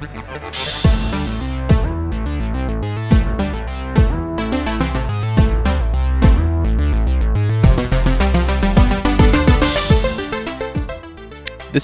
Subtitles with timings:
[0.00, 0.08] This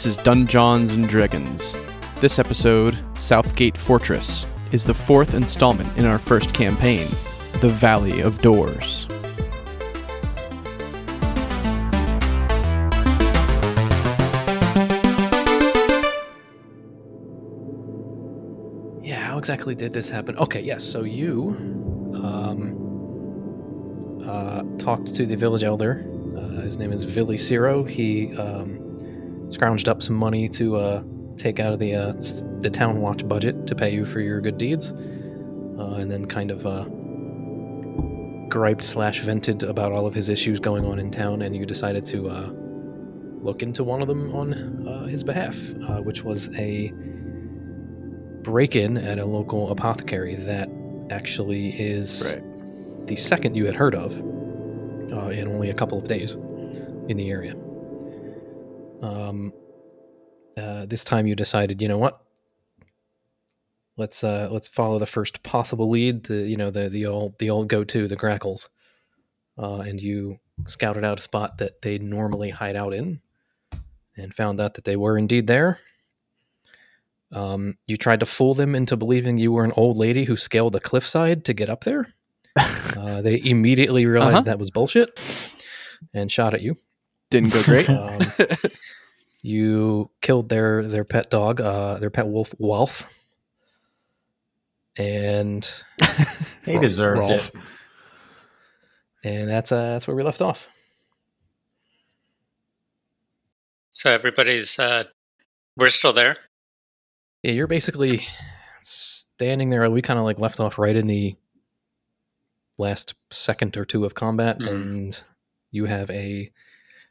[0.06, 1.76] is Dunjawns and Dreygins.
[2.22, 7.08] This episode, Southgate Fortress, is the fourth installment in our first campaign,
[7.60, 9.05] The Valley of Doors.
[19.46, 20.36] Exactly did this happen?
[20.38, 20.82] Okay, yes.
[20.82, 21.50] So you
[22.24, 22.74] um,
[24.26, 26.04] uh, talked to the village elder.
[26.36, 27.84] Uh, his name is Villy Ciro.
[27.84, 28.80] He um,
[29.48, 31.04] scrounged up some money to uh,
[31.36, 32.12] take out of the uh,
[32.60, 36.50] the town watch budget to pay you for your good deeds, uh, and then kind
[36.50, 36.82] of uh,
[38.48, 41.42] griped slash vented about all of his issues going on in town.
[41.42, 42.18] And you decided to
[43.40, 45.56] look into one of them on his behalf,
[46.02, 46.92] which was a
[48.46, 50.70] break in at a local apothecary that
[51.10, 52.36] actually is
[53.06, 54.12] the second you had heard of
[55.12, 56.32] uh, in only a couple of days
[57.08, 57.54] in the area.
[59.02, 59.52] Um,
[60.56, 62.20] uh, this time you decided, you know what?
[63.96, 66.24] Let's uh, let's follow the first possible lead.
[66.24, 68.68] The you know the the old the old go to the grackles,
[69.58, 73.22] uh, and you scouted out a spot that they normally hide out in,
[74.16, 75.80] and found out that they were indeed there.
[77.32, 80.72] Um, you tried to fool them into believing you were an old lady who scaled
[80.74, 82.06] the cliffside to get up there.
[82.96, 84.42] Uh, they immediately realized Uh-huh.
[84.44, 85.20] that was bullshit
[86.14, 86.74] and shot at you.
[87.30, 87.88] Didn't go great.
[87.90, 88.20] Um,
[89.42, 93.04] you killed their their pet dog, uh, their pet wolf, Wolf,
[94.96, 95.62] and
[96.64, 97.50] They deserved Rolf.
[97.50, 97.54] it.
[99.24, 100.66] and that's uh, that's where we left off.
[103.90, 105.04] So everybody's uh
[105.76, 106.36] we're still there.
[107.42, 108.26] Yeah, you're basically
[108.82, 109.88] standing there.
[109.90, 111.36] We kind of like left off right in the
[112.78, 114.68] last second or two of combat, Mhm.
[114.70, 115.20] and
[115.70, 116.52] you have a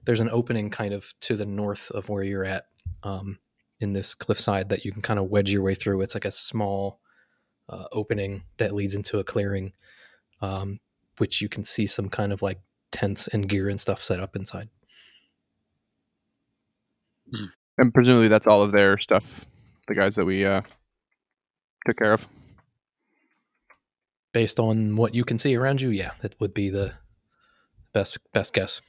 [0.06, 2.68] there's an opening kind of to the north of where you're at
[3.02, 3.40] um,
[3.80, 6.00] in this cliffside that you can kind of wedge your way through.
[6.02, 7.00] It's like a small
[7.68, 9.74] uh, opening that leads into a clearing,
[10.41, 10.80] um,
[11.18, 12.59] which you can see some kind of like
[12.91, 14.69] tents and gear and stuff set up inside.
[17.80, 19.46] and presumably that's all of their stuff,
[19.88, 20.62] the guys that we uh,
[21.85, 22.28] took care of.
[24.34, 26.94] Based on what you can see around you, yeah, that would be the
[27.94, 28.81] best best guess.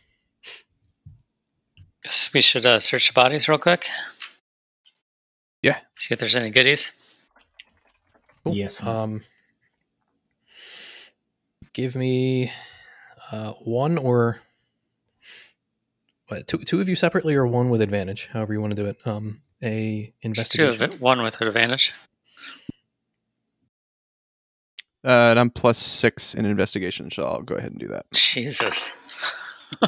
[2.03, 3.89] Guess we should uh, search the bodies real quick.
[5.63, 5.79] Yeah.
[5.93, 7.29] See if there's any goodies.
[8.45, 8.55] Cool.
[8.55, 8.85] Yes.
[8.85, 9.23] Um,
[11.73, 12.53] give me
[13.33, 14.41] uh, one or
[16.29, 16.47] what?
[16.47, 18.97] Two, two of you separately, or one with advantage, however you want to do it.
[19.05, 20.97] Um, a Just two of it.
[21.01, 21.95] One with advantage.
[25.05, 28.07] Uh, and I'm plus six in investigation, so I'll go ahead and do that.
[28.13, 28.97] Jesus.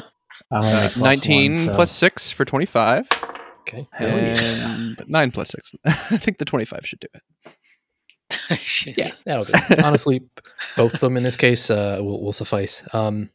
[0.51, 3.07] I'm plus 19 one, so- plus six for 25.
[3.61, 3.87] Okay.
[3.91, 4.75] Hell yeah.
[4.75, 5.73] And nine plus six.
[5.85, 7.21] I think the 25 should do it.
[8.97, 9.53] Yeah, that'll do.
[9.83, 10.21] Honestly,
[10.77, 12.81] both of them in this case uh, will, will suffice.
[12.93, 13.29] Um,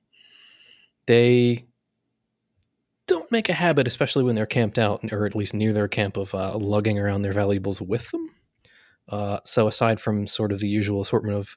[1.06, 1.66] they
[3.06, 6.16] don't make a habit, especially when they're camped out, or at least near their camp,
[6.16, 8.30] of uh, lugging around their valuables with them.
[9.08, 11.56] Uh, so, aside from sort of the usual assortment of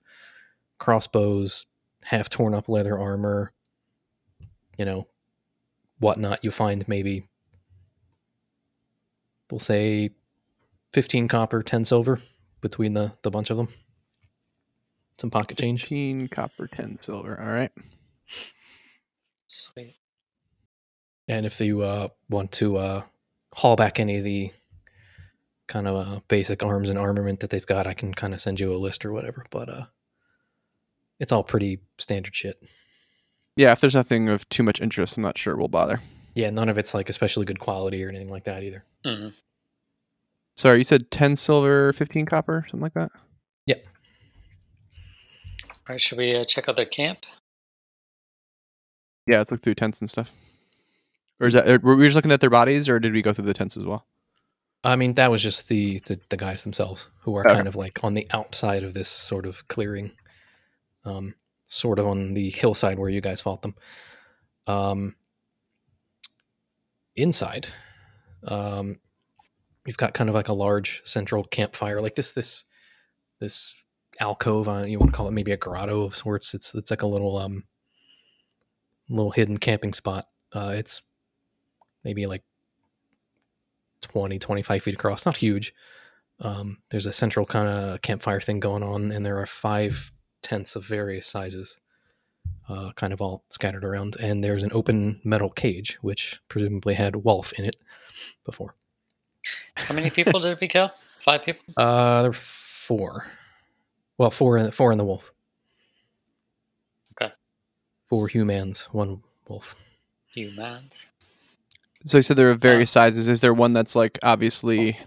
[0.79, 1.65] crossbows,
[2.03, 3.51] half torn up leather armor,
[4.77, 5.07] you know,
[5.99, 7.27] whatnot, you find maybe,
[9.49, 10.09] we'll say,
[10.93, 12.19] 15 copper, 10 silver
[12.61, 13.69] between the, the bunch of them.
[15.19, 15.81] Some pocket change.
[15.81, 17.39] 15 copper, 10 silver.
[17.39, 17.71] All right.
[19.47, 19.95] Sweet.
[21.27, 23.03] And if you uh, want to uh,
[23.53, 24.51] haul back any of the
[25.67, 28.59] kind of uh, basic arms and armament that they've got, I can kind of send
[28.59, 29.45] you a list or whatever.
[29.49, 29.85] But uh,
[31.19, 32.63] it's all pretty standard shit.
[33.55, 36.01] Yeah, if there's nothing of too much interest, I'm not sure we'll bother.
[36.35, 38.83] Yeah, none of it's like especially good quality or anything like that either.
[39.05, 39.29] hmm
[40.55, 43.11] Sorry, you said 10 silver, 15 copper, something like that?
[43.67, 43.75] Yeah.
[45.71, 47.25] All right, should we uh, check out their camp?
[49.27, 50.31] Yeah, let's look through tents and stuff.
[51.39, 53.45] Or is that, were we just looking at their bodies, or did we go through
[53.45, 54.05] the tents as well?
[54.83, 57.55] I mean, that was just the the, the guys themselves who are Okay.
[57.55, 60.11] kind of like on the outside of this sort of clearing,
[61.05, 61.35] um,
[61.65, 63.75] sort of on the hillside where you guys fought them.
[64.67, 65.15] Um,
[67.15, 67.67] inside,
[68.47, 68.99] um,
[69.85, 72.63] you've got kind of like a large central campfire, like this this
[73.39, 73.75] this
[74.19, 74.67] alcove.
[74.67, 76.53] Uh, you want to call it maybe a grotto of sorts.
[76.53, 77.63] It's it's like a little um
[79.09, 80.27] little hidden camping spot.
[80.53, 81.01] Uh, it's
[82.07, 82.43] maybe like
[84.01, 85.25] 20, 25 feet across.
[85.25, 85.73] Not huge.
[86.39, 90.77] Um, there's a central kind of campfire thing going on, and there are five tents
[90.77, 91.77] of various sizes,
[92.69, 94.15] uh, kind of all scattered around.
[94.21, 97.75] And there's an open metal cage, which presumably had Wolf in it
[98.45, 98.75] before.
[99.75, 100.87] How many people did we kill?
[101.19, 101.65] Five people?
[101.75, 103.25] Uh, there were four.
[104.17, 105.31] Well, four in four in the wolf.
[107.13, 107.33] Okay.
[108.09, 109.75] Four humans, one wolf.
[110.33, 111.09] Humans.
[112.07, 113.27] So you said there are various sizes.
[113.27, 114.97] Is there one that's like obviously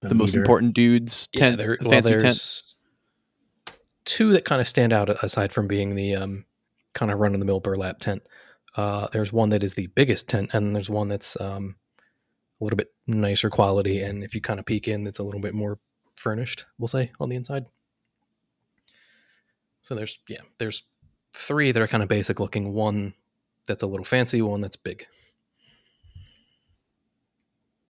[0.00, 2.06] the, most important dudes tent, there, the well, tent?
[2.06, 2.76] there's
[4.04, 6.46] two that kind of stand out aside from being the um,
[6.94, 8.22] kind of run of the mill burlap tent.
[8.76, 11.76] Uh, there's one that is the biggest tent, and there's one that's um,
[12.60, 14.00] a little bit nicer quality.
[14.00, 15.78] And if you kind of peek in, it's a little bit more
[16.16, 17.66] furnished, we'll say, on the inside.
[19.82, 20.82] So there's yeah, there's
[21.34, 22.72] three that are kind of basic looking.
[22.72, 23.14] One
[23.66, 25.06] that's a little fancy, one that's big.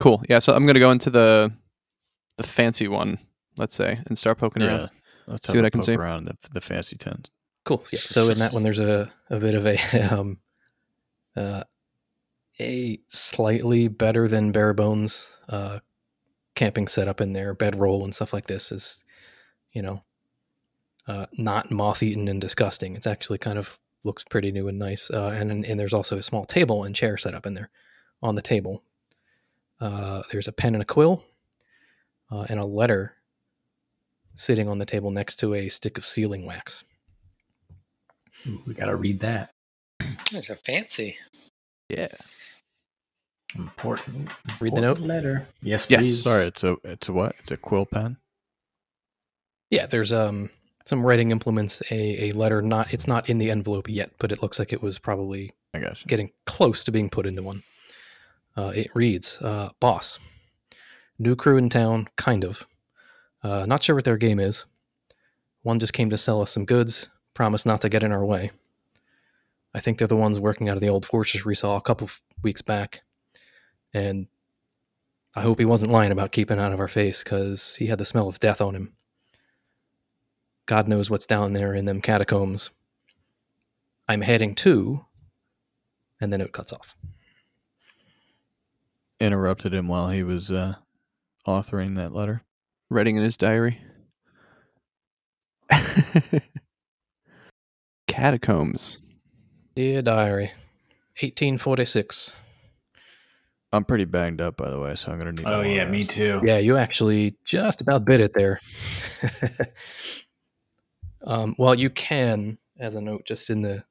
[0.01, 0.23] Cool.
[0.27, 0.39] Yeah.
[0.39, 1.51] So I'm gonna go into the
[2.37, 3.19] the fancy one,
[3.57, 4.89] let's say, and start poking Yeah, around.
[5.27, 5.95] let's See what I can poke see.
[5.95, 7.29] around the, the fancy tent.
[7.65, 7.83] Cool.
[7.93, 7.99] Yeah.
[7.99, 9.77] So in that one, there's a, a bit of a
[10.13, 10.39] um,
[11.35, 11.63] uh,
[12.59, 15.79] a slightly better than bare bones uh,
[16.55, 17.53] camping setup in there.
[17.53, 19.05] Bedroll and stuff like this is,
[19.71, 20.03] you know,
[21.07, 22.95] uh, not moth eaten and disgusting.
[22.95, 25.11] It's actually kind of looks pretty new and nice.
[25.11, 27.69] Uh, and and there's also a small table and chair set up in there.
[28.23, 28.83] On the table,
[29.81, 31.23] uh, there's a pen and a quill,
[32.31, 33.15] uh, and a letter
[34.35, 36.83] sitting on the table next to a stick of sealing wax.
[38.47, 39.51] Ooh, we gotta read that.
[40.31, 41.17] Those are fancy.
[41.89, 42.07] Yeah.
[43.55, 44.29] Important.
[44.61, 44.99] Read the note?
[44.99, 45.47] Letter.
[45.61, 46.01] Yes, Yes.
[46.01, 46.23] please.
[46.23, 47.35] Sorry, it's a it's a what?
[47.39, 48.17] It's a quill pen.
[49.69, 50.49] Yeah, there's um
[50.85, 54.41] some writing implements, a, a letter not it's not in the envelope yet, but it
[54.41, 56.07] looks like it was probably I got you.
[56.07, 57.63] getting close to being put into one.
[58.55, 60.19] Uh, it reads, uh, "Boss,
[61.17, 62.67] new crew in town, kind of.
[63.43, 64.65] Uh, not sure what their game is.
[65.63, 67.07] One just came to sell us some goods.
[67.33, 68.51] Promised not to get in our way.
[69.73, 72.09] I think they're the ones working out of the old fortress we saw a couple
[72.43, 73.03] weeks back.
[73.93, 74.27] And
[75.33, 78.05] I hope he wasn't lying about keeping out of our face, because he had the
[78.05, 78.93] smell of death on him.
[80.65, 82.69] God knows what's down there in them catacombs.
[84.09, 85.05] I'm heading to."
[86.19, 86.95] And then it cuts off.
[89.21, 90.73] Interrupted him while he was uh,
[91.47, 92.41] authoring that letter.
[92.89, 93.79] Writing in his diary.
[98.07, 98.97] Catacombs.
[99.75, 100.45] Dear Diary,
[101.21, 102.33] 1846.
[103.71, 105.47] I'm pretty banged up, by the way, so I'm gonna need.
[105.47, 106.41] Oh yeah, me too.
[106.43, 108.59] Yeah, you actually just about bit it there.
[111.27, 113.83] um, well, you can, as a note, just in the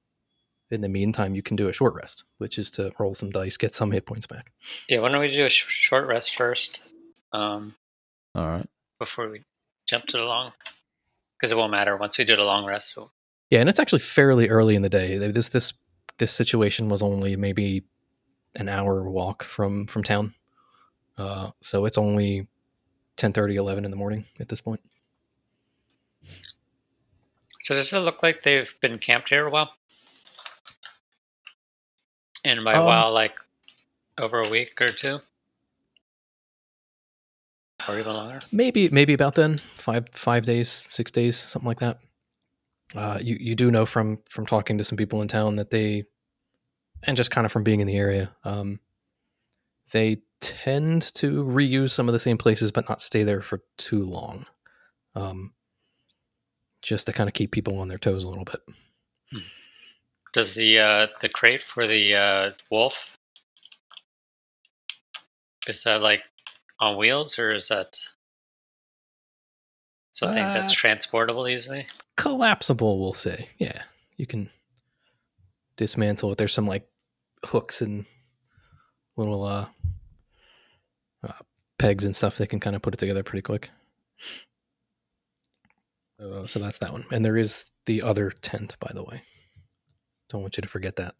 [0.70, 3.56] in the meantime, you can do a short rest, which is to roll some dice,
[3.56, 4.52] get some hit points back.
[4.88, 6.82] Yeah, why don't we do a sh- short rest first
[7.32, 7.74] um,
[8.34, 8.68] All right.
[8.98, 9.42] before we
[9.86, 10.52] jump to the long?
[11.36, 12.92] Because it won't matter once we do the long rest.
[12.92, 13.10] So
[13.50, 15.16] Yeah, and it's actually fairly early in the day.
[15.18, 15.72] This this
[16.18, 17.84] this situation was only maybe
[18.54, 20.34] an hour walk from from town,
[21.16, 22.46] uh, so it's only
[23.16, 24.80] 10, 30, 11 in the morning at this point.
[27.60, 29.74] So does it look like they've been camped here a while?
[32.44, 33.36] And by Um, while, like
[34.18, 35.20] over a week or two,
[37.88, 38.38] or even longer.
[38.52, 39.58] maybe maybe about then.
[39.58, 41.98] Five five days six days something like that.
[42.94, 46.04] Uh, you you do know from from talking to some people in town that they
[47.02, 48.80] and just kind of from being in the area um,
[49.92, 54.02] they tend to reuse some of the same places but not stay there for too
[54.02, 54.46] long.
[55.14, 55.52] Um,
[56.82, 58.60] just to kind of keep people on their toes a little bit
[60.32, 63.18] Does the uh, the crate for the uh, wolf
[65.68, 66.22] is that like
[66.78, 67.98] on wheels or is that
[70.10, 71.86] something that's Uh, transportable easily?
[72.16, 73.82] collapsible we'll say yeah.
[74.16, 74.50] You can
[75.76, 76.38] dismantle it.
[76.38, 76.86] There's some like
[77.44, 78.04] hooks and
[79.16, 79.66] little uh,
[81.26, 81.32] uh
[81.78, 83.70] pegs and stuff that can kind of put it together pretty quick.
[86.22, 87.06] Uh, so that's that one.
[87.10, 89.22] And there is the other tent by the way
[90.30, 91.14] don't want you to forget that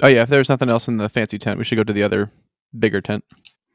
[0.00, 2.04] Oh yeah, if there's nothing else in the fancy tent, we should go to the
[2.04, 2.30] other
[2.78, 3.24] bigger tent.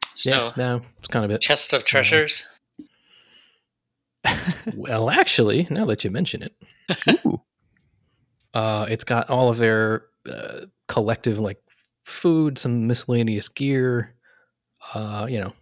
[0.05, 2.47] So yeah no it's kind of it chest of treasures.
[4.73, 6.55] well actually now that you mention it
[7.25, 7.41] Ooh.
[8.53, 11.59] Uh, it's got all of their uh, collective like
[12.03, 14.13] food, some miscellaneous gear,
[14.93, 15.53] uh, you know,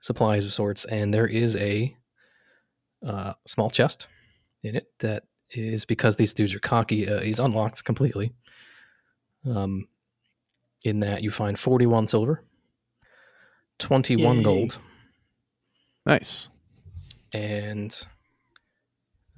[0.00, 1.96] supplies of sorts, and there is a
[3.06, 4.08] uh, small chest
[4.62, 7.08] in it that is because these dudes are cocky.
[7.08, 8.32] Uh, he's unlocked completely.
[9.48, 9.88] Um,
[10.84, 12.42] in that you find forty-one silver,
[13.78, 14.42] 21 Yay.
[14.42, 14.78] gold.
[16.06, 16.48] Nice.
[17.32, 18.06] and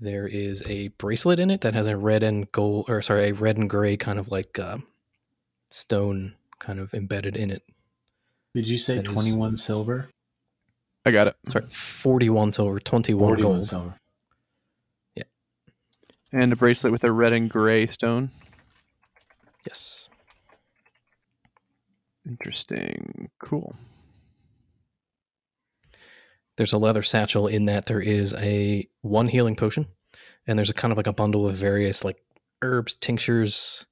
[0.01, 3.35] there is a bracelet in it that has a red and gold or sorry a
[3.35, 4.79] red and gray kind of like uh,
[5.69, 7.63] stone kind of embedded in it
[8.55, 10.09] Did you say That is- 21 silver?
[11.05, 11.37] I got it.
[11.49, 13.95] sorry 41 silver 21 41 gold silver.
[16.33, 18.31] And a bracelet with a red and gray stone.
[19.67, 20.09] yes
[22.29, 23.31] Interesting.
[23.43, 23.75] Cool.
[26.57, 29.87] there's a leather satchel in that there is a one healing potion
[30.47, 32.23] and there's a kind of like a bundle of various like
[32.61, 33.87] herbs tinctures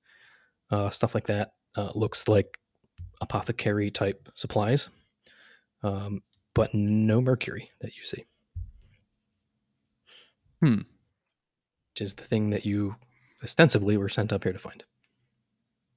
[0.71, 2.59] uh, stuff like that uh, looks like
[3.23, 4.91] apothecary type supplies
[5.83, 6.23] um,
[6.55, 8.25] but no mercury that you see
[10.61, 10.81] Hmm.
[11.99, 12.95] Which is the thing that you
[13.43, 14.85] ostensibly were sent up here to find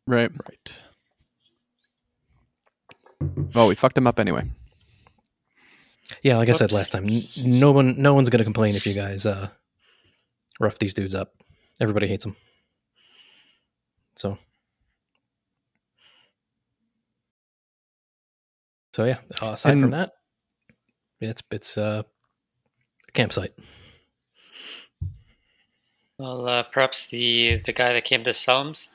[0.07, 0.31] Right.
[0.49, 0.79] Right.
[3.53, 4.49] Well, we fucked him up anyway.
[6.23, 7.05] yeah like i said last time
[7.45, 9.49] no one no one's going to complain if you guys uh,
[10.59, 11.33] rough these dudes up
[11.79, 12.35] everybody hates them
[14.15, 14.37] so
[18.93, 20.13] so yeah uh, aside from that
[21.19, 22.01] it's it's uh,
[23.07, 23.53] a campsite
[26.21, 28.93] Well, uh, perhaps the the guy that came to Selms.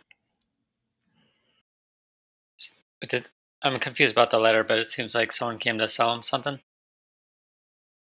[2.61, 3.27] S- Did,
[3.63, 6.61] I'm confused about the letter, but it seems like someone came to sell him something.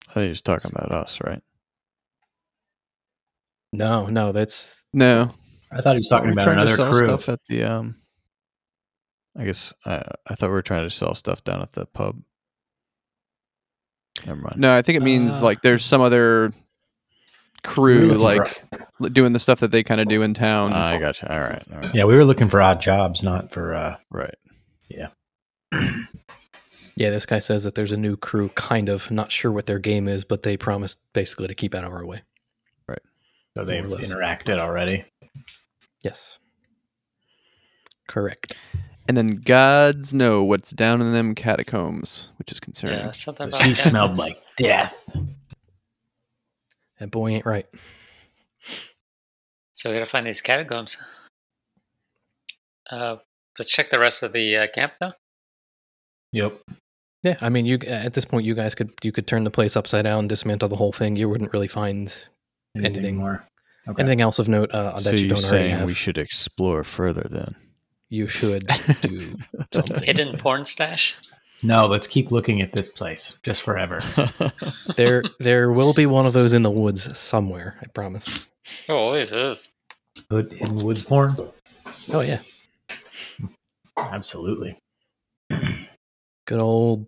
[0.10, 1.44] I think he's talking about us, right?
[3.74, 5.34] no no that's No.
[5.72, 7.06] I thought he was talking We're about trying to another sell crew.
[7.06, 7.96] stuff at the um.
[9.38, 12.22] I guess I I thought we were trying to sell stuff down at the pub.
[14.26, 14.58] Never mind.
[14.60, 16.54] No, I think it means Uh, like there's some other
[17.64, 20.74] crew looking for- like doing the stuff that they kind of do in town.
[20.74, 21.28] I got you.
[21.30, 21.64] All right.
[21.72, 21.94] All right.
[21.94, 23.74] Yeah, we were looking for odd jobs, not for.
[23.76, 24.36] uh Right.
[24.90, 25.08] yeah
[26.98, 29.80] yeah, this guy says that there's a new crew kind of not sure what their
[29.80, 32.22] game is but they promised basically to keep out of our way
[32.88, 33.00] Right.
[33.56, 35.06] So they've More interacted already.
[36.04, 36.40] yes
[38.08, 38.56] correct
[39.08, 43.00] and then gods know what's down in them catacombs, which is concerning.
[43.00, 43.76] Yeah, something about She that.
[43.76, 45.10] smelled like death.
[47.02, 47.66] That boy ain't right
[49.74, 51.02] So we gotta find these catacombs.
[52.90, 53.18] Uh,
[53.58, 55.14] let's check the rest of the uh, camp now.
[56.34, 56.62] Yep.
[57.24, 59.76] Yeah, I mean, you at this point, you guys could you could turn the place
[59.76, 61.16] upside down, dismantle the whole thing.
[61.16, 62.14] You wouldn't really find
[62.76, 63.16] Anything.
[63.18, 63.46] more?
[63.88, 64.04] Okay.
[64.04, 65.88] anything else of note uh, so that you you're don't already saying have.
[65.88, 67.56] we should explore further then?
[68.10, 68.68] you should
[69.02, 69.36] do
[69.74, 70.04] something.
[70.04, 71.18] Hidden porn stash.
[71.64, 74.02] No, let's keep looking at this place just forever.
[74.96, 77.76] there, there will be one of those in the woods somewhere.
[77.82, 78.48] I promise.
[78.90, 79.70] Oh, always is.
[80.30, 81.36] Hood in woods porn.
[82.12, 82.40] Oh yeah,
[83.98, 84.78] Absolutely.
[85.50, 87.08] good old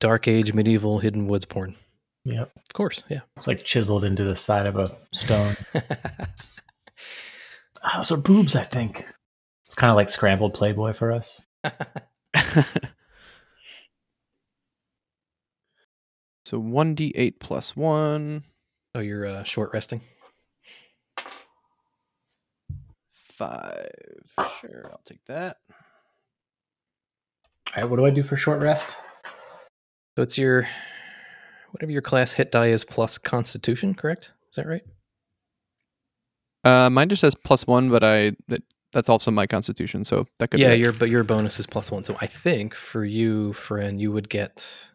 [0.00, 1.76] dark age medieval hidden woods porn.
[2.24, 2.50] Yep.
[2.56, 3.20] Of course, yeah.
[3.36, 5.56] It's like chiseled into the side of a stone.
[5.74, 5.80] Oh,
[7.96, 9.06] those are boobs, I think.
[9.66, 11.42] It's kind of like scrambled Playboy for us.
[16.54, 18.44] so 1d8 plus 1,
[18.94, 20.00] oh, you're uh, short resting.
[23.32, 23.90] 5.
[24.60, 25.56] Sure, I'll take that.
[27.76, 28.96] All right, what do I do for short rest?
[30.16, 30.68] So it's your
[31.72, 34.30] whatever your class hit die is plus Constitution, correct?
[34.50, 34.84] Is that right?
[36.62, 40.52] Uh, mine just says plus 1, but I that, that's also my constitution, so that
[40.52, 40.80] could yeah, be it.
[40.80, 42.04] your but your bonus is plus one.
[42.04, 44.90] So I think for you, friend, you would get.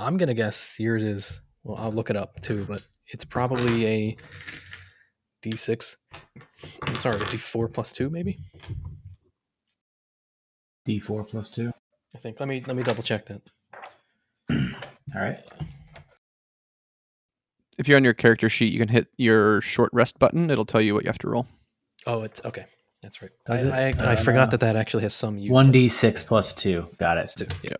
[0.00, 1.40] I'm gonna guess yours is.
[1.62, 4.16] Well, I'll look it up too, but it's probably a
[5.44, 5.96] D6.
[6.82, 8.38] I'm sorry, a D4 plus two, maybe.
[10.88, 11.70] D4 plus 2.
[12.14, 12.40] I think.
[12.40, 13.42] Let me let me double check that.
[14.50, 14.58] All
[15.22, 15.38] right.
[17.78, 20.50] If you're on your character sheet, you can hit your short rest button.
[20.50, 21.46] It'll tell you what you have to roll.
[22.06, 22.66] Oh, it's okay.
[23.02, 23.30] That's right.
[23.48, 23.72] I, Does?
[23.72, 23.80] I,
[24.10, 25.50] I Uh, forgot that that actually has some use.
[25.52, 26.88] 1d6 plus 2.
[26.98, 27.48] Got Yes, it.
[27.48, 27.56] too.
[27.62, 27.76] Yeah.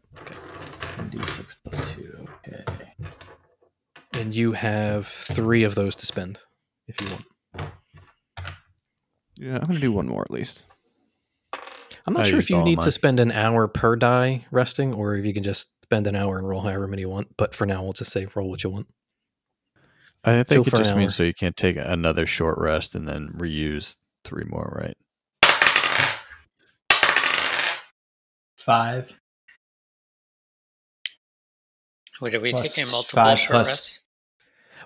[1.01, 2.29] 1d6 plus 2.
[2.49, 2.65] Okay.
[4.13, 6.39] And you have three of those to spend
[6.87, 7.73] if you want.
[9.39, 10.67] Yeah, I'm gonna do one more at least.
[12.07, 12.85] I'm not I sure if you need mine.
[12.85, 16.39] to spend an hour per die resting, or if you can just spend an hour
[16.39, 17.37] and roll however many you want.
[17.37, 18.89] But for now, we'll just say roll what you want.
[20.25, 23.29] I Chill think it just means so you can't take another short rest and then
[23.29, 24.97] reuse three more, right?
[28.57, 29.20] 5.
[32.21, 34.01] Wait, are we Plus taking multiple five short plus- rests?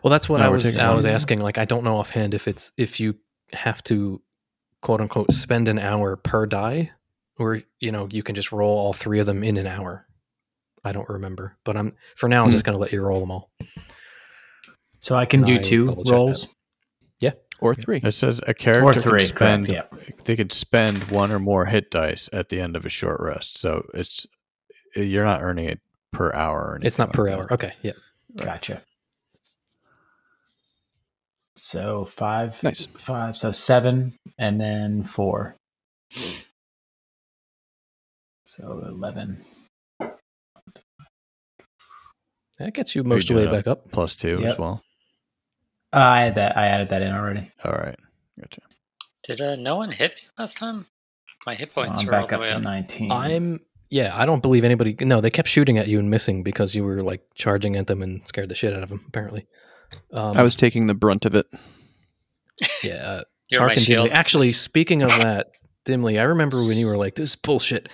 [0.02, 0.76] Well, that's what No, I was.
[0.76, 1.40] I was asking.
[1.40, 3.16] Like, I don't know offhand if it's if you
[3.54, 4.20] have to,
[4.82, 6.90] quote unquote, spend an hour per die,
[7.38, 10.06] or you know, you can just roll all three of them in an hour.
[10.84, 12.42] I don't remember, but I'm for now.
[12.42, 12.52] I'm hmm.
[12.52, 13.50] just gonna let you roll them all.
[14.98, 16.04] So I can And do I two rolls.
[16.04, 16.48] check rolls
[17.60, 18.00] Or three.
[18.02, 19.24] It says a character or can three.
[19.24, 20.14] spend Correct, yeah.
[20.24, 23.58] they could spend one or more hit dice at the end of a short rest.
[23.58, 24.26] So it's
[24.94, 25.80] you're not earning it
[26.14, 26.58] per hour.
[26.72, 27.52] Or It's not anything per like hour.
[27.52, 27.92] Okay, yeah.
[28.36, 28.82] Gotcha.
[31.56, 32.60] So five.
[32.62, 32.86] Nice.
[32.96, 33.36] Five.
[33.36, 35.56] So seven, and then four.
[38.44, 39.44] So eleven.
[42.58, 43.90] That gets you most of the way back up.
[43.90, 44.50] Plus two Yep.
[44.52, 44.82] as well.
[45.92, 46.56] Uh, I had that.
[46.56, 47.50] I added that in already.
[47.64, 47.98] All right.
[48.40, 48.60] Gotcha.
[49.22, 50.86] Did uh, no one hit me last time?
[51.46, 52.62] My hit So points I'm were all back the up way to up.
[52.62, 53.12] nineteen.
[53.12, 53.60] I'm
[53.90, 54.12] yeah.
[54.14, 54.96] I don't believe anybody.
[55.00, 58.02] No, they kept shooting at you and missing because you were like charging at them
[58.02, 59.04] and scared the shit out of them.
[59.08, 59.46] Apparently,
[60.12, 61.46] um, I was taking the brunt of it.
[62.82, 62.94] yeah.
[62.94, 63.82] Uh, You're my Tarkin Dimly.
[63.84, 64.08] shield.
[64.12, 65.48] Actually, speaking of that,
[65.84, 67.88] Dimly, I remember when you were like, "This is bullshit."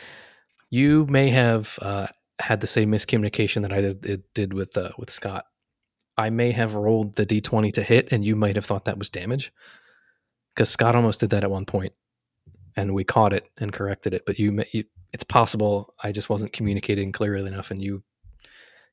[0.71, 2.07] You may have uh,
[2.39, 5.45] had the same miscommunication that I did, it did with uh, with Scott.
[6.17, 9.09] I may have rolled the d20 to hit, and you might have thought that was
[9.09, 9.53] damage,
[10.55, 11.95] because Scott almost did that at one point,
[12.77, 14.23] and we caught it and corrected it.
[14.27, 18.03] But you, ma- you it's possible I just wasn't communicating clearly enough, and you,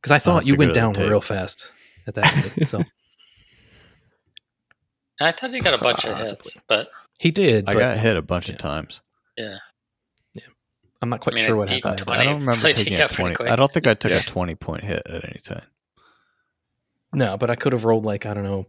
[0.01, 1.71] because I thought you went down real fast
[2.07, 2.69] at that point.
[2.69, 2.83] So
[5.19, 7.67] I thought he got a bunch of hits, but he did.
[7.67, 8.53] I but got hit a bunch yeah.
[8.53, 9.01] of times.
[9.37, 9.57] yeah.
[10.33, 10.43] yeah.
[11.01, 12.03] I'm not quite I mean, sure what D- happened.
[12.07, 13.47] I, I don't remember taking a twenty.
[13.47, 14.17] I don't think I took Yeah.
[14.19, 15.63] a twenty point hit at any time.
[17.13, 18.67] No, but I could have rolled like I don't know,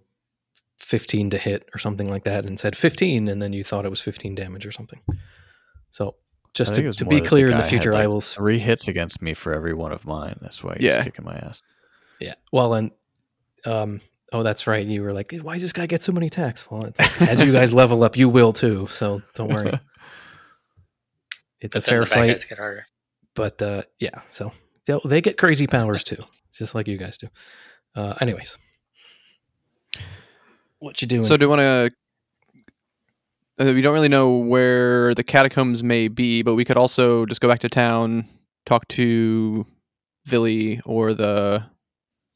[0.78, 3.90] fifteen to hit or something like that, and said fifteen, and then you thought it
[3.90, 5.00] was fifteen damage or something.
[5.90, 6.14] So
[6.58, 8.06] just I think it to, to be that clear in guy the had, future, I
[8.06, 8.20] will.
[8.20, 10.36] Three hits against me for every one of mine.
[10.42, 11.02] That's why he's Yeah.
[11.04, 11.62] kicking my ass.
[12.20, 12.34] Yeah.
[12.52, 12.90] Well, and
[13.64, 14.00] um,
[14.32, 14.86] oh, that's right.
[14.86, 16.70] You were like, why does this guy get so many attacks?
[16.70, 18.86] Well, it's like, as you guys level up, you will too.
[18.88, 19.72] So don't worry.
[21.60, 22.84] It's a But then fair the fight, get harder.
[23.34, 24.20] but uh, yeah.
[24.28, 24.52] So
[24.86, 26.22] they'll- they get crazy powers too,
[26.52, 27.26] just like you guys do.
[27.96, 28.56] Uh, anyways,
[30.78, 31.24] what you doing?
[31.24, 31.90] So do you want to?
[33.60, 37.40] Uh, we don't really know where the catacombs may be, but we could also just
[37.40, 38.24] go back to town,
[38.66, 39.66] talk to
[40.28, 41.64] Villy or the.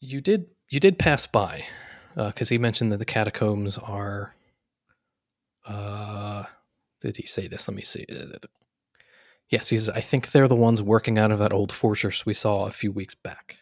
[0.01, 1.65] You did you did pass by
[2.17, 4.35] because he mentioned that the catacombs are.
[5.65, 6.45] Uh,
[7.01, 7.69] did he say this?
[7.69, 8.05] Let me see.
[9.49, 9.89] Yes, he's.
[9.89, 12.91] I think they're the ones working out of that old fortress we saw a few
[12.91, 13.59] weeks back,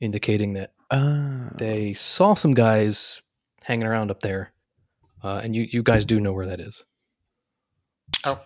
[0.00, 3.20] indicating that Uh, they saw some guys
[3.64, 4.52] hanging around up there,
[5.24, 6.84] uh, and you you guys do know where that is.
[8.24, 8.40] Oh.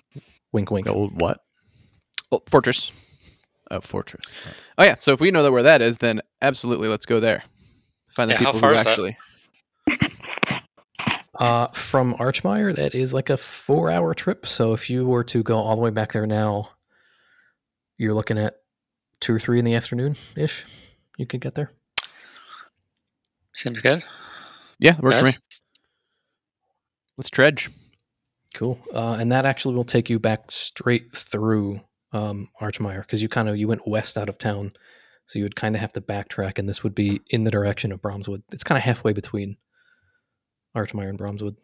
[0.52, 0.86] wink, wink.
[0.86, 1.40] The old what?
[2.30, 2.92] well, fortress.
[3.70, 4.24] Oh, fortress.
[4.78, 4.96] Oh yeah.
[4.98, 7.42] So if we know that where that is, then absolutely, let's go there.
[8.16, 8.90] Find the Yeah, how people far who is that?
[8.90, 9.16] actually.
[11.38, 14.44] Uh, from Archmire, that is like a four-hour trip.
[14.44, 16.70] So if you were to go all the way back there now,
[17.96, 18.56] you're looking at
[19.20, 20.64] two or three in the afternoon ish.
[21.16, 21.70] You could get there.
[23.54, 24.02] Seems good.
[24.80, 25.30] Yeah, works for me.
[27.18, 27.24] Nice.
[27.24, 27.70] Let's dredge.
[28.54, 28.78] Cool.
[28.94, 31.80] Uh, and that actually will take you back straight through
[32.12, 34.72] um, Archmire because you kind of you went west out of town,
[35.26, 37.92] so you would kind of have to backtrack, and this would be in the direction
[37.92, 38.42] of Bromswood.
[38.52, 39.58] It's kind of halfway between
[40.76, 41.56] Archmire and Bromswood.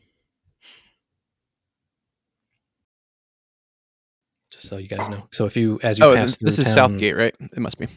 [4.52, 5.26] Just so you guys know.
[5.32, 7.34] So if you as you Oh, pass this, this is town- Southgate, right?
[7.40, 7.88] It must be.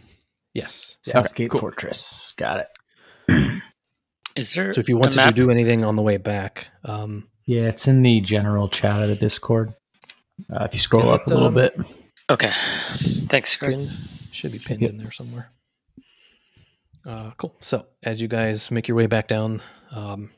[0.53, 0.97] Yes.
[1.07, 1.59] Okay, Southgate cool.
[1.59, 2.33] Fortress.
[2.37, 2.61] Got
[3.27, 3.61] it.
[4.35, 7.27] Is there So if you a wanted to do anything on the way back, um,
[7.47, 9.73] Yeah, it's in the general chat of the Discord.
[10.53, 11.75] Uh, if you scroll Is up it, a little um, bit,
[12.29, 12.49] Okay.
[12.51, 13.79] Thanks, Greg.
[13.79, 15.49] should be pinned in there somewhere.
[17.05, 17.55] Uh, cool.
[17.61, 20.29] So as you guys make your way back down, um,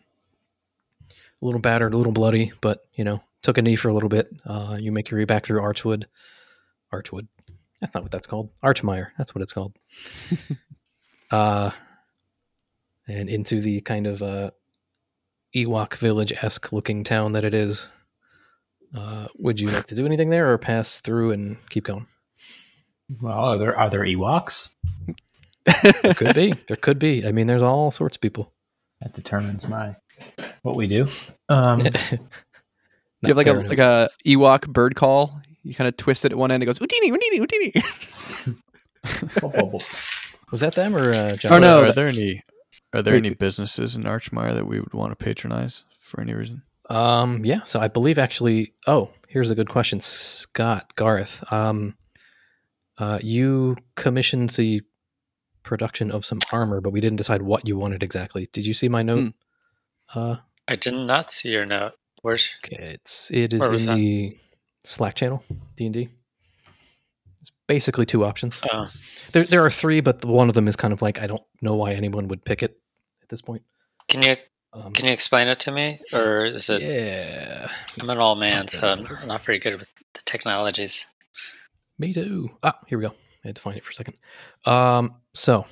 [1.10, 4.10] a little battered, a little bloody, but you know, took a knee for a little
[4.10, 4.30] bit.
[4.46, 6.06] Uh, you make your way back through Archwood.
[6.94, 7.28] Archwood.
[7.82, 8.52] That's not what that's called.
[8.62, 9.08] Archmire.
[9.18, 9.76] That's what it's called.
[11.32, 11.72] uh,
[13.08, 14.52] and into the kind of uh,
[15.56, 17.90] Ewok village esque looking town that it is.
[18.96, 22.08] Uh, would you like to do anything there, or pass through and keep going?
[23.22, 24.70] well, are there are there Ewoks?
[25.84, 26.54] There could be.
[26.68, 27.26] There could be.
[27.26, 28.54] I mean, there's all sorts of people.
[29.02, 29.96] That determines my
[30.62, 31.08] what we do.
[31.48, 31.80] Um,
[33.22, 35.42] you have like a like a Ewok bird call.
[35.64, 36.64] You kind of twist it at one end.
[36.64, 38.62] It goes Udini, Udini, Udini.
[40.52, 41.54] was that them or uh, John?
[41.54, 42.42] Oh, no, Are there any?
[42.94, 46.64] Are there any businesses in Archmire that we would want to patronize for any reason?
[46.90, 47.64] Um, yeah.
[47.64, 48.74] So I believe actually.
[48.88, 51.44] Oh, here's a good question, Scott Garth.
[51.52, 51.96] Um,
[52.98, 54.82] uh, you commissioned the
[55.64, 58.50] production of some armor, but we didn't decide what you wanted exactly.
[58.52, 59.34] Did you see my note?
[60.14, 61.94] Uh, I did not see your note.
[62.22, 63.96] Where's okay, it's it is in that?
[63.96, 64.38] the
[64.84, 65.44] Slack channel,
[65.76, 66.10] D and D.
[67.70, 68.60] basically two options.
[68.74, 68.88] Oh,
[69.32, 71.44] There, there are three, but the, one of them is kind of like I don't
[71.62, 72.78] know why anyone would pick it
[73.22, 73.62] at this point.
[74.10, 74.36] can you
[74.74, 76.82] Um, can you explain it to me, or is it?
[76.82, 77.70] yeah,
[78.02, 81.08] I'm an all man, so I'm not very good with the technologies.
[81.98, 82.50] me too.
[82.64, 83.14] Ah, here we go.
[83.44, 84.16] I had to find it for a second.
[84.66, 85.66] Um, so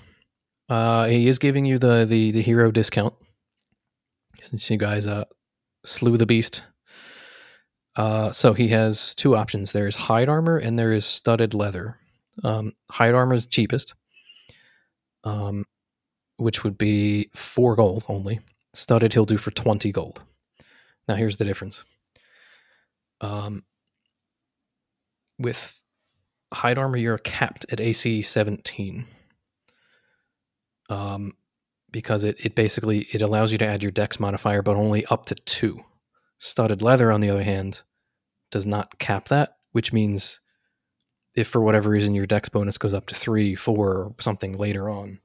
[0.70, 3.14] uh, he is giving you the the the hero discount
[4.44, 5.26] since you guys uh
[5.86, 6.64] slew the beast.
[7.98, 9.72] Uh, so he has two options.
[9.72, 11.98] There is hide armor and there is studded leather.
[12.44, 13.96] Um, hide armor is cheapest,
[15.24, 15.66] um,
[16.38, 18.40] which would be four gold only.
[18.74, 20.22] Studded he'll do for twenty gold.
[21.08, 21.84] Now here's the difference.
[23.20, 23.64] Um,
[25.40, 25.84] with
[26.54, 29.06] hide armor, you're capped at AC 17.
[30.90, 31.34] Um,
[31.92, 35.26] because it, it basically it allows you to add your dex modifier, but only up
[35.26, 35.84] to two.
[36.38, 37.82] Studded leather, on the other hand,
[38.52, 40.40] does not cap that, which means
[41.36, 44.90] if for whatever reason your dex bonus goes up to three, four, or something later
[44.90, 45.20] on,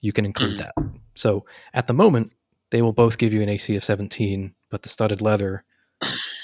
[0.00, 0.58] you can include Mhm.
[0.58, 0.74] that.
[1.14, 2.32] So at the moment,
[2.70, 5.64] they will both give you an AC of 17, but the studded leather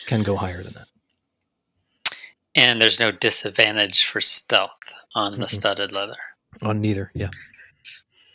[0.07, 0.89] can go higher than that.
[2.55, 5.51] And there's no disadvantage for stealth on the Mhm.
[5.51, 6.17] studded leather.
[6.63, 7.31] On neither, yeah.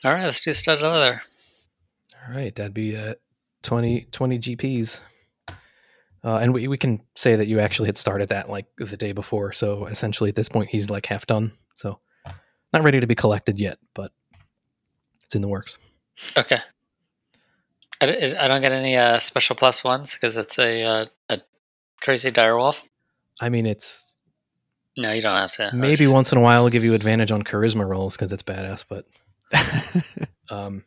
[0.04, 1.22] All right, let's do studded leather.
[2.28, 3.16] All right, that'd be uh,
[3.64, 5.00] 20, 20 GPs.
[6.24, 9.12] Uh, and we, we can say that you actually had started that like the day
[9.12, 9.52] before.
[9.52, 11.52] So essentially at this point, he's like half done.
[11.76, 12.00] So
[12.74, 14.12] not ready to be collected yet, but
[15.26, 15.78] it's in the works.
[16.38, 16.60] Okay.
[18.02, 21.40] I, I don't get any uh, special plus ones because it's a uh, a
[22.02, 22.84] crazy dire wolf.
[23.40, 24.14] I mean, it's
[24.98, 25.72] No, you don't have to.
[25.74, 28.44] Maybe just- once in a while I'll give you advantage on charisma rolls because it's
[28.44, 29.06] badass, but
[30.50, 30.84] um,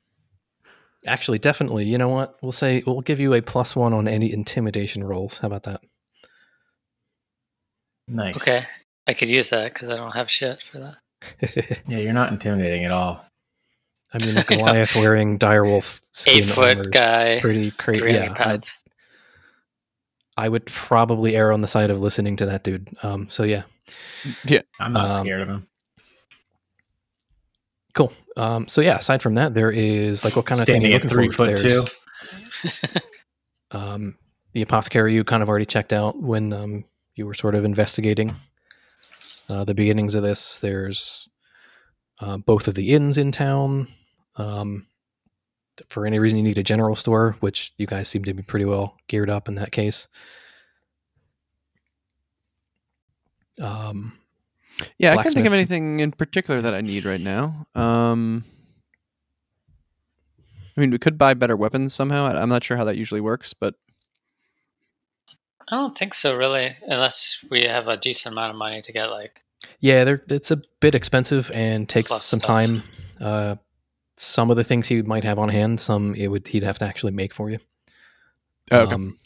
[1.07, 2.37] actually, definitely, you know what?
[2.43, 5.39] We'll say we'll give you a plus one on any intimidation rolls.
[5.39, 5.81] How about that?
[8.09, 8.37] Nice.
[8.37, 8.65] Okay,
[9.07, 10.97] I could use that because I don't have shit for that.
[11.89, 13.25] Yeah, you're not intimidating at all.
[14.13, 18.01] I mean, Goliath wearing direwolf skin Eight armor foot guy, pretty crazy.
[18.01, 18.79] three hundred Yeah, I, pounds.
[20.37, 22.95] I would probably err on the side of listening to that dude.
[23.03, 23.63] Um, so yeah,
[24.45, 25.67] yeah, I'm not Um, scared of him.
[27.95, 28.13] cool.
[28.37, 30.97] Um, so yeah, aside from that, there is like what kind of thing Standing you
[30.97, 31.57] at looking three for?
[31.57, 33.01] foot two.
[33.71, 34.17] Um,
[34.53, 36.85] the apothecary you kind of already checked out when um,
[37.17, 38.37] you were sort of investigating
[39.51, 40.61] uh, the beginnings of this.
[40.61, 41.29] There's
[42.21, 43.89] uh, both of the inns in town.
[44.37, 44.87] Um,
[45.89, 48.65] for any reason you need a general store, which you guys seem to be pretty
[48.65, 50.07] well geared up in that case.
[53.61, 54.19] Um,
[54.99, 57.67] yeah, I can't think of anything in particular that I need right now.
[57.75, 58.45] Um,
[60.77, 62.27] I mean, we could buy better weapons somehow.
[62.27, 63.75] I- I'm not sure how that usually works, but
[65.71, 69.07] I don't think so, really, unless we have a decent amount of money to get
[69.11, 69.43] like.
[69.81, 72.47] Yeah, they're, it's a bit expensive and takes some stuff.
[72.47, 72.83] time.
[73.21, 73.57] Uh,
[74.17, 76.85] some of the things he might have on hand, some it would he'd have to
[76.85, 77.59] actually make for you.
[78.71, 78.95] Oh, okay.
[78.95, 79.19] Um,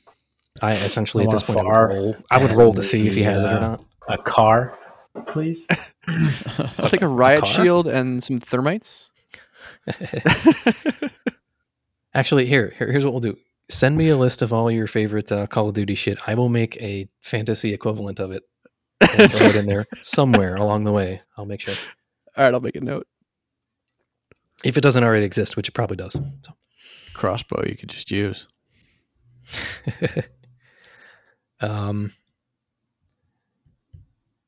[0.62, 2.16] I essentially I at this a point I would roll.
[2.30, 3.84] I would roll to see if he the, has it or uh, not.
[4.08, 4.78] A car,
[5.26, 5.66] please.
[6.08, 7.48] I'll take a riot car?
[7.52, 9.10] shield and some thermites.
[12.14, 13.36] actually, here, here here's what we'll do.
[13.70, 16.18] Send me a list of all your favorite uh, Call of Duty shit.
[16.26, 18.42] I will make a fantasy equivalent of it
[19.00, 21.20] and throw it in there somewhere along the way.
[21.36, 21.74] I'll make sure
[22.36, 23.06] All right, I'll make a note.
[24.64, 26.14] if it doesn't already exist, which it probably does.
[26.14, 26.52] So.
[27.12, 28.46] Crossbow you could just use.
[31.60, 32.12] um,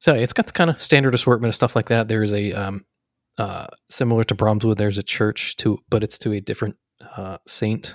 [0.01, 2.09] so it's got kind of standard assortment of stuff like that.
[2.09, 2.85] There's a um,
[3.39, 4.79] uh, similar to Bromswood.
[4.79, 6.77] There's a church to, but it's to a different
[7.17, 7.95] uh, saint.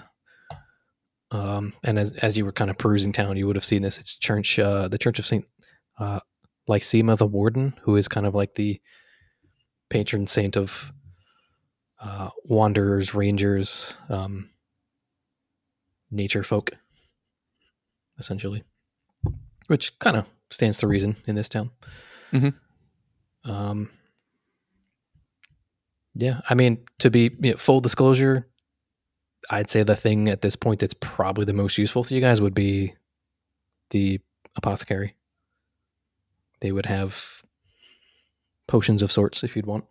[1.32, 3.98] Um, and as as you were kind of perusing town, you would have seen this.
[3.98, 5.46] It's church, uh, the Church of Saint
[6.00, 6.20] uh,
[6.70, 8.80] Lysema the Warden, who is kind of like the
[9.90, 10.94] patron saint of
[12.00, 14.52] uh, wanderers, rangers, um,
[16.12, 16.72] nature folk
[18.20, 18.64] essentially,
[19.68, 21.72] which kind of stands to reason in this town.
[22.32, 22.54] Mhm.
[23.44, 23.90] Um,
[26.16, 28.48] yeah, I mean, to be you know, full disclosure,
[29.50, 32.42] I'd say the thing at this point that's probably the most useful to you guys
[32.42, 32.96] would be
[33.92, 34.20] the
[34.56, 35.16] apothecary.
[36.62, 37.44] They would have
[38.68, 39.86] potions of sorts if you'd want.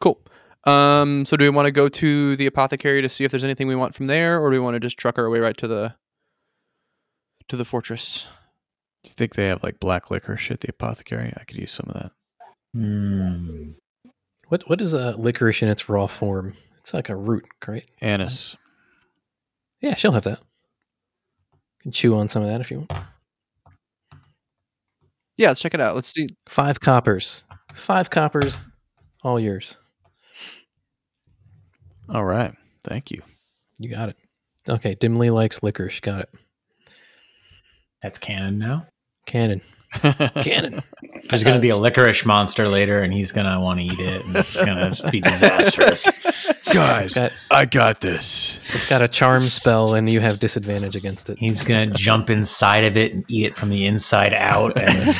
[0.00, 0.20] Cool.
[0.64, 3.68] Um, so do we want to go to the apothecary to see if there's anything
[3.68, 5.68] we want from there, or do we want to just truck our way right to
[5.68, 5.94] the
[7.48, 8.26] to the fortress?
[9.04, 11.32] Do you think they have like black licorice at the apothecary?
[11.36, 12.12] I could use some of that.
[12.74, 13.72] Hmm.
[14.48, 16.54] What what is a licorice in its raw form?
[16.78, 17.84] It's like a root, right?
[18.00, 18.56] Anise.
[19.80, 20.40] Yeah, she'll have that.
[21.50, 22.92] You can chew on some of that if you want.
[25.36, 25.94] Yeah, let's check it out.
[25.94, 26.28] Let's see.
[26.48, 27.44] Five coppers.
[27.74, 28.68] Five coppers,
[29.24, 29.76] all yours.
[32.08, 32.54] All right.
[32.84, 33.22] Thank you.
[33.78, 34.16] You got it.
[34.68, 36.00] Okay, dimly likes licorice.
[36.00, 36.28] Got it.
[38.02, 38.86] That's canon now.
[39.26, 39.60] Cannon.
[40.42, 40.82] Cannon.
[41.28, 43.84] There's going to be a uh, licorice monster later, and he's going to want to
[43.84, 46.08] eat it, and it's going to be disastrous.
[46.72, 48.56] Guys, got, I got this.
[48.74, 51.38] it's got a charm spell, and you have disadvantage against it.
[51.38, 55.14] He's going to jump inside of it and eat it from the inside out, and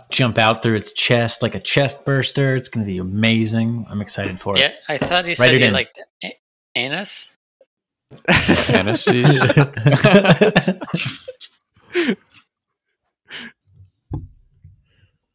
[0.10, 2.56] jump out through its chest like a chest burster.
[2.56, 3.86] It's going to be amazing.
[3.88, 4.60] I'm excited for it.
[4.60, 5.72] Yeah, I thought you said it you in.
[5.72, 6.36] liked a-
[6.74, 7.34] anus.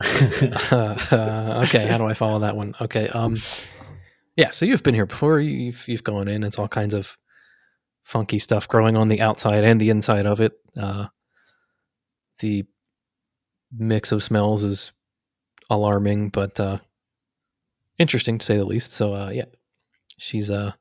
[0.04, 2.76] Uh, okay, how do I follow that one?
[2.82, 3.38] Okay, um,
[4.36, 4.52] yeah.
[4.52, 5.40] So you've been here before.
[5.40, 6.44] You've you've gone in.
[6.44, 7.18] It's all kinds of
[8.04, 10.54] funky stuff growing on the outside and the inside of it.
[10.78, 11.08] Uh,
[12.40, 12.66] the
[13.72, 14.92] mix of smells is
[15.70, 16.80] alarming, but uh,
[17.98, 18.92] interesting to say the least.
[18.92, 19.46] So uh, yeah,
[20.18, 20.74] she's uh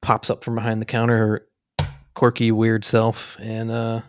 [0.00, 4.02] pops up from behind the counter, her quirky, weird self, and uh,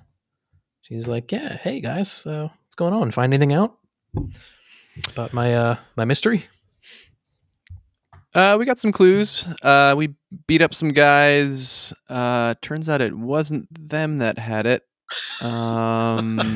[0.81, 3.11] she's like, "Yeah, hey guys, uh, what's going on?
[3.11, 3.78] Find anything out
[5.13, 6.47] about my uh my mystery?"
[8.35, 9.45] Uh, we got some clues.
[9.63, 10.13] Uh, we
[10.45, 11.93] beat up some guys.
[12.09, 14.83] Uh, turns out it wasn't them that had it.
[15.43, 16.35] Um,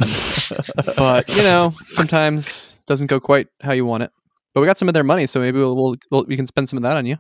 [0.98, 4.12] but you know, sometimes doesn't go quite how you want it.
[4.54, 6.70] But we got some of their money, so maybe we'll, we'll, we'll we can spend
[6.70, 7.18] some of that on you,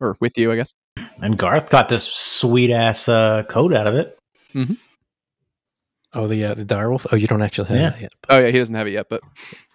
[0.00, 0.74] or with you, I guess.
[1.22, 4.18] And Garth got this sweet ass uh, coat out of it.
[6.14, 7.06] Oh, the uh, the direwolf.
[7.12, 7.90] Oh, you don't actually have Yeah.
[7.90, 8.12] that yet.
[8.28, 9.20] Oh yeah, he doesn't have it yet, but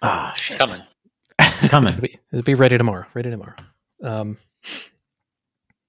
[0.02, 0.80] Ah, It's coming.
[1.38, 2.00] It's It'll coming.
[2.00, 3.04] be, it'll be ready tomorrow.
[3.14, 3.54] Ready tomorrow.
[4.02, 4.38] Um,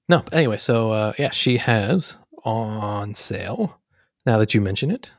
[0.10, 3.80] no, anyway, so uh, yeah, she has on sale.
[4.26, 5.12] Now that you mention it,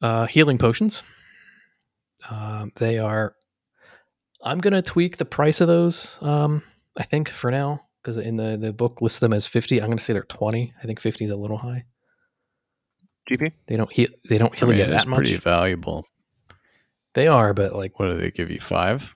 [0.00, 1.02] uh, healing potions.
[2.30, 3.34] Um, they are.
[4.42, 6.18] I'm gonna tweak the price of those.
[6.22, 6.62] Um,
[6.96, 9.80] I think for now because in the the book lists them as fifty.
[9.82, 10.72] I'm gonna say they're twenty.
[10.82, 11.84] I think fifty is a little high.
[13.30, 13.52] GP.
[13.66, 14.08] They don't heal.
[14.28, 15.16] They don't I heal mean, you that much.
[15.16, 16.06] pretty valuable.
[17.14, 18.60] They are, but like, What do they give you?
[18.60, 19.14] Five?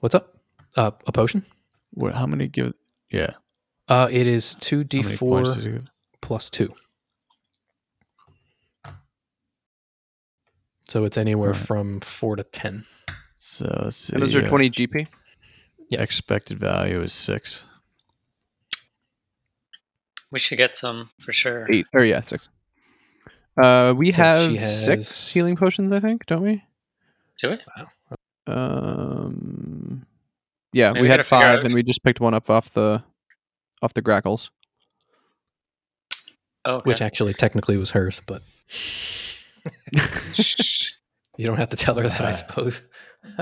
[0.00, 0.36] what's up?
[0.76, 1.44] Uh, a potion.
[1.92, 2.14] What?
[2.14, 2.72] How many give?
[3.10, 3.32] Yeah.
[3.88, 5.90] Uh, it is two d How many points four does it give?
[6.20, 6.72] plus two.
[10.88, 11.60] So it's anywhere Right.
[11.60, 12.86] from four to ten.
[13.36, 14.14] So let's see.
[14.14, 15.06] And those are uh, twenty GP.
[15.90, 16.02] Yeah.
[16.02, 17.64] Expected value is six.
[20.30, 21.66] We should get some for sure.
[21.72, 22.48] Eight or yeah, six.
[23.56, 26.62] Uh, we have has- six healing potions, I think, don't we?
[27.38, 27.64] Do it.
[28.46, 30.06] Um,
[30.72, 33.02] yeah, Maybe we we had five, and we just picked one up off the
[33.82, 34.50] off the grackles.
[36.64, 36.90] Oh, okay.
[36.90, 38.42] Which actually technically was hers, but
[41.36, 42.82] you don't have to tell her that, I suppose.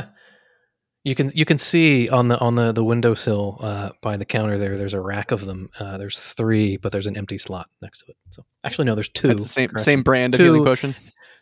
[1.04, 4.58] you can you can see on the on the the windowsill uh, by the counter
[4.58, 4.76] there.
[4.76, 5.68] There's a rack of them.
[5.78, 8.16] Uh, there's three, but there's an empty slot next to it.
[8.30, 9.28] So actually, no, there's two.
[9.28, 9.84] That's the same correction.
[9.84, 10.94] same brand of healing potion.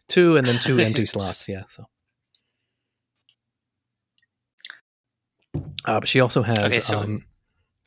[0.09, 1.49] two, and then two empty slots.
[1.49, 1.63] Yeah.
[1.69, 1.85] So.
[5.85, 7.25] Uh, but she also has Okay, so- um,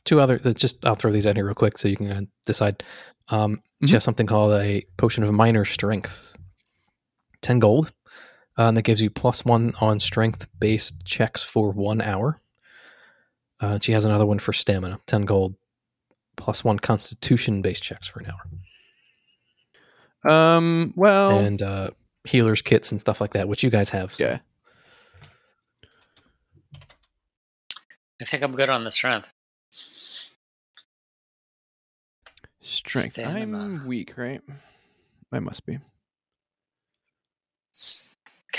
[0.04, 0.38] two other.
[0.38, 2.82] that Just I'll throw these out here real quick so you can uh, decide.
[3.28, 3.92] Um, She Mhm.
[3.92, 6.34] has something called a potion of minor strength,
[7.42, 7.92] ten gold,
[8.68, 12.38] and that gives you plus one on strength based checks for one hour.
[13.60, 15.54] Uh, she has another one for stamina, ten gold,
[16.36, 18.32] plus one constitution based checks for an
[20.24, 21.90] hour, Um, well, and uh,
[22.24, 24.14] healers kits and stuff like that, which you guys have.
[24.14, 24.38] so- yeah,
[28.20, 29.32] I think I'm good on the strength.
[32.60, 33.12] strength.
[33.12, 33.58] Stamina.
[33.58, 34.42] I'm weak, right?
[35.32, 35.78] I must be.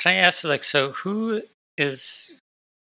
[0.01, 1.43] S- Can I ask, like, so who
[1.77, 2.33] is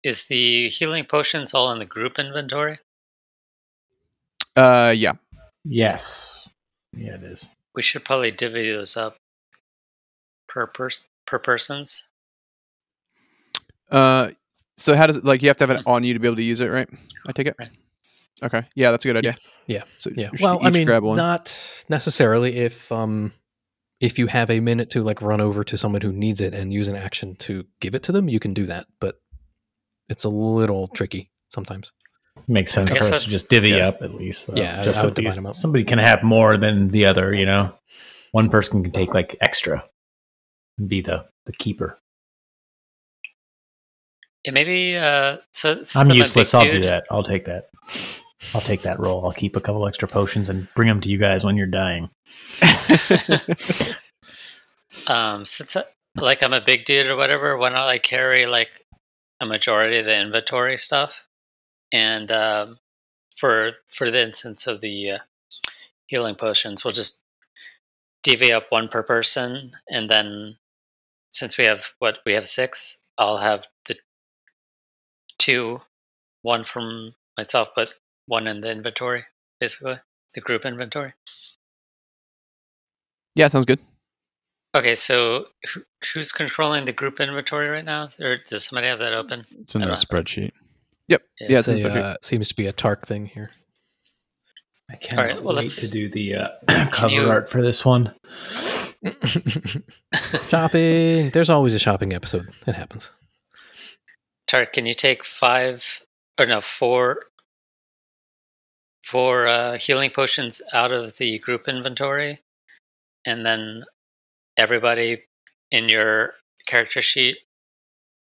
[0.04, 2.80] is the healing potions all in the group inventory?
[4.56, 5.13] Uh, yeah.
[5.65, 6.48] Yes.
[6.95, 7.50] Yeah, it is.
[7.76, 9.17] We should probably divvy those up
[10.48, 12.08] per person per persons.
[13.91, 14.30] Uh,
[14.78, 16.36] so how does it like you have to have it on you to be able
[16.38, 16.89] to use it, right?
[17.28, 17.56] I take it.
[17.60, 17.69] Right.
[18.41, 18.63] Okay.
[18.76, 19.36] Yeah, that's a good idea.
[19.67, 19.84] Yeah.
[19.98, 20.30] So Yeah.
[20.39, 21.17] Well, I mean, grab one.
[21.17, 23.34] not necessarily if um
[24.00, 26.74] if you have a minute to like run over to someone who needs it and
[26.74, 28.88] use an action to give it to them, you can do that.
[29.00, 29.16] But
[30.08, 31.92] it's a little tricky sometimes.
[32.48, 33.90] Makes sense for us to just divvy yeah.
[33.90, 34.48] up at least.
[34.48, 34.56] though.
[34.56, 35.56] Yeah, just I so would divide these- them up.
[35.56, 37.34] somebody can have more than the other.
[37.34, 37.74] You know,
[38.32, 39.84] one person can take like extra
[40.78, 41.98] and be the the keeper.
[44.46, 44.96] Yeah, maybe.
[44.98, 46.54] Uh, so I'm a big useless.
[46.54, 47.06] I'll do that.
[47.12, 47.66] I'll take that.
[48.54, 49.25] I'll take that role.
[49.25, 52.10] I'll keep a couple extra potions and bring them to you guys when you're dying.
[55.08, 55.84] Um, since I,
[56.15, 58.86] like I'm a big dude or whatever, why not like carry like
[59.39, 61.28] a majority of the inventory stuff?
[61.91, 62.80] And um,
[63.36, 65.17] for for the instance of the uh,
[66.08, 67.21] healing potions, we'll just
[68.23, 70.58] divvy up one per person, and then
[71.32, 73.95] since we have what we have six, I'll have the
[75.38, 75.82] two,
[76.41, 77.93] one from myself, but
[78.30, 79.26] one in the inventory,
[79.60, 80.00] basically
[80.36, 81.13] the group inventory.
[83.36, 83.80] Yeah, sounds good.
[84.76, 85.82] Okay, so who,
[86.13, 88.10] who's controlling the group inventory right now?
[88.22, 89.44] Or does somebody have that open?
[89.60, 90.52] It's in the don't- spreadsheet.
[91.08, 91.24] Yep.
[91.42, 91.96] Yeah, Yeah, It's it's a, spreadsheet.
[92.04, 93.50] uh, seems to be a Tark thing here.
[94.92, 96.50] I cannot right, well, wait let's- to do the uh,
[96.92, 98.13] cover you- art for this one.
[100.50, 101.30] shopping.
[101.32, 102.50] There's always a shopping episode.
[102.68, 103.12] It happens.
[104.48, 106.04] Tark, can you take five
[106.39, 107.24] or no four
[109.04, 112.42] four uh, healing potions out of the group inventory,
[113.26, 113.86] and then
[114.58, 115.24] everybody
[115.72, 116.34] in your
[116.68, 117.38] character sheet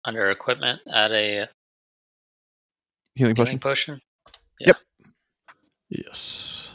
[0.04, 1.48] under equipment add a
[3.16, 4.00] Healing healing potion.
[4.60, 4.74] potion.
[5.90, 6.74] Yes.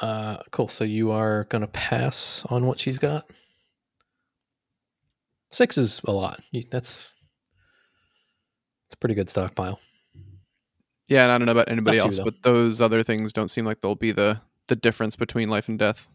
[0.00, 0.68] Uh, cool.
[0.68, 3.24] So you are gonna pass on what she's got.
[5.50, 6.40] Six is a lot.
[6.70, 7.10] That's
[8.86, 9.80] it's a pretty good stockpile.
[11.10, 12.24] Yeah, and I don't know about anybody to you, else, though.
[12.24, 15.76] but those other things don't seem like they'll be the the difference between life and
[15.76, 16.06] death.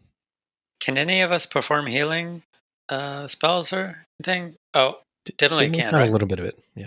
[0.80, 2.42] Can any of us perform healing
[2.88, 4.56] uh, spells or anything?
[4.72, 5.00] Oh,
[5.36, 6.08] definitely Dimly's can, got right?
[6.08, 6.58] a little bit of it.
[6.74, 6.86] Yeah.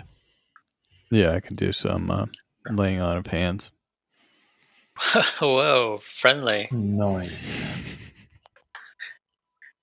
[1.10, 2.26] Yeah, I can do some uh,
[2.68, 3.70] laying on of hands.
[5.40, 6.66] whoa, friendly.
[6.72, 7.80] Nice.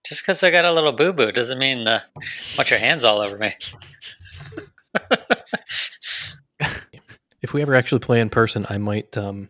[0.05, 2.01] Just because I got a little boo boo doesn't mean uh,
[2.57, 3.53] want your hands all over me.
[7.47, 9.47] If we ever actually play in person, I might um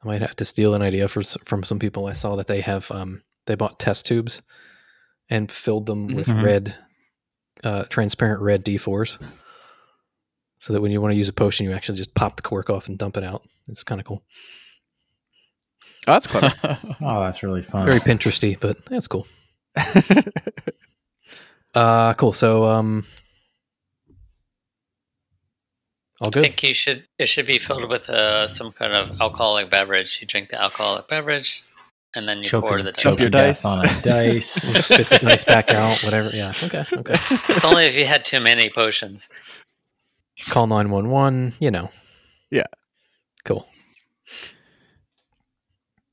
[0.00, 2.06] I might have to steal an idea for, from some people.
[2.06, 4.42] I saw that they have um they bought test tubes
[5.28, 6.40] and filled them with Mhm.
[6.44, 6.76] red
[7.64, 9.18] uh transparent red D4s.
[10.58, 12.70] So that when you want to use a potion, you actually just pop the cork
[12.70, 13.42] off and dump it out.
[13.66, 14.22] It's kind of cool.
[16.06, 16.52] Oh, that's clever.
[17.00, 17.86] Oh, that's really fun.
[17.86, 19.26] Very Pinteresty, but that's cool.
[21.74, 22.32] Uh cool.
[22.32, 23.04] So um
[26.20, 27.04] all I think you should.
[27.18, 30.20] It should be filled with uh, some kind of alcoholic beverage.
[30.20, 31.62] You drink the alcoholic beverage,
[32.14, 33.20] and then you choke pour a- the choke dice.
[33.20, 33.64] your dice.
[33.64, 34.50] on a dice.
[34.86, 36.30] Spit the nice back out, whatever.
[36.30, 36.52] Yeah.
[36.62, 36.84] Okay.
[36.92, 37.14] Okay.
[37.50, 39.28] It's only if you had too many potions.
[40.50, 41.90] call 911 you know
[42.50, 42.66] Yeah.
[43.44, 43.66] cool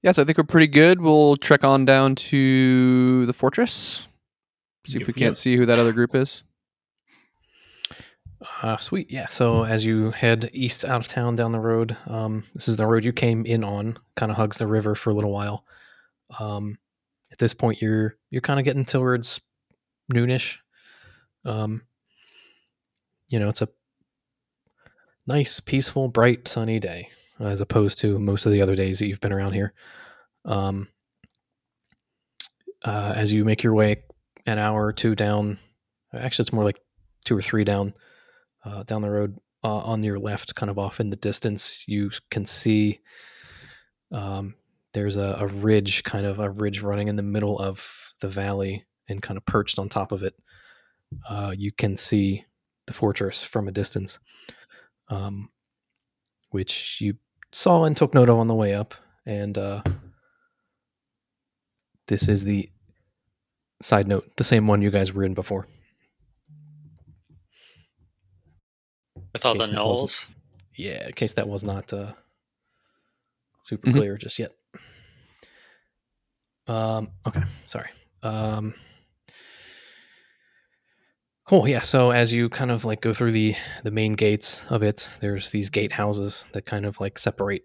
[0.06, 1.02] yeah, so I think we're pretty good.
[1.02, 4.08] We'll trek on down to the fortress.
[4.86, 5.36] See if we can't yep.
[5.36, 6.44] see who that other group is.
[8.62, 9.12] Uh, sweet.
[9.12, 9.28] Yeah.
[9.28, 12.86] So as you head east out of town down the road um, this is the
[12.86, 15.66] road you came in on kind of hugs the river for a little while.
[16.40, 16.78] Um,
[17.32, 19.42] at this point you're you're kind of getting towards
[20.14, 20.58] noonish.
[21.44, 21.84] Um,
[23.28, 23.70] you know it's a
[25.28, 29.20] nice peaceful bright sunny day as opposed to most of the other days that you've
[29.20, 29.74] been around here.
[30.46, 30.90] Um,
[32.84, 34.04] uh, as you make your way
[34.46, 35.58] an hour or two down
[36.14, 36.80] actually it's more like
[37.26, 37.94] two or three down
[38.66, 42.10] uh, down the road uh, on your left kind of off in the distance you
[42.30, 43.00] can see
[44.12, 44.56] um,
[44.94, 48.86] there's a, a ridge kind of a ridge running in the middle of the valley
[49.08, 50.36] and kind of perched on top of it.
[51.30, 52.46] Uh, you can see
[52.88, 54.20] the fortress from a distance
[55.10, 55.50] um,
[56.50, 57.16] which you
[57.52, 58.96] saw and took note of on the way up.
[59.26, 59.82] And uh,
[62.08, 62.70] this is the
[63.82, 65.68] side note the same one you guys were in before
[69.36, 70.32] With all the that wasn't- gnolls.
[70.78, 72.14] yeah in case that was not uh,
[73.62, 73.94] super Mhm.
[73.94, 74.52] clear just yet
[76.68, 77.90] um okay sorry
[78.24, 78.74] um
[81.46, 84.82] cool yeah so as you kind of like go through the the main gates of
[84.82, 87.64] it there's these gate houses that kind of like separate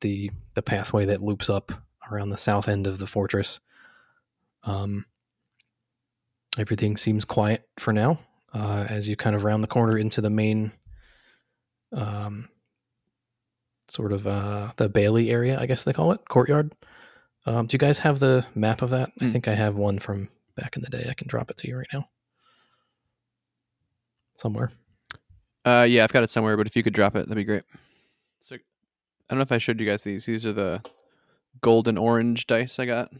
[0.00, 1.72] the the pathway that loops up
[2.10, 3.60] around the south end of the fortress
[4.62, 5.04] um
[6.58, 8.18] everything seems quiet for now
[8.54, 10.72] uh, as you kind of round the corner into the main
[11.92, 12.48] um,
[13.88, 16.72] sort of uh, the Bailey area, I guess they call it, courtyard.
[17.46, 19.10] Um, do you guys have the map of that?
[19.20, 19.32] I Mm.
[19.32, 21.06] think I have one from back in the day.
[21.08, 22.08] I can drop it to you right now.
[24.36, 24.70] Somewhere.
[25.64, 27.64] Uh, yeah, I've got it somewhere, but if you could drop it, that'd be great.
[28.42, 28.58] So, I
[29.30, 30.26] don't know if I showed you guys these.
[30.26, 30.82] These are the
[31.60, 33.08] gold and orange dice I got.
[33.12, 33.16] I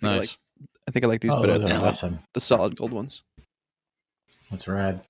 [0.00, 0.18] think I Nice.
[0.20, 0.38] like,
[0.88, 2.18] I think I like these oh, better those than are awesome.
[2.32, 3.22] the solid gold ones.
[4.50, 5.02] That's rad.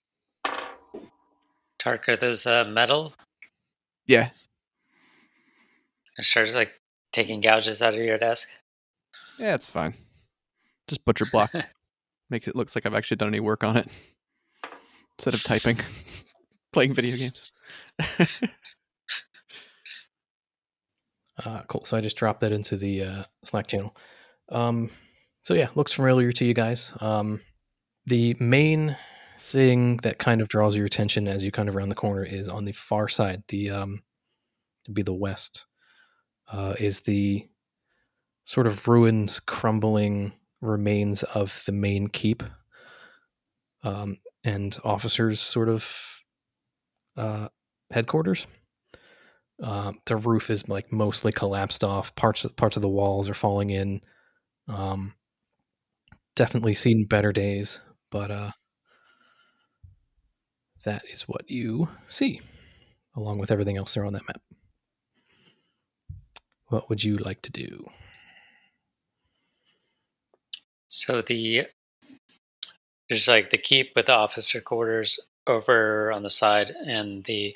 [1.81, 3.14] Tark, are those uh, metal?
[4.07, 4.28] Yeah,
[6.18, 6.72] It starts like
[7.12, 8.49] taking gouges out of your desk.
[9.39, 9.95] yeah, it's fine.
[10.89, 11.51] Just butcher block.
[12.31, 13.89] Makes it looks like I've actually done any work on it
[15.18, 15.76] instead of typing,
[16.72, 17.53] playing video games.
[21.45, 21.85] Uh, cool.
[21.85, 23.97] So I just dropped that into the uh, Slack channel.
[24.51, 24.91] Um,
[25.43, 26.93] so yeah, looks familiar to you guys.
[27.01, 27.41] Um,
[28.07, 28.97] the main
[29.41, 32.49] thing that kind of draws your attention as you kind of round the corner is
[32.49, 33.43] on the far side.
[33.49, 34.03] The um,
[34.84, 35.66] to be the west
[36.53, 37.49] uh, is the
[38.45, 42.43] sort of ruined, crumbling remains of the main keep,
[43.82, 46.24] um, and officers' sort of
[47.16, 47.49] uh,
[47.91, 48.47] headquarters.
[49.62, 52.14] Um, the roof is like mostly collapsed off.
[52.14, 54.01] Parts of, parts of the walls are falling in.
[54.68, 55.14] Um,
[56.34, 57.80] definitely seen better days,
[58.11, 58.51] but uh,
[60.85, 62.41] that is what you see,
[63.16, 64.41] along with everything else there on that map.
[66.68, 67.91] What would you like to do?
[70.89, 71.66] So the
[73.09, 77.55] there's like the keep with the officer quarters over on the side, and the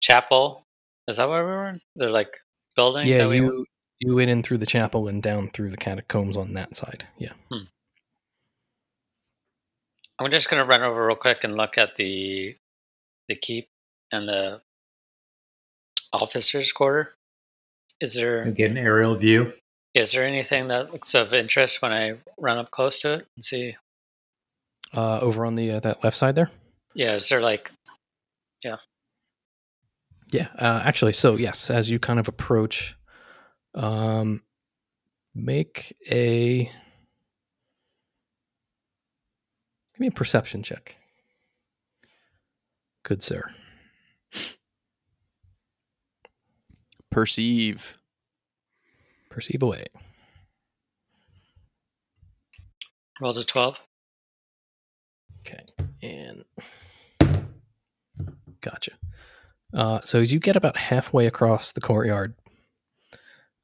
[0.00, 0.64] chapel.
[1.08, 1.68] Is that where we were?
[1.68, 1.80] in?
[1.96, 2.36] They're like
[2.76, 3.06] building.
[3.06, 3.66] Yeah, that we- you
[4.00, 7.06] you went in through the chapel and down through the catacombs on that side.
[7.18, 7.32] Yeah.
[7.50, 7.64] Hmm.
[10.18, 12.56] I'm just gonna run over real quick and look at the
[13.28, 13.68] the keep
[14.12, 14.62] and the
[16.12, 17.14] officers' quarter.
[18.00, 19.52] Is there Get an aerial view.
[19.94, 23.44] is there anything that looks of interest when I run up close to it and
[23.44, 23.76] see?
[24.94, 26.50] Uh, over on the uh, that left side there.
[26.94, 27.72] Yeah, is there like
[28.64, 28.76] Yeah.
[30.30, 32.94] Yeah, uh, actually, so yes, as you kind of approach,
[33.74, 34.42] um,
[35.34, 36.70] make a
[39.98, 40.96] give me a perception check.
[43.02, 43.50] Good sir.
[47.10, 47.98] Perceive.
[49.28, 49.86] Perceive away.
[53.20, 53.84] roll to twelve?
[55.40, 55.64] Okay,
[56.00, 56.44] and
[58.60, 58.92] gotcha.
[59.74, 62.36] Uh, so as you get about halfway across the courtyard,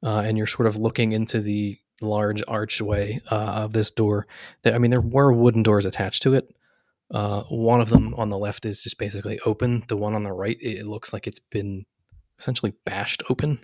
[0.03, 4.27] uh, and you're sort of looking into the large archway uh, of this door.
[4.63, 6.53] There, I mean, there were wooden doors attached to it.
[7.11, 9.83] Uh, one of them on the left is just basically open.
[9.87, 11.85] The one on the right, it looks like it's been
[12.39, 13.59] essentially bashed open,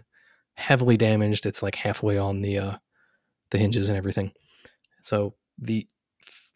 [0.54, 1.46] heavily damaged.
[1.46, 2.76] It's like halfway on the uh,
[3.50, 4.32] the hinges and everything.
[5.02, 5.88] So the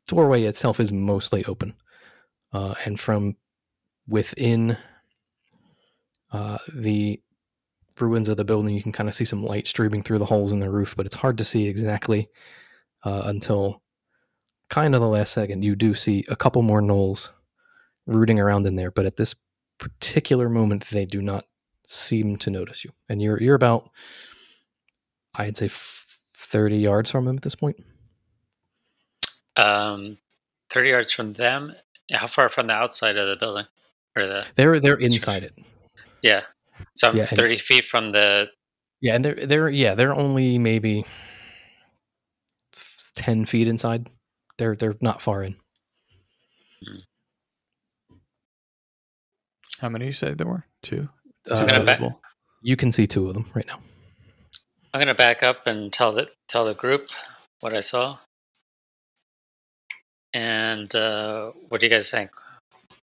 [0.07, 1.75] doorway itself is mostly open,
[2.53, 3.35] uh, and from
[4.07, 4.77] within
[6.31, 7.21] uh, the
[7.99, 10.51] ruins of the building, you can kind of see some light streaming through the holes
[10.51, 12.29] in the roof, but it's hard to see exactly
[13.03, 13.81] uh, until
[14.69, 15.63] kind of the last second.
[15.63, 17.29] You do see a couple more gnolls
[18.05, 19.35] rooting around in there, but at this
[19.77, 21.45] particular moment, they do not
[21.87, 23.89] seem to notice you, and you're you're about,
[25.35, 27.77] I'd say, f- thirty yards from them at this point.
[29.55, 30.17] Um,
[30.69, 31.75] thirty yards from them.
[32.11, 33.65] How far from the outside of the building
[34.15, 34.45] or the?
[34.55, 35.57] They're they're inside it.
[36.21, 36.41] Yeah,
[36.95, 38.49] so I'm Yeah, and- thirty feet from the.
[39.01, 41.05] Yeah, and they're they're yeah they're only maybe
[43.15, 44.09] ten feet inside.
[44.57, 45.57] They're they're not far in.
[49.81, 50.65] How many you say there were?
[50.81, 51.09] Two.
[51.49, 52.01] Uh, gonna bet-
[52.61, 53.79] you can see two of them right now.
[54.93, 57.07] I'm gonna back up and tell the tell the group
[57.59, 58.17] what I saw.
[60.33, 62.31] And uh, what do you guys think?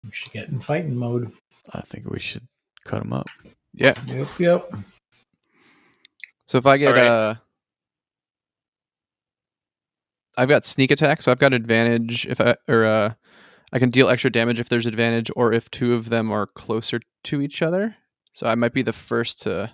[0.05, 1.33] We should get in fighting mode.
[1.73, 2.43] I think we should
[2.85, 3.29] cut them up.
[3.75, 3.95] Yeah.
[4.07, 4.73] Yep, yep.
[6.47, 7.07] So if I get Alright.
[7.07, 7.35] uh
[10.37, 13.15] I've got sneak attack, so I've got advantage if I or uh
[13.73, 17.01] I can deal extra damage if there's advantage or if two of them are closer
[17.25, 17.97] to each other.
[18.35, 19.71] So I might be the first to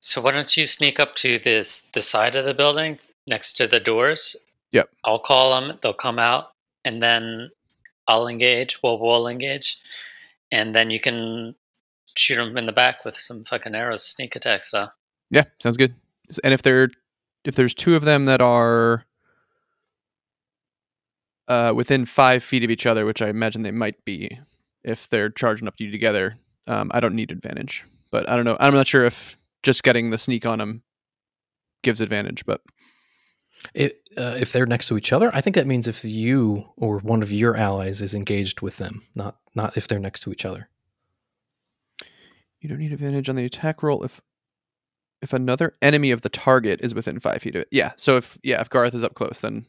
[0.00, 3.66] So why don't you sneak up to this the side of the building next to
[3.66, 4.36] the doors?
[4.72, 4.90] Yep.
[5.04, 5.78] I'll call them.
[5.80, 6.52] They'll come out,
[6.84, 7.50] and then
[8.06, 8.82] I'll engage.
[8.82, 9.78] Well, we'll engage,
[10.52, 11.54] and then you can
[12.18, 14.92] shoot them in the back with some fucking arrows, sneak attack style.
[15.30, 15.94] Yeah, sounds good.
[16.42, 16.88] And if there
[17.44, 19.04] if there's two of them that are
[21.46, 24.38] uh within five feet of each other, which I imagine they might be
[24.84, 27.84] if they're charging up to you together, um, I don't need advantage.
[28.10, 28.56] But I don't know.
[28.58, 30.82] I'm not sure if just getting the sneak on them
[31.82, 32.60] gives advantage, but
[33.74, 37.00] It, uh, if they're next to each other, I think that means if you or
[37.00, 40.44] one of your allies is engaged with them, not not if they're next to each
[40.44, 40.68] other.
[42.60, 44.20] You don't need advantage on the attack roll if
[45.20, 47.68] if another enemy of the target is within five feet of it.
[47.70, 47.92] Yeah.
[47.96, 49.66] So if yeah, if Garth is up close, then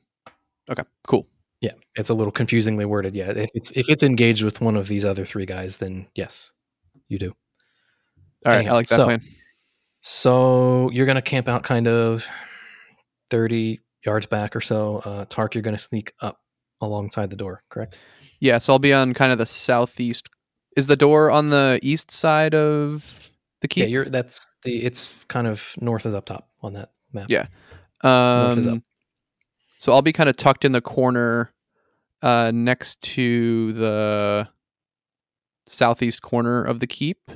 [0.70, 1.28] okay, cool.
[1.62, 3.16] Yeah, it's a little confusingly worded.
[3.16, 6.54] Yeah, if it's if it's engaged with one of these other three guys, then yes,
[7.08, 7.36] you do.
[8.46, 9.22] All right, Anyhow, I like that so- plan.
[10.02, 12.26] So you're gonna camp out kind of
[13.30, 14.98] 30, yards back or so.
[14.98, 16.40] Uh, Tark, you're going to sneak up
[16.82, 17.98] alongside the door, correct?
[18.40, 20.30] Yeah, so I'll be on kind of the southeast.
[20.78, 23.84] Is the door on the east side of the keep?
[23.84, 24.06] Yeah, you're.
[24.06, 24.84] That's the.
[24.84, 27.28] It's kind of north is up top on that map.
[27.30, 27.48] Yeah.
[28.02, 28.80] Um, is up.
[29.78, 31.54] So I'll be kind of tucked in the corner,
[32.22, 34.48] uh, next to the
[35.68, 37.32] southeast corner of the keep.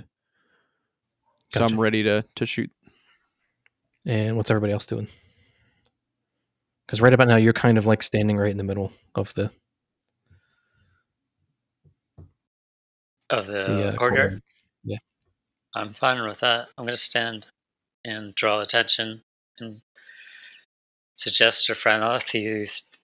[1.53, 2.71] So I'm ready to to shoot.
[4.05, 5.07] And what's everybody else doing?
[6.85, 9.51] Because right about now, you're kind of like standing right in the middle of the
[13.33, 13.97] Of the, the uh, courtyard.
[13.97, 14.41] courtyard.
[15.75, 16.67] I'm fine with that.
[16.77, 17.47] I'm going to stand
[18.05, 19.23] and draw attention
[19.59, 19.81] and
[21.15, 22.99] suggest to Franolith he st-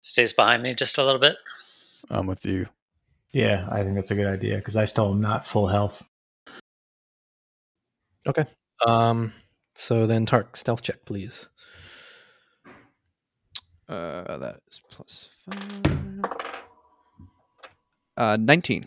[0.00, 1.36] stays behind me just a little bit.
[2.08, 2.68] I'm with you.
[3.32, 6.04] Yeah, I think that's a good idea because I still am not full health.
[8.28, 8.44] Okay.
[8.86, 9.32] Um.
[9.74, 11.48] So then, Tark, stealth check, please.
[13.88, 16.30] Uh, that is plus five.
[18.16, 18.86] Uh, nineteen.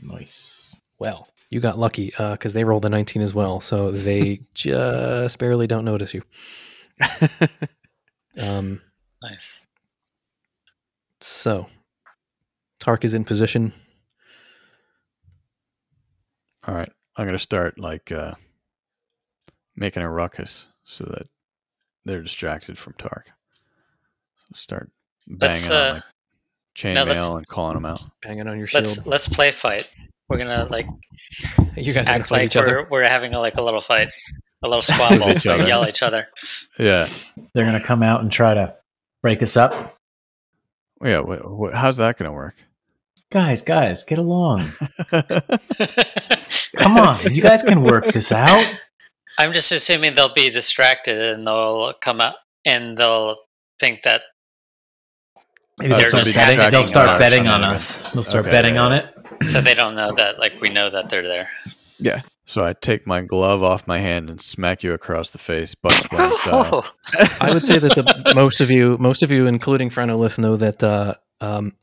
[0.00, 0.74] Nice.
[0.98, 5.66] Well, you got lucky because they rolled a 19 as well, so they just barely
[5.66, 6.22] don't notice you.
[8.36, 8.80] Um.
[9.22, 9.66] Nice.
[11.20, 11.66] So,
[12.80, 13.72] Tark is in position.
[16.66, 16.90] All right.
[17.16, 18.34] I'm going to start like uh,
[19.76, 21.28] making a ruckus so that
[22.04, 23.30] they're distracted from Tark.
[24.36, 24.90] So start
[25.26, 26.00] banging Let's, on uh,
[26.74, 28.00] my chain now let's- mail and calling them out.
[28.22, 28.84] banging on your shield.
[28.84, 29.88] Let's let's play fight.
[30.28, 30.86] We're gonna like
[31.76, 32.82] you guys are act like each other.
[32.90, 34.08] we're we're having a, like a little fight,
[34.62, 35.68] a little squabble, Each like other.
[35.68, 36.26] yell at each other.
[36.78, 37.06] Yeah.
[37.52, 38.74] They're gonna come out and try to
[39.22, 39.96] break us up.
[41.02, 41.22] Yeah.
[41.22, 42.54] Wh- wh- how's that going to work?
[43.30, 44.64] Guys, guys, get along.
[46.76, 48.78] Come on, you guys can work this out.
[49.38, 53.36] I'm just assuming they'll be distracted and they'll come out and they'll
[53.80, 54.22] think that
[55.78, 56.70] Maybe Uh, they'll so start be betting.
[56.70, 58.12] They'll start betting on on us.
[58.12, 59.14] They'll start Okay, betting yeah, on it.
[59.42, 61.48] so they don't know that like we know that they're there.
[61.98, 62.20] Yeah.
[62.46, 66.06] So I take my glove off my hand and smack you across the face, Bugs
[66.10, 66.84] Bunny style.
[67.40, 70.82] I would say that the most of you, most of you, including Franolith, know that
[70.82, 71.74] uh, um,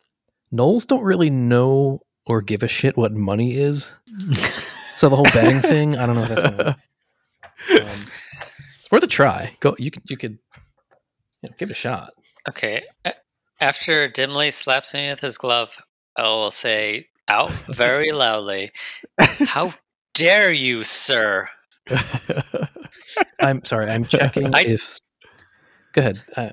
[0.54, 3.94] gnolls don't really know or give a shit what money is.
[4.94, 6.80] So the whole betting thing, I don't know if that's.
[7.72, 8.00] Um,
[8.80, 9.50] it's worth a try.
[9.62, 10.38] Go, you could, you could,
[11.42, 12.12] you know, give it a shot.
[12.50, 12.84] Okay.
[13.62, 15.78] A- After Dimly slaps me with his glove,
[16.18, 18.72] I will say out very loudly,
[19.20, 19.74] "How
[20.14, 21.47] dare you, sir!"
[23.39, 24.97] I'm sorry, I'm checking I- if.
[25.93, 26.22] Go ahead.
[26.36, 26.49] Uh,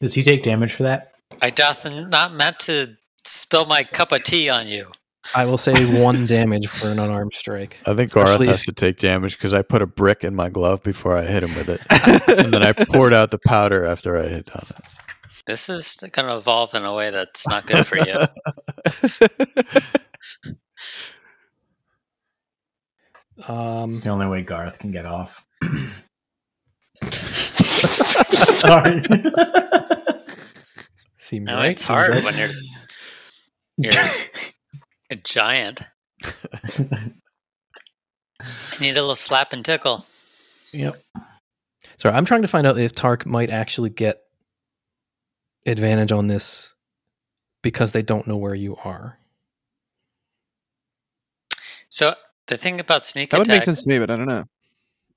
[0.00, 1.12] Does he take damage for that?
[1.40, 4.90] I doth not meant to spill my cup of tea on you.
[5.36, 7.76] I will say one damage for an unarmed strike.
[7.86, 10.48] I think Garth has if- to take damage because I put a brick in my
[10.48, 11.80] glove before I hit him with it.
[12.44, 14.84] and then I poured out the powder after I hit on it.
[15.50, 18.14] This is going to evolve in a way that's not good for you.
[23.48, 25.42] Um, It's the only way Garth can get off.
[27.10, 29.02] Sorry.
[31.16, 31.70] seems No, right.
[31.70, 32.22] it's seems hard right.
[32.24, 32.48] when you're
[33.78, 33.92] you're
[35.10, 35.80] a giant.
[36.22, 37.12] I
[38.78, 40.04] need a little slap and tickle.
[40.74, 40.96] yep.
[41.96, 44.18] Sorry, I'm trying to find out if Tark might actually get
[45.66, 46.74] advantage on this
[47.62, 49.18] because they don't know where you are.
[51.88, 52.14] So
[52.46, 54.44] the thing about sneak That would make sense to me, but I don't know.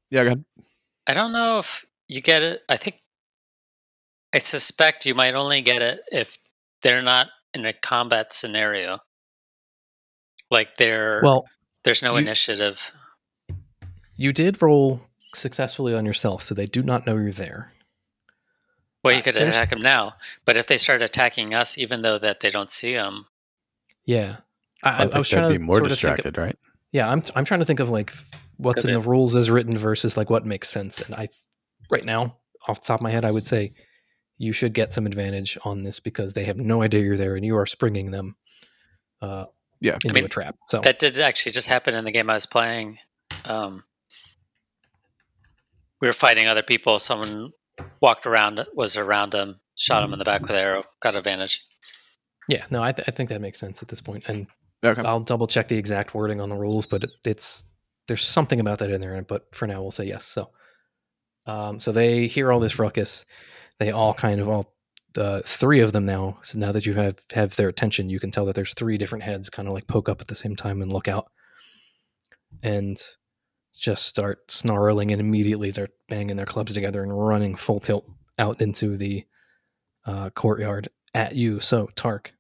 [0.10, 0.46] Yeah, go ahead.
[1.08, 2.62] I don't know if you get it.
[2.70, 3.00] I think
[4.34, 6.38] I suspect you might only get it if
[6.82, 9.00] they're not in a combat scenario.
[10.50, 11.46] Like they're Well,
[11.84, 12.91] there's no you- initiative.
[14.16, 15.02] you did roll
[15.36, 17.72] successfully on yourself, so they do not know you're there.
[19.04, 22.01] Well, uh, you could there's- attack them now, but if they start attacking us, even
[22.01, 23.26] though that they don't see them,
[24.06, 24.38] Yeah,
[24.84, 26.58] I, I, I, think was they'd be more sort of distracted, right?
[26.91, 28.14] yeah, I'm I'm trying to think of like
[28.58, 29.01] what's Could in be.
[29.04, 31.01] the rules as written versus like what makes sense.
[31.01, 31.28] And I,
[31.89, 32.38] right now,
[32.68, 33.74] off the top of my head, I would say
[34.38, 37.45] you should get some advantage on this because they have no idea you're there and
[37.45, 38.36] you are springing them.
[39.22, 39.45] Uh,
[39.80, 39.93] Yeah.
[39.95, 40.56] into mean, a trap.
[40.68, 42.99] So that did actually just happen in the game I was playing.
[43.45, 43.84] Um,
[46.01, 46.99] we were fighting other people.
[46.99, 47.54] Someone
[48.01, 51.59] walked around, was around them, shot him in the back with an arrow, got advantage.
[52.49, 54.28] yeah, no, I, th- I think that makes sense at this point.
[54.28, 54.47] And
[54.86, 55.01] Okay.
[55.03, 57.63] I'll double check the exact wording on the rules, but it, it's
[58.09, 59.21] there's something about that in there.
[59.21, 60.26] But for now, we'll say yes.
[60.26, 60.49] So,
[61.45, 63.24] um, so they hear all this ruckus.
[63.80, 64.74] They all kind of all
[65.13, 66.39] the three of them now.
[66.41, 69.24] So now that you have have their attention, you can tell that there's three different
[69.24, 71.32] heads kind of like poke up at the same time and look out.
[72.61, 73.01] And
[73.78, 78.05] just start snarling and immediately start banging their clubs together and running full tilt
[78.39, 79.26] out into the
[80.05, 81.59] uh, courtyard at you.
[81.59, 82.34] So, Tark,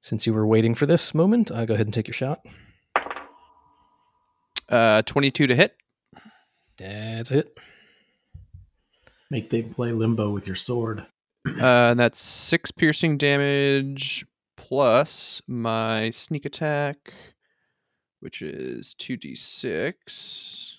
[0.00, 2.44] since you were waiting for this moment, uh, go ahead and take your shot.
[4.68, 5.76] Uh, 22 to hit.
[6.78, 7.58] That's it.
[9.30, 11.06] Make them play limbo with your sword.
[11.46, 14.26] Uh, and that's six piercing damage
[14.56, 17.12] plus my sneak attack,
[18.20, 20.74] which is 2d6.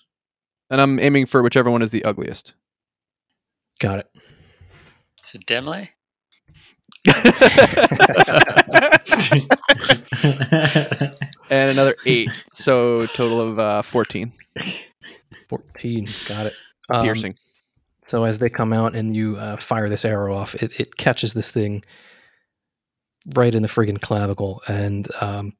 [0.70, 2.54] And I'm aiming for whichever one is the ugliest.
[3.78, 4.10] Got it.
[5.22, 5.90] So dimly.
[11.50, 12.44] and another eight.
[12.52, 14.32] So total of uh, 14
[15.48, 16.08] 14.
[16.28, 16.52] Got it.
[16.90, 17.34] Um, piercing.
[18.04, 21.34] So as they come out and you uh, fire this arrow off, it, it catches
[21.34, 21.84] this thing
[23.34, 25.52] right in the friggin' clavicle, and um,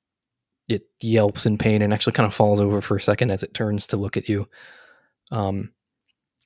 [0.69, 3.55] it yelps in pain and actually kind of falls over for a second as it
[3.55, 4.49] turns to look at you.
[5.31, 5.73] Um,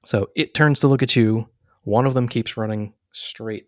[0.05, 1.49] so it turns to look at you.
[1.83, 3.67] One of them keeps running straight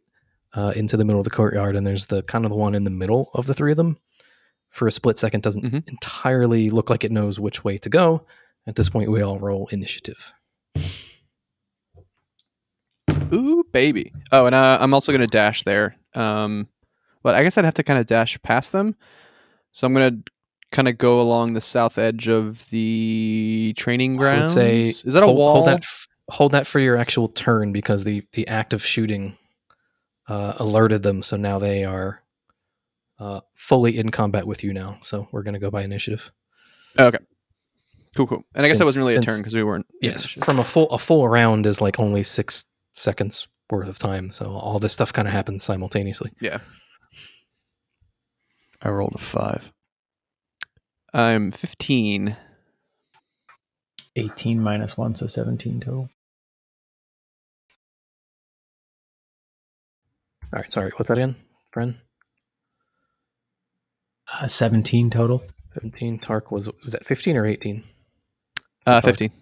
[0.54, 2.84] uh, into the middle of the courtyard, and there's the kind of the one in
[2.84, 3.98] the middle of the three of them.
[4.70, 5.88] For a split second, doesn't Mhm.
[5.88, 8.26] entirely look like it knows which way to go.
[8.66, 10.32] At this point, we all roll initiative.
[13.32, 14.12] Ooh, baby.
[14.32, 15.96] Oh, and uh, I'm also going to dash there.
[16.14, 16.68] Um,
[17.22, 18.94] but I guess I'd have to kind of dash past them.
[19.72, 20.30] So I'm going to
[20.74, 24.52] kind of go along the south edge of the training I grounds.
[24.52, 25.52] say is that a hold, wall?
[25.54, 29.38] Hold that, f- hold that for your actual turn because the the act of shooting
[30.28, 32.22] uh, alerted them, so now they are
[33.18, 34.98] uh, fully in combat with you now.
[35.00, 36.32] So we're going to go by initiative.
[36.98, 37.18] Okay.
[38.16, 38.44] Cool, cool.
[38.54, 39.86] And I guess that wasn't really a turn because we weren't.
[40.02, 42.64] Yes, from a full a full round is like only six
[42.94, 46.32] seconds worth of time, so all this stuff kind of happens simultaneously.
[46.40, 46.58] Yeah.
[48.82, 49.72] I rolled a five.
[51.14, 52.36] I'm 15.
[54.16, 56.10] 18 minus 1, so 17 total.
[60.52, 61.36] All right, sorry, what's that again,
[61.72, 61.96] friend?
[64.32, 65.42] Uh, 17 total.
[65.74, 66.20] Seventeen.
[66.20, 67.82] Tark was was that fifteen or eighteen?
[68.86, 69.32] Uh, 15.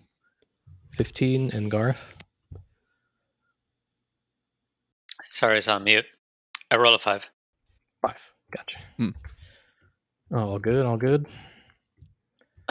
[0.93, 2.15] Fifteen and Garth.
[5.25, 6.07] Sorry, it's on mute.
[6.71, 7.31] I roll a five.
[8.01, 8.33] Five.
[8.51, 8.79] Gotcha.
[8.97, 9.11] Hmm.
[10.35, 10.87] All good.
[10.87, 11.27] All good.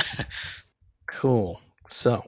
[1.08, 1.62] cool.
[1.88, 2.24] So,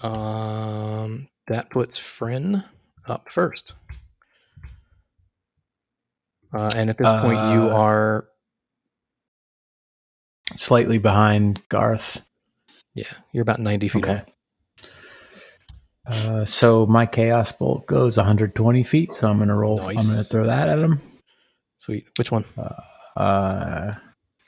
[0.00, 2.64] um, that puts Fren
[3.06, 3.74] up first.
[6.52, 8.28] Uh, and at this point, you Uh, are
[10.56, 12.24] Slightly behind Garth.
[12.94, 14.06] yeah, you're about ninety feet.
[14.06, 14.22] Okay.
[16.06, 19.80] Uh, so my chaos bolt goes 120 feet, so I'm gonna roll.
[19.80, 20.98] I'm gonna throw that at him.
[21.78, 22.06] Sweet.
[22.18, 22.44] Which one?
[23.16, 23.94] Uh,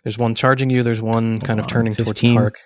[0.06, 0.84] There's one charging you.
[0.84, 2.36] There's one kind of turning towards 15.
[2.36, 2.58] Tark.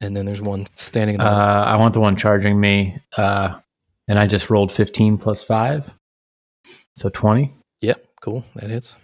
[0.00, 3.58] And then there's one standing uh, I want the one charging me, uh,
[4.08, 5.92] and I just rolled 15 plus five,
[6.96, 7.50] so 20.
[7.82, 8.42] Yep, cool.
[8.54, 8.96] That hits.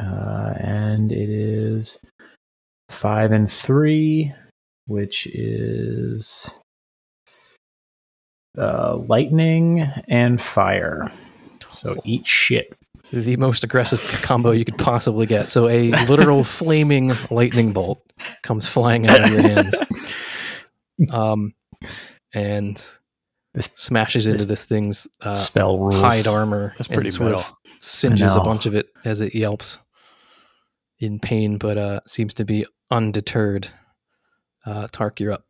[0.00, 1.98] Uh, and it is
[2.88, 4.32] five and three,
[4.86, 6.52] which is
[8.56, 11.10] uh, lightning and fire.
[11.68, 12.76] So eat shit.
[13.12, 15.48] The most aggressive combo you could possibly get.
[15.48, 18.02] So a literal flaming lightning bolt
[18.42, 19.74] comes flying out of your hands,
[21.12, 21.54] um,
[22.34, 22.76] and
[23.54, 25.94] This- smashes into this thing's uh, Spell rules.
[26.00, 27.40] hide armor That's and pretty sort metal.
[27.40, 29.78] of singes a bunch of it as it yelps
[30.98, 33.68] in pain, but uh, seems to be undeterred.
[34.66, 35.44] Uh, Tark, you're up.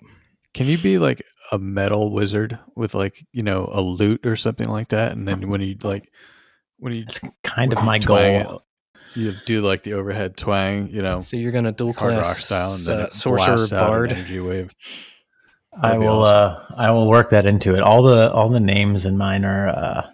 [0.55, 4.69] Can you be like a metal wizard with like you know a lute or something
[4.69, 5.13] like that?
[5.13, 6.11] And then when you like
[6.79, 8.63] when you That's kind of my twang goal.
[9.17, 12.23] it, you do like the overhead twang, you know, So you're gonna dual hard rock
[12.25, 14.13] class style, and then uh, sorcerer out an bard.
[14.13, 14.71] energy wave.
[15.81, 16.25] I That'd be will.
[16.25, 17.81] Uh, I will work that into it.
[17.81, 20.11] All the all the names in mine are uh,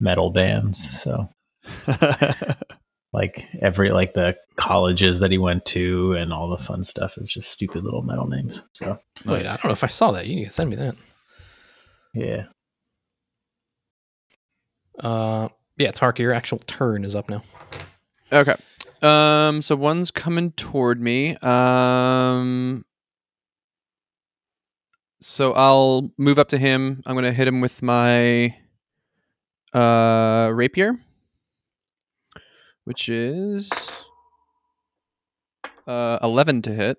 [0.00, 1.02] metal bands.
[1.02, 1.28] So
[3.12, 7.30] like every like the colleges that he went to and all the fun stuff is
[7.30, 8.62] just stupid little metal names.
[8.74, 10.26] So Wait, I don't know if I saw that.
[10.26, 10.94] You need to send me that.
[12.14, 12.44] yeah.
[14.98, 15.48] Uh,
[15.78, 17.42] yeah, Tark, your actual turn is up now.
[18.32, 18.54] Okay.
[19.00, 21.36] Um, so one's coming toward me.
[21.36, 22.84] Um,
[25.20, 27.02] so I'll move up to him.
[27.06, 28.54] I'm gonna hit him with my
[29.72, 30.94] uh rapier,
[32.84, 33.70] which is
[35.86, 36.98] uh 11 to hit.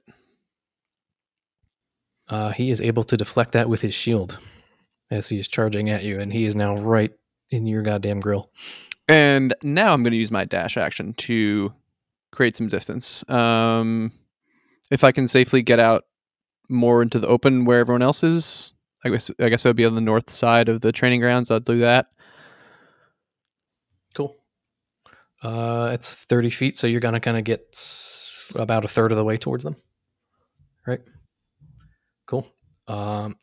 [2.27, 4.37] Uh, he is able to deflect that with his shield
[5.09, 7.11] as he is charging at you, and he is now right
[7.51, 8.49] in your goddamn grill.
[9.07, 11.73] And now I'm gonna use my dash action to
[12.31, 13.27] create some distance.
[13.29, 14.11] Um,
[14.91, 16.05] if I can safely get out
[16.69, 18.73] more into the open where everyone else is,
[19.03, 21.49] I guess I guess I'd be on the north side of the training grounds.
[21.51, 22.07] I'll do that.
[24.13, 24.35] Cool.
[25.41, 27.77] Uh, it's 30 feet, so you're going to kind of get
[28.55, 29.77] about a third of the way towards them.
[30.85, 30.99] Right?
[32.25, 32.47] Cool.
[32.87, 33.37] Um,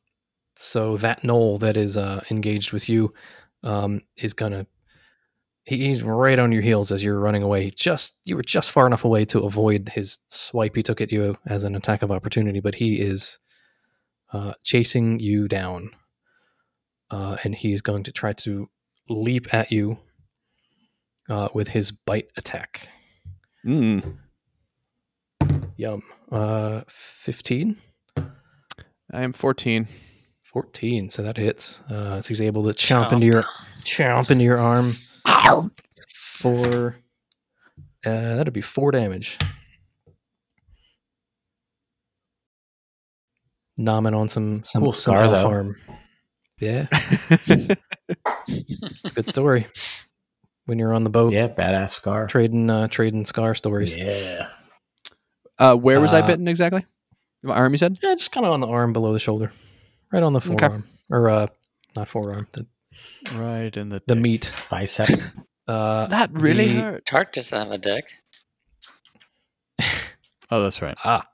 [0.56, 3.14] so that gnoll that is uh, engaged with you
[3.62, 4.66] um, is to.
[5.64, 7.70] He's right on your heels as you're running away.
[7.70, 11.36] Just you were just far enough away to avoid his swipe he took at you
[11.44, 13.40] as an attack of opportunity, but he is
[14.32, 15.90] uh, chasing you down,
[17.10, 18.68] uh, and he is going to try to
[19.08, 19.98] leap at you
[21.28, 22.88] uh, with his bite attack.
[23.64, 24.18] Mm.
[25.76, 26.02] Yum.
[26.30, 27.76] Uh, 15?
[28.16, 29.88] I am 14.
[30.56, 31.10] 14.
[31.10, 31.80] So that hits.
[31.90, 33.42] Uh, so he's able to chomp into your
[33.84, 34.90] chomp into your arm
[36.14, 36.96] for
[38.06, 39.36] uh, that'd be four damage.
[43.78, 45.46] Nomming on some some, Cool some scar, elf though.
[45.48, 45.76] arm.
[46.58, 46.86] Yeah,
[47.30, 47.76] it's a
[49.14, 49.66] good story.
[50.64, 52.28] When you're on the boat Yeah, badass scar.
[52.28, 53.94] trading uh, trading scar stories.
[53.94, 54.48] Yeah.
[55.58, 56.86] uh, where was I Uh, bitten exactly?
[57.42, 57.98] My arm, you said?
[58.02, 59.52] Yeah, just kind of on the arm below the shoulder,
[60.12, 60.48] right on the Okay.
[60.58, 61.46] forearm, or uh,
[61.94, 62.66] not forearm, the
[63.34, 64.22] Right in the the dick.
[64.22, 64.54] meat.
[64.70, 65.08] Bicep.
[65.68, 67.06] Uh, That really the- hurt.
[67.06, 68.04] Tark doesn't have a dick.
[70.48, 70.96] Oh, that's right.
[71.04, 71.26] ah.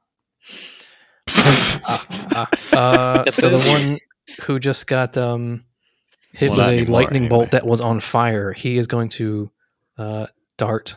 [1.28, 2.48] ah, ah.
[2.72, 3.98] Uh, so the one
[4.46, 5.64] who just got um,
[6.32, 7.28] hit Well, with not a anymore, lightning anyway.
[7.28, 9.50] bolt that was on fire, he is going to
[9.98, 10.96] uh, dart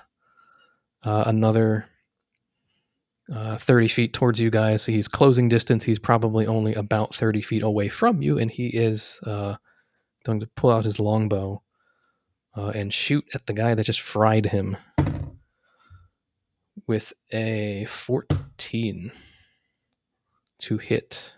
[1.04, 1.88] uh, another
[3.34, 4.86] uh, 30 feet towards you guys.
[4.86, 5.84] He's closing distance.
[5.84, 9.56] He's probably only about 30 feet away from you, and he is uh,
[10.26, 11.62] going to pull out his longbow
[12.56, 14.78] uh, and shoot at the guy that just fried him
[16.88, 19.12] with a 14
[20.60, 21.36] to hit.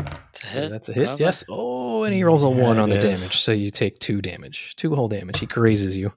[0.00, 0.70] It's a So hit.
[0.70, 1.04] That's a hit.
[1.04, 1.24] probably.
[1.24, 1.44] Yes.
[1.48, 3.02] Oh, and he rolls a Yeah, one on the is.
[3.04, 5.38] damage, so you take two damage, two whole damage.
[5.38, 6.12] He grazes you.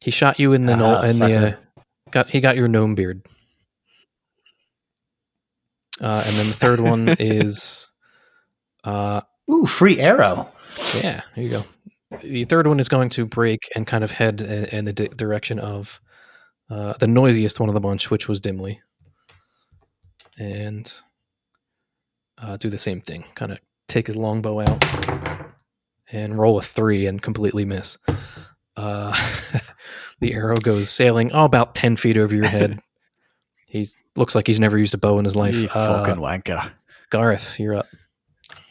[0.00, 1.10] He shot you in the Ah, no- in the uh,
[1.50, 1.58] sucker.
[2.14, 3.26] Got he got your gnome beard.
[6.00, 7.90] Uh, and then the third one is,
[8.82, 10.50] uh, Ooh, free arrow.
[11.02, 11.62] yeah, here you go.
[12.22, 15.08] The third one is going to break and kind of head in, in the di-
[15.08, 16.00] direction of
[16.70, 18.80] uh, the noisiest one of the bunch, which was Dimly,
[20.38, 20.92] and
[22.38, 23.24] uh, do the same thing.
[23.34, 23.58] Kind of
[23.88, 24.84] take his longbow out
[26.10, 27.98] and roll a three and completely miss.
[28.76, 29.14] Uh,
[30.20, 32.80] the arrow goes sailing oh, about ten feet over your head.
[33.66, 35.56] He's looks like he's never used a bow in his life.
[35.56, 36.70] You Uh, fucking wanker.
[37.10, 37.86] Gareth, you're up.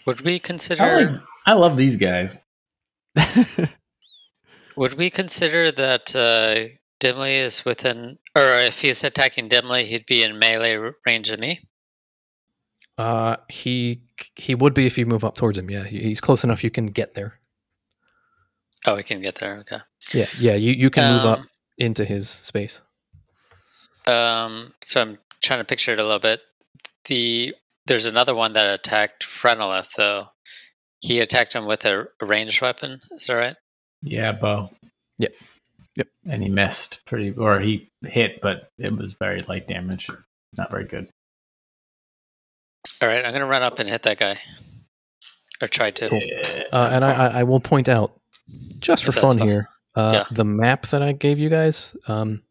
[0.06, 1.06] Would we I, consider?
[1.12, 2.38] like- I love these guys.
[4.76, 10.24] Would we consider that uh, Dimly is within, or if he's attacking Dimly, he'd be
[10.24, 11.68] in melee range of me?
[12.98, 14.04] Uh, he
[14.36, 15.70] he would be if you move up towards him.
[15.70, 16.64] Yeah, he's close enough.
[16.64, 17.40] You can get there.
[18.86, 19.58] Oh, we can get there.
[19.60, 19.78] Okay.
[20.12, 20.56] Yeah, yeah.
[20.56, 21.46] You you can move up Um,
[21.78, 22.82] into his space.
[24.06, 26.42] Um, so I'm trying to picture it a little bit.
[27.06, 27.56] The
[27.88, 30.28] there's another one that attacked Frenolith though.
[31.02, 33.02] He attacked him with a, a ranged weapon.
[33.12, 33.56] Is that right?
[34.02, 34.70] Yeah, bow.
[35.20, 35.34] Yep.
[35.96, 36.08] Yep.
[36.26, 40.10] And he missed pretty, or he hit, but it was very light damage.
[40.58, 41.10] Not very good.
[43.02, 44.38] All right, I'm gonna run up and hit that guy,
[45.62, 46.10] or try to.
[46.12, 46.64] Yeah.
[46.72, 48.20] Uh, and I, I I will point out,
[48.80, 49.50] just for fun possible.
[49.50, 50.26] here, uh, Yeah.
[50.36, 51.96] the map that I gave you guys.
[52.08, 52.44] Um,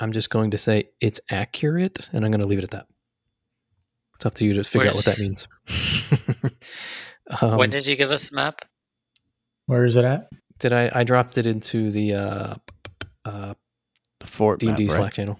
[0.00, 2.86] I'm just going to say it's accurate, and I'm going to leave it at that.
[4.16, 5.48] It's up to you to figure out what that means.
[7.40, 8.64] um, when did you give us a map?
[9.66, 10.28] Where is it at?
[10.58, 10.90] did I?
[10.94, 12.54] I dropped it into the uh,
[13.24, 13.54] uh,
[14.20, 14.92] The fort D and D right?
[14.96, 15.38] Slack channel.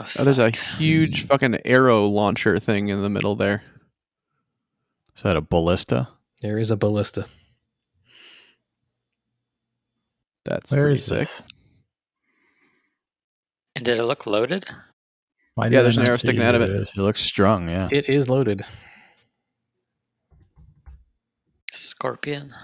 [0.00, 3.62] Oh, Oh, there's a huge fucking arrow launcher thing in the middle there.
[5.16, 6.08] Is that a ballista?
[6.40, 7.26] There is a ballista.
[10.44, 11.18] That's Where pretty is sick.
[11.20, 11.42] this?
[13.76, 14.64] And did it look loaded?
[15.54, 16.70] Why Yeah, there's an arrow sticking out of it.
[16.70, 16.76] it.
[16.82, 16.90] is?
[16.96, 17.88] It looks strong, yeah.
[17.90, 18.64] It is loaded.
[21.72, 22.54] Scorpion.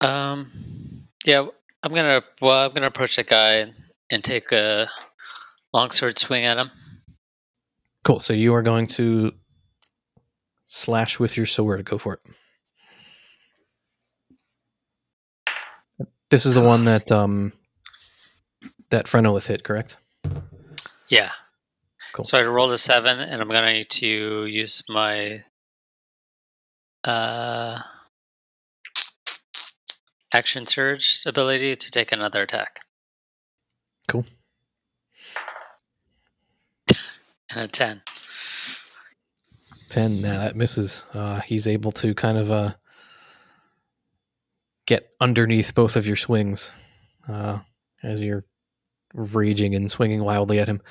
[0.00, 0.50] Um,
[1.24, 1.46] yeah,
[1.82, 2.22] I'm gonna.
[2.40, 3.74] Well, I'm gonna approach that guy and,
[4.10, 4.88] and take a
[5.72, 6.70] longsword swing at him.
[8.04, 8.20] Cool.
[8.20, 9.32] So you are going to
[10.66, 11.84] slash with your sword.
[11.84, 12.20] Go for it.
[16.30, 17.52] This is the one that um
[18.90, 19.96] that Frenolith hit, correct?
[21.08, 21.32] Yeah.
[22.12, 22.24] Cool.
[22.24, 25.44] So I rolled a seven, and I'm gonna need to use my.
[27.02, 27.80] Uh,
[30.32, 32.80] action surge ability to take another attack.
[34.08, 34.26] Cool.
[37.52, 38.02] And a 10.
[39.88, 42.74] 10 now that misses uh, he's able to kind of uh,
[44.90, 46.72] get underneath both of your swings
[47.28, 47.60] uh,
[48.02, 48.44] as you're
[49.14, 50.82] raging and swinging wildly at him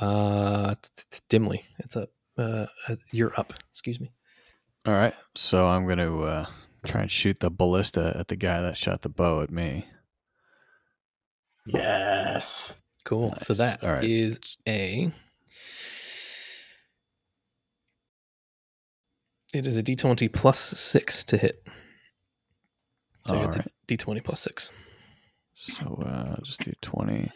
[0.00, 4.10] uh, t- t- dimly it's up uh, uh, you're up excuse me
[4.84, 5.14] All right.
[5.36, 6.46] So I'm going to uh,
[6.84, 9.86] try and shoot the ballista at the guy that shot the bow at me.
[11.66, 12.76] Yes.
[13.04, 13.58] cool so Nice.
[13.58, 14.04] that All right.
[14.04, 14.38] is
[14.68, 15.10] a
[19.54, 21.66] it is a d20 plus 6 to hit
[23.26, 23.66] so All it's right.
[23.66, 24.70] a d20 plus 6
[25.54, 27.30] So uh, just do 20.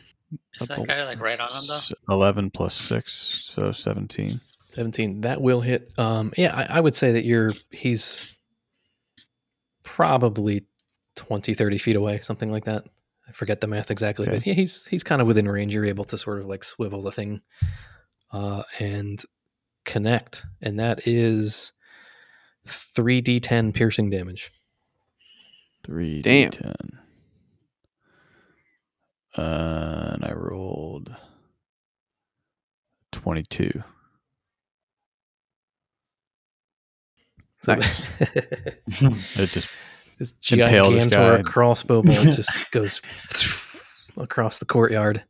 [0.61, 2.15] Is that guy like right on him though?
[2.15, 3.13] 11 plus 6,
[3.53, 4.39] so 17.
[4.71, 8.37] 17 that will hit um yeah I, I would say that you're he's
[9.83, 10.65] probably
[11.17, 12.85] 20 30 feet away something like that
[13.29, 16.05] i forget the math exactly but yeah, he's he's kind of within range you're able
[16.05, 17.41] to sort of like swivel the thing
[18.33, 19.25] uh and
[19.85, 21.73] connect and that is
[22.69, 24.53] 3d10 piercing damage
[25.85, 26.51] 3 Damn.
[26.51, 26.75] d10.
[29.37, 31.15] Uh, and I rolled
[33.13, 33.83] 22.
[37.59, 38.07] so Nice.
[38.19, 39.69] It just
[40.19, 41.43] this Impale this gigantor guy.
[41.43, 43.01] crossbow bolt just goes
[44.17, 45.25] across the courtyard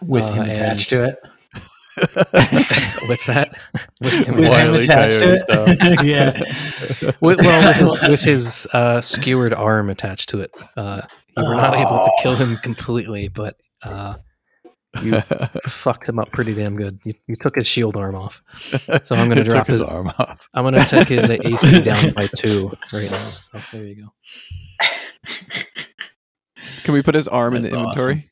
[0.00, 1.18] With Uh, him attached to it.
[3.08, 3.58] with that
[4.00, 6.04] with him With him Wile attached to it.
[6.04, 6.38] yeah.
[7.20, 10.50] with, well, with his, with his uh, skewered arm attached to it.
[10.76, 11.02] Uh,
[11.36, 14.14] you were not able to kill him completely, but uh,
[15.02, 15.20] you
[15.66, 16.98] fucked him up pretty damn good.
[17.04, 18.42] You, you took his shield arm off.
[19.02, 20.48] So I'm gonna drop his his- arm off.
[20.54, 23.18] I'm going to take his AC down by two right now.
[23.18, 24.12] So there you go.
[26.84, 28.30] Can we put his arm in the That's inventory?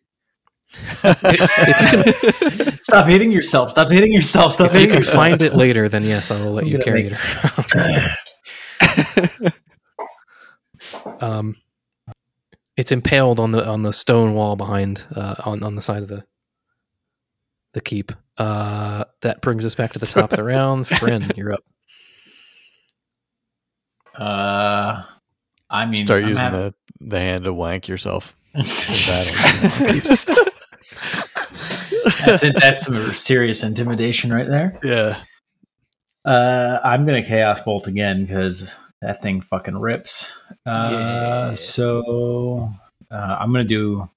[2.81, 3.71] Stop hitting yourself.
[3.71, 4.53] Stop hitting yourself.
[4.55, 5.17] Stop If you can yourself.
[5.17, 7.19] find it later, then yes, I will let I'm you carry make- it
[9.43, 9.53] around.
[11.21, 11.57] um,
[12.77, 16.09] it's impaled on the on the stone wall behind uh, on on the side of
[16.09, 16.25] the
[17.73, 18.13] the keep.
[18.39, 20.87] Uh, that brings us back to the top of the round.
[20.87, 21.61] Friend, you're up.
[24.15, 25.03] Uh,
[25.69, 28.37] I mean, Start I'm using having- the, the hand to wank yourself.
[32.25, 34.79] That's, it, that's some serious intimidation right there.
[34.85, 35.21] Yeah.
[36.25, 40.37] Uh, I'm gonna chaos bolt again because that thing fucking rips.
[40.67, 41.55] Uh, Yeah.
[41.55, 42.69] so
[43.11, 44.09] uh, I'm gonna do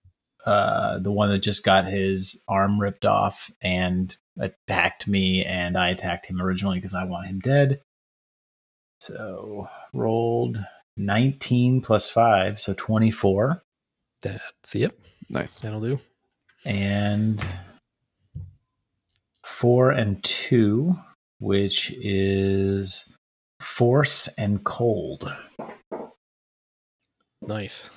[0.45, 5.89] uh the one that just got his arm ripped off and attacked me, and I
[5.89, 7.79] attacked him originally because I want him dead.
[8.99, 10.57] So rolled
[10.97, 13.61] 19 plus five, so 24,
[14.21, 14.93] That's yep.
[15.29, 15.59] nice.
[15.59, 15.99] That'll do.
[16.65, 17.43] and
[19.43, 20.95] four and two,
[21.39, 23.07] which is
[23.59, 25.33] force and cold.
[27.41, 27.91] Nice.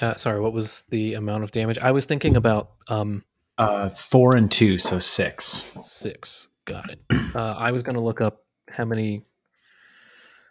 [0.00, 1.78] Uh, sorry, what was the amount of damage?
[1.78, 3.24] I was thinking about um
[3.58, 5.72] Uh, four and two, so six.
[5.82, 6.48] six.
[6.64, 7.00] Got it.
[7.34, 9.24] Uh, I was going to look up how many.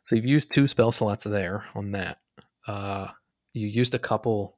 [0.02, 2.18] So you've used two spell slots there on that.
[2.66, 3.10] Uh,
[3.54, 4.58] you used a couple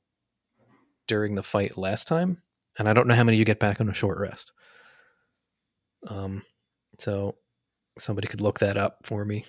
[1.06, 2.42] during the fight last time,
[2.80, 4.54] and I don't know how many you get back on a short rest.
[6.08, 6.44] Um,
[7.00, 7.36] so
[7.98, 9.46] somebody could look that up for me.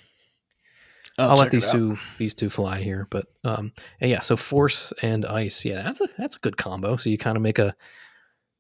[1.19, 4.21] I'll, let check it these two these two fly here, but um, and yeah.
[4.21, 6.97] So force and ice, yeah, that's a that's a good combo.
[6.97, 7.75] So you kind of make a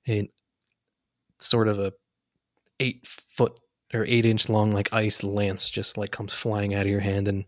[0.08, 0.28] a
[1.38, 1.92] sort of a
[2.78, 3.58] eight foot
[3.92, 7.28] or eight inch long like ice lance just like comes flying out of your hand
[7.28, 7.44] and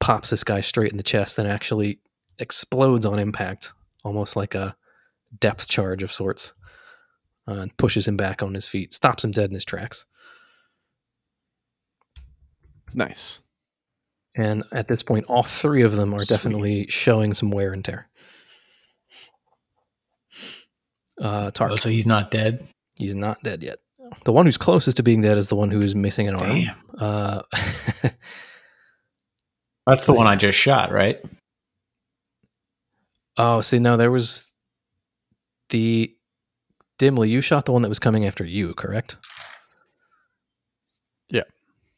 [0.00, 2.00] pops this guy straight in the chest and actually
[2.38, 3.72] explodes on impact,
[4.04, 4.76] almost like a
[5.38, 6.52] depth charge of sorts,
[7.48, 10.04] uh, and pushes him back on his feet, stops him dead in his tracks.
[12.94, 13.40] Nice.
[14.34, 16.28] And at this point, all three of them are Sweet.
[16.36, 18.08] definitely showing some wear and tear.
[21.20, 22.66] Uh, Tark, Oh, so he's not dead.
[22.96, 23.78] he's not dead yet.
[24.24, 26.48] The one who's closest to being dead is the one who's missing an arm.
[26.50, 26.76] Damn.
[26.98, 27.42] Uh,
[29.86, 31.18] That's the one I just shot, right?
[33.38, 34.52] oh, see, no, there was
[35.70, 36.14] the
[37.02, 37.28] dimly.
[37.28, 39.16] You shot the one that was coming after you, correct?
[41.28, 41.42] Yeah.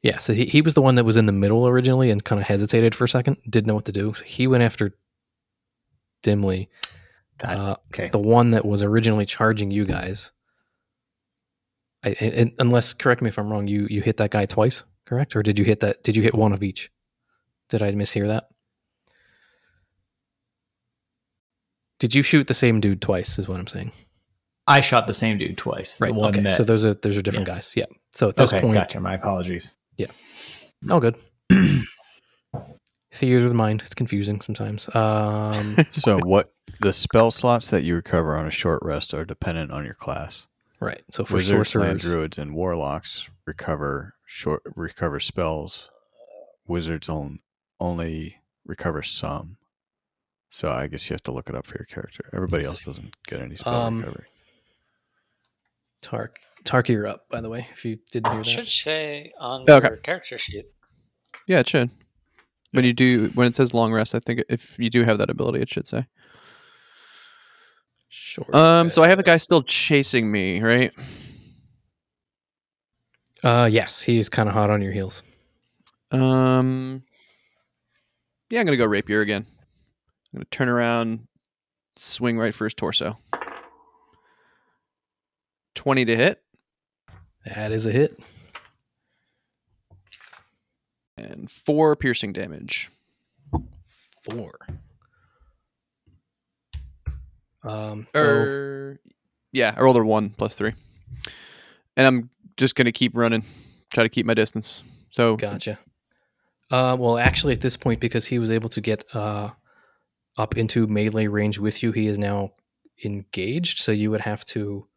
[0.03, 0.17] Yeah.
[0.17, 2.49] So he, he was the one that was in the middle originally and kind of
[2.49, 4.15] hesitated for a second, didn't know what to do.
[4.15, 4.95] So he went after
[6.23, 6.71] dimly.
[7.37, 8.09] God, Uh, okay.
[8.09, 10.33] the one that was originally charging you guys.
[12.03, 13.67] I, I- unless, correct me if I'm wrong.
[13.69, 15.37] You you hit that guy twice, correct?
[15.37, 16.03] Or did you hit that?
[16.03, 16.91] Did you hit one of each?
[17.69, 18.49] Did I mishear that?
[21.99, 23.39] Did you shoot the same dude twice?
[23.39, 23.93] Is what I'm saying.
[24.67, 26.01] I shot the same dude twice.
[26.01, 26.15] Right.
[26.15, 26.41] One okay.
[26.43, 27.55] that, So those are those are different Yeah.
[27.55, 27.73] guys.
[27.77, 27.85] Yeah.
[28.12, 29.01] So at this okay, point, gotcha.
[29.01, 29.75] My apologies.
[29.97, 30.07] Yeah.
[30.89, 31.17] Oh, good.
[33.12, 33.83] Theater of the mind.
[33.85, 34.89] It's confusing sometimes.
[34.95, 39.71] Um, So what the spell slots that you recover on a short rest are dependent
[39.71, 40.47] on your class.
[40.81, 41.03] right.
[41.11, 45.91] So for Wizards, land sorcerers, druids, and warlocks recover short recover spells.
[46.67, 47.41] Wizards on,
[47.79, 49.59] only recover some.
[50.51, 52.31] So I guess you have to look it up for your character.
[52.33, 54.27] Everybody else doesn't get any spell Um, recovery.
[56.05, 57.29] Tark, Tark, you're up.
[57.31, 58.51] By the way, if you didn't hear It that.
[58.51, 59.89] should say on Okay.
[59.89, 60.67] your character sheet.
[61.47, 61.91] Yeah, it should.
[62.73, 65.31] When you do, when it says long rest, I think if you do have that
[65.31, 66.07] ability, it should say.
[68.09, 68.55] Short.
[68.55, 70.93] Um, so I have the guy still chasing me, right?
[73.43, 75.23] Uh, yes, he's kind of hot on your heels.
[76.11, 77.03] Um,
[78.51, 79.47] yeah, I'm gonna go rapier again.
[80.33, 81.27] I'm gonna turn around,
[81.97, 83.19] swing right for his torso.
[85.75, 86.43] Twenty to hit
[87.47, 88.18] That is a hit.
[91.16, 92.91] and four piercing damage.
[94.22, 94.59] Four.
[97.62, 99.01] Um, so Or
[99.53, 100.75] yeah, I rolled a one plus three,
[101.97, 103.45] and I'm just gonna keep running,
[103.93, 104.83] try to keep my distance.
[105.11, 105.79] So Gotcha.
[106.70, 109.51] Uh, well, actually, at this point, because he was able to get uh,
[110.37, 112.53] up into melee range with you, he is now
[113.05, 113.79] engaged.
[113.79, 114.89] So you would have to,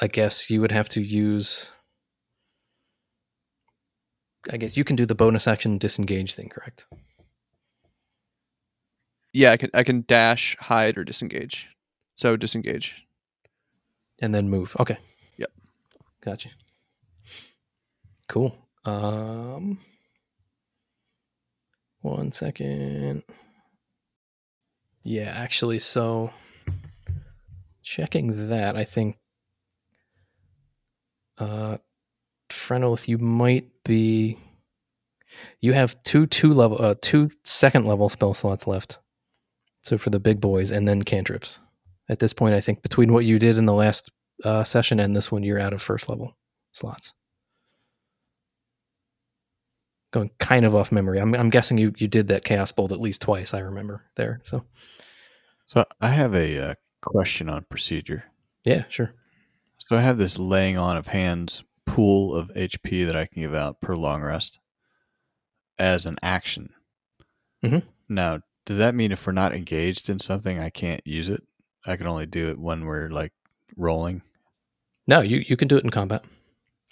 [0.00, 1.72] I guess, you would have to use.
[4.50, 6.86] I guess you can do the bonus action disengage thing, correct?
[9.36, 11.68] yeah, I can I can dash, hide, or disengage.
[12.14, 13.06] So disengage.
[14.20, 14.74] And then move.
[14.80, 14.96] Okay.
[15.36, 15.50] Yep.
[16.24, 16.48] Gotcha.
[18.28, 18.56] Cool.
[18.86, 19.78] Um,
[22.00, 23.24] one second.
[25.02, 26.30] Yeah, actually, so
[27.82, 29.18] checking that, I think,
[31.38, 31.78] uh,
[32.50, 34.38] Frenolith, you might be.
[35.60, 38.98] You have two two level, uh, two second level spell slots left.
[39.82, 41.58] So for the big boys, and then cantrips.
[42.08, 44.10] At this point, I think between what you did in the last
[44.44, 46.36] uh, session and this one, you're out of first level
[46.72, 47.12] slots.
[50.12, 51.20] Going kind of off memory.
[51.20, 53.52] I'm, I'm guessing you you did that chaos bolt at least twice.
[53.52, 54.40] I remember there.
[54.44, 54.64] So
[55.66, 58.24] So I have a uh, question on procedure.
[58.64, 59.12] yeah, sure.
[59.88, 63.54] So I have this laying on of hands pool of HP that I can give
[63.54, 64.58] out per long rest
[65.78, 66.70] as an action.
[67.64, 67.84] Mhm.
[68.08, 71.42] Now, does that mean if we're not engaged in something, I can't use it?
[71.86, 73.32] I can only do it when we're like
[73.76, 74.22] rolling,
[75.06, 76.24] No, you you can do it in combat.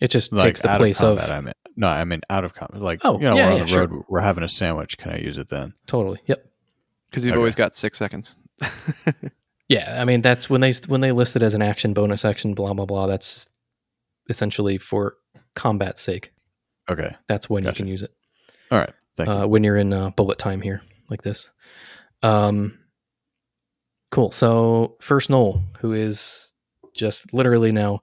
[0.01, 1.31] It just like takes the out place of of.
[1.31, 2.81] I mean, no, I mean out of combat.
[2.81, 3.89] Like, Oh, you know, yeah, we're on yeah, the sure.
[3.89, 4.99] road, we're having a sandwich.
[4.99, 5.75] Can I use it then?
[5.89, 6.21] totally.
[6.27, 6.47] Yep.
[7.11, 7.39] Because you've Okay.
[7.39, 8.37] always got six seconds.
[9.75, 12.55] Yeah, I mean that's when they when they list it as an action, bonus action,
[12.55, 13.07] blah blah blah.
[13.07, 13.49] That's
[14.29, 15.17] essentially for
[15.55, 16.33] combat's sake.
[16.91, 17.75] Okay, That's when Gotcha.
[17.75, 18.11] you can use it.
[18.71, 18.93] all right.
[19.17, 19.35] Thank you.
[19.35, 21.51] uh, when you're in uh, bullet time here, like this.
[22.23, 22.79] Um,
[24.11, 24.31] cool.
[24.33, 26.53] So first gnoll, who is
[26.95, 28.01] just literally now.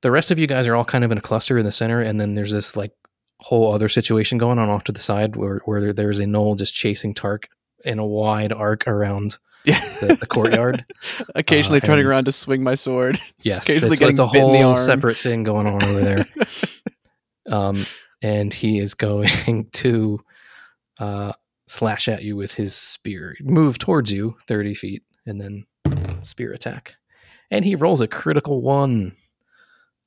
[0.00, 2.00] The rest of you guys are all kind of in a cluster in the center,
[2.00, 2.92] and then there's this like
[3.40, 6.74] whole other situation going on off to the side where where there's a gnoll just
[6.74, 7.48] chasing Tark
[7.84, 10.84] in a wide arc around Yeah, the, the courtyard.
[11.34, 13.18] Occasionally Uh, turning around to swing my sword.
[13.42, 16.00] Yes, Occasionally it's, getting it's a bit in the whole separate thing going on over
[16.00, 16.26] there.
[17.48, 17.86] um,
[18.22, 20.20] and he is going to
[20.98, 21.32] uh,
[21.66, 23.36] slash at you with his spear.
[23.40, 25.66] Move towards you thirty feet, and then
[26.22, 26.96] spear attack.
[27.50, 29.16] And he rolls a critical one.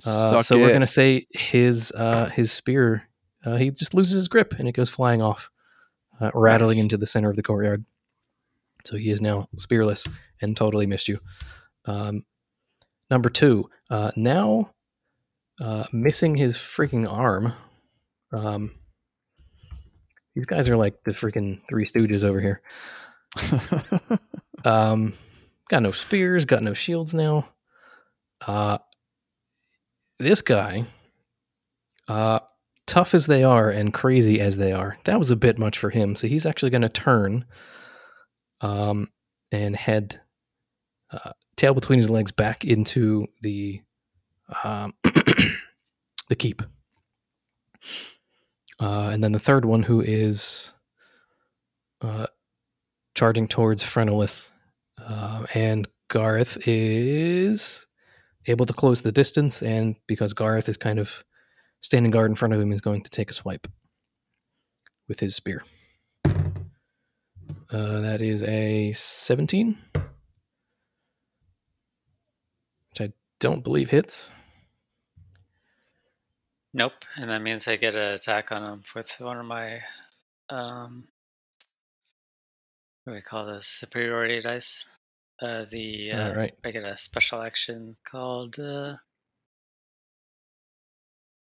[0.05, 3.07] Uh, so we're gonna say his uh, his spear.
[3.45, 5.51] Uh, he just loses his grip and it goes flying off,
[6.19, 6.83] uh, rattling Nice.
[6.83, 7.85] into the center of the courtyard.
[8.85, 10.07] So he is now spearless
[10.41, 11.19] and totally missed you.
[11.85, 12.25] Um,
[13.09, 14.71] number two, uh, now
[15.59, 17.53] uh, missing his freaking arm.
[18.33, 18.71] Um,
[20.35, 22.61] these guys are like the freaking Three Stooges over here.
[24.65, 25.13] Um,
[25.69, 27.47] got no spears, got no shields now.
[28.45, 28.79] Uh,
[30.17, 30.85] this guy,
[32.07, 32.39] uh,
[32.87, 35.91] tough as they are and crazy as they are, that was a bit much for
[35.91, 36.15] him.
[36.15, 37.45] So he's actually going to turn,
[38.65, 39.09] um,
[39.51, 40.19] and head,
[41.11, 43.81] uh, tail between his legs back into the,
[44.63, 44.93] um,
[46.29, 46.63] the keep.
[48.79, 50.73] Uh, and then the third one, who is,
[52.01, 52.25] uh,
[53.13, 54.49] charging towards Frenolith.
[54.97, 57.85] Um, and Garth is
[58.47, 61.23] able to close the distance, and because Garth is kind of
[61.81, 63.67] standing guard in front of him, is going to take a swipe
[65.07, 65.63] with his spear.
[67.69, 69.77] Uh, that is a 17.
[72.89, 74.31] Which I don't believe hits.
[76.73, 79.81] Nope, and that means I get an attack on him with one of my
[80.49, 81.07] um,
[83.03, 84.85] what do we call those superiority dice?
[85.41, 86.53] Uh, the uh, right.
[86.63, 88.95] I get a special action called uh,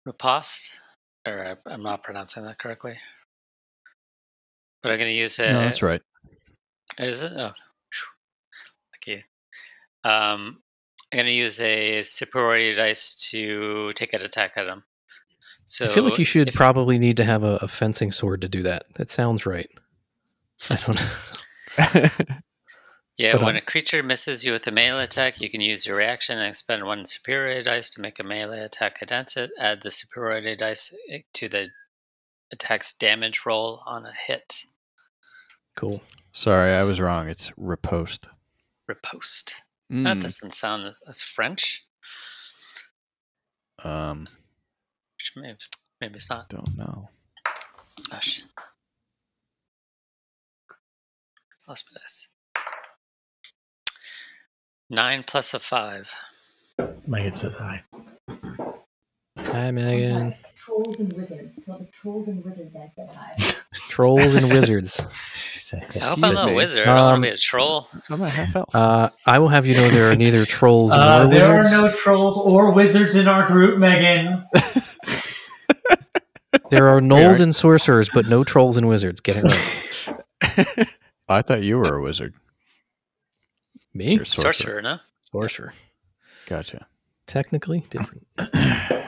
[0.06, 0.80] riposte,
[1.26, 2.98] or I- I'm not pronouncing that correctly.
[4.82, 5.52] But I'm going to use it.
[5.52, 6.02] no, that's right.
[6.98, 7.34] Is it?
[7.36, 7.52] Oh,
[7.92, 8.08] phew.
[8.94, 9.24] lucky.
[10.04, 10.62] Um,
[11.12, 14.84] I'm going to use a superiority dice to take an attack at him.
[15.66, 18.42] So I feel like you should if- probably need to have a, a fencing sword
[18.42, 18.84] to do that.
[18.96, 19.70] That sounds right.
[20.70, 22.10] I don't know.
[23.20, 25.86] Yeah, But, when um, a creature misses you with a melee attack, you can use
[25.86, 29.52] your reaction and expend one superiority dice to make a melee attack against it.
[29.60, 31.68] Add the superiority dice eh, to the
[32.50, 34.64] attack's damage roll on a hit.
[35.80, 36.02] Cool.
[36.34, 37.30] Sorry, I was wrong.
[37.30, 38.28] It's riposte.
[38.90, 39.64] Riposte.
[39.90, 40.04] Mm.
[40.04, 41.86] That doesn't sound as French.
[43.86, 44.28] Um,
[45.18, 45.58] Which maybe,
[46.02, 46.50] maybe it's not.
[46.50, 47.08] don't know.
[48.20, 48.44] Shit.
[51.66, 52.28] Lost my dice.
[54.90, 56.12] Nine plus a five.
[57.08, 57.84] Megan says hi.
[59.52, 60.36] Hi, Megan.
[60.56, 61.66] Trolls and wizards.
[61.66, 63.36] Tell the trolls and wizards I said hi.
[63.74, 65.00] Trolls and wizards.
[65.60, 66.56] She said, I hope I'm not a me.
[66.56, 66.88] wizard.
[66.88, 67.88] I want Um, to be a troll.
[68.02, 68.74] So I'm a half elf.
[68.74, 71.92] Uh, I will have you know there are neither trolls Uh, nor there are no
[71.92, 74.46] trolls or wizards in our group, Megan.
[76.72, 79.22] There are gnolls and sorcerers, but no trolls and wizards.
[79.22, 80.88] Get it right.
[81.28, 82.34] I thought you were a wizard.
[83.94, 84.16] Me?
[84.18, 84.54] A sorcerer.
[84.54, 85.00] Sorcerer, no?
[85.22, 85.74] Sorcerer.
[86.48, 86.86] Gotcha.
[87.28, 88.26] Technically different.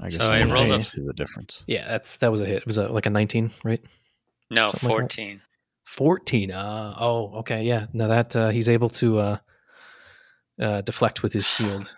[0.00, 1.64] I guess So I I didn't rolled a- see the difference.
[1.66, 2.58] Yeah, that's that was a hit.
[2.58, 3.80] It was a, like a 19, right?
[4.50, 5.40] No, Something like 14.
[5.86, 6.50] 14.
[6.50, 7.62] Uh, oh, okay.
[7.64, 7.86] Yeah.
[7.92, 9.38] Now that uh, he's able to uh,
[10.60, 11.94] uh, deflect with his shield.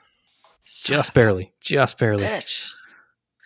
[0.85, 1.53] Just barely.
[1.61, 2.25] Just barely.
[2.25, 2.73] Bitch.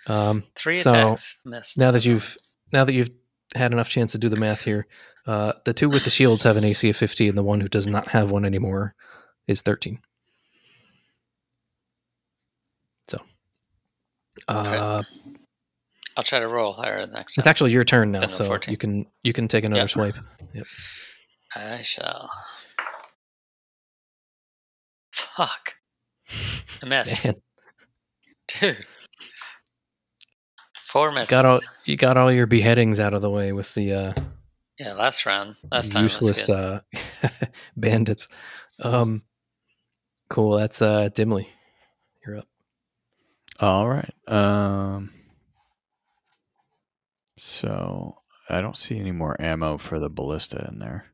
[0.07, 1.79] Um, Three So, attacks missed.
[1.79, 2.39] now that you've
[2.73, 3.11] now that you've
[3.55, 4.87] had enough chance to do the math here,
[5.27, 7.69] uh, the two with the shields have an AC of 50, and the one who
[7.69, 8.95] does not have one anymore
[9.47, 10.01] is 13.
[13.09, 13.19] So,
[14.47, 15.03] uh,
[16.17, 17.43] I'll try to roll higher next time.
[17.43, 18.71] it's actually your turn now, so 14.
[18.73, 19.91] you can you can take another Yep.
[19.91, 20.17] swipe.
[21.57, 22.31] I shall.
[25.13, 25.75] Fuck.
[26.83, 27.25] I missed.
[27.25, 27.35] Man,
[28.49, 28.85] Dude.
[30.75, 31.31] Four misses.
[31.31, 34.13] got all you got all your beheadings out of the way with the uh,
[34.79, 35.57] yeah, last round.
[35.71, 36.81] Last time useless uh,
[37.77, 38.27] bandits.
[38.83, 39.23] Um,
[40.31, 40.57] cool.
[40.57, 41.49] That's uh, Dimly.
[43.61, 44.15] All right.
[44.27, 45.11] Um.
[47.37, 51.07] So I don't see any more ammo for the ballista in there.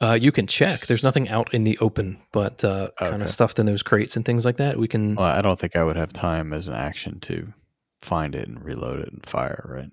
[0.00, 0.86] Uh, you can check.
[0.86, 4.24] There's nothing out in the open, but uh, kind of stuffed in those crates and
[4.24, 4.78] things like that.
[4.78, 5.16] We can.
[5.16, 7.52] Well, I don't think I would have time as an action to
[8.00, 9.64] find it and reload it and fire.
[9.68, 9.90] Right.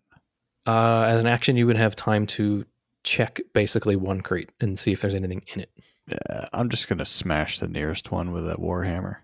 [0.68, 2.66] Uh, as an action, you would have time to
[3.03, 5.72] check basically one crate and see if there's anything in it.
[6.07, 6.49] Yeah.
[6.53, 9.18] I'm just gonna smash the nearest one with that warhammer.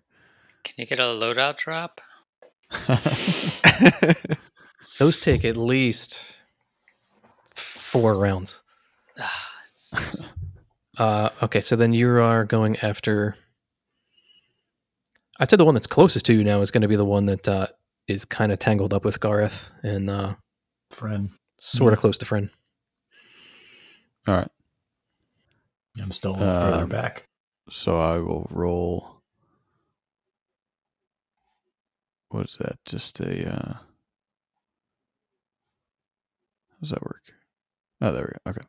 [0.63, 2.01] Can you get a loadout drop?
[4.99, 6.39] Those take at least
[7.55, 8.61] four rounds.
[9.19, 9.47] Ah,
[10.97, 13.35] Uh, okay, so then you are going after.
[15.39, 17.25] I'd say the one that's closest to you now is going to be the one
[17.25, 17.67] that uh,
[18.07, 20.35] is kind of tangled up with Gareth and uh,
[20.91, 21.31] Fren.
[21.59, 22.51] sort of close to Fren.
[24.27, 24.47] All right.
[26.01, 27.27] I'm still a further Um, back.
[27.69, 29.20] So I will roll.
[32.31, 32.77] What is that?
[32.85, 33.53] Just a.
[33.53, 33.79] Uh, how
[36.81, 37.21] does that work?
[38.01, 38.57] Oh, there we go.
[38.59, 38.67] Okay.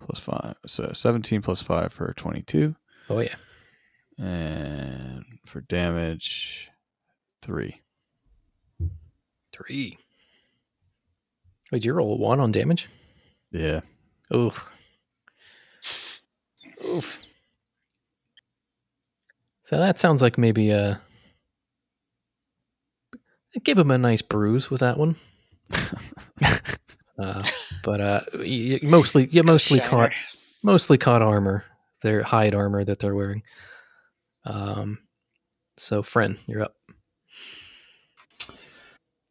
[0.00, 0.54] Plus five.
[0.66, 2.74] So 17 plus five for 22.
[3.08, 3.34] Oh yeah,
[4.18, 6.70] And for damage,
[7.40, 7.80] three.
[9.52, 9.96] three.
[11.70, 12.88] Wait, you roll a one on damage?
[13.52, 13.80] Yeah.
[14.34, 14.74] Oof.
[16.84, 17.18] Oof.
[19.62, 20.72] So that sounds like maybe
[23.60, 25.16] give him a nice bruise with that one.
[27.18, 27.42] uh,
[27.84, 29.90] but uh, y- y- mostly, it's yeah, got mostly shiner.
[29.90, 30.12] caught,
[30.62, 31.64] mostly caught armor.
[32.02, 33.42] Their hide armor that they're wearing.
[34.44, 34.98] Um,
[35.76, 36.74] so, Fren, you're up.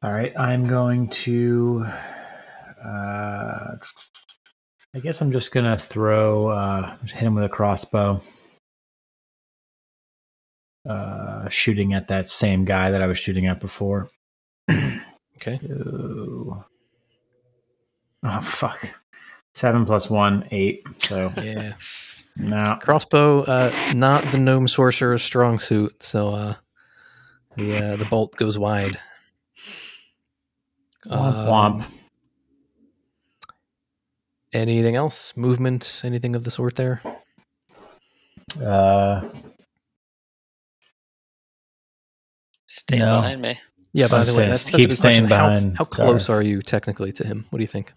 [0.03, 1.85] All right, I'm going to.
[2.84, 3.76] Uh,
[4.95, 6.48] I guess I'm just gonna throw.
[6.48, 8.19] Uh, just hit him with a crossbow.
[10.87, 14.09] Uh, shooting at that same guy that I was shooting at before.
[15.41, 15.59] Okay.
[15.71, 16.63] Ooh.
[18.23, 18.79] Oh fuck!
[19.55, 20.83] Seven plus one, eight.
[20.99, 21.73] So Yeah.
[22.37, 22.77] no.
[22.79, 26.53] Crossbow, uh, not the gnome sorcerer's strong suit, so uh,
[27.57, 28.97] the uh, the bolt goes wide.
[31.07, 31.91] Womp Um, womp.
[34.53, 35.35] Anything else?
[35.35, 36.01] Movement?
[36.03, 37.01] Anything of the sort there?
[38.63, 39.27] Uh,
[42.81, 43.17] Stay No.
[43.21, 43.59] behind me.
[43.93, 45.37] Yeah, by I'm the way, saying that's, that's a keep good staying question.
[45.37, 46.39] How- behind How, close Garth.
[46.39, 47.45] are you technically to him?
[47.51, 47.93] What do you think?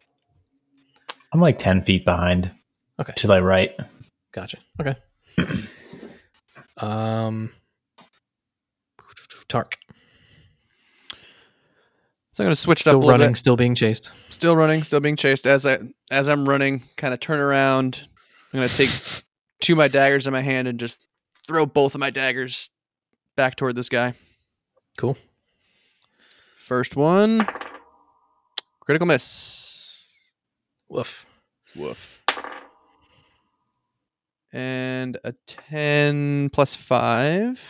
[1.33, 2.51] I'm like ten feet behind.
[3.01, 3.13] Okay.
[3.17, 3.75] To the right.
[4.33, 4.59] Gotcha.
[4.81, 4.95] Okay.
[6.79, 7.51] um,
[9.49, 9.79] Tark
[12.33, 13.39] So I'm gonna switch it still up a little running, bit.
[13.39, 14.13] still being chased.
[14.31, 15.47] Still running, still being chased.
[15.47, 15.79] As I
[16.11, 18.07] as I'm running, kind of turn around.
[18.53, 18.91] I'm gonna take
[19.61, 21.07] two of my daggers in my hand and just
[21.47, 22.71] throw both of my daggers
[23.37, 24.15] back toward this guy.
[24.97, 25.17] Cool.
[26.57, 27.47] First one,
[28.81, 30.13] critical miss.
[30.89, 31.27] Woof.
[31.77, 32.21] Woof.
[34.53, 37.61] And a ten plus five,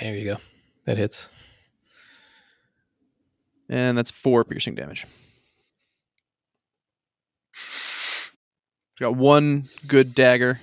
[0.00, 0.36] There you go.
[0.84, 1.30] That hits.
[3.68, 5.06] and that's four piercing damage.
[9.00, 10.60] Got one good dagger.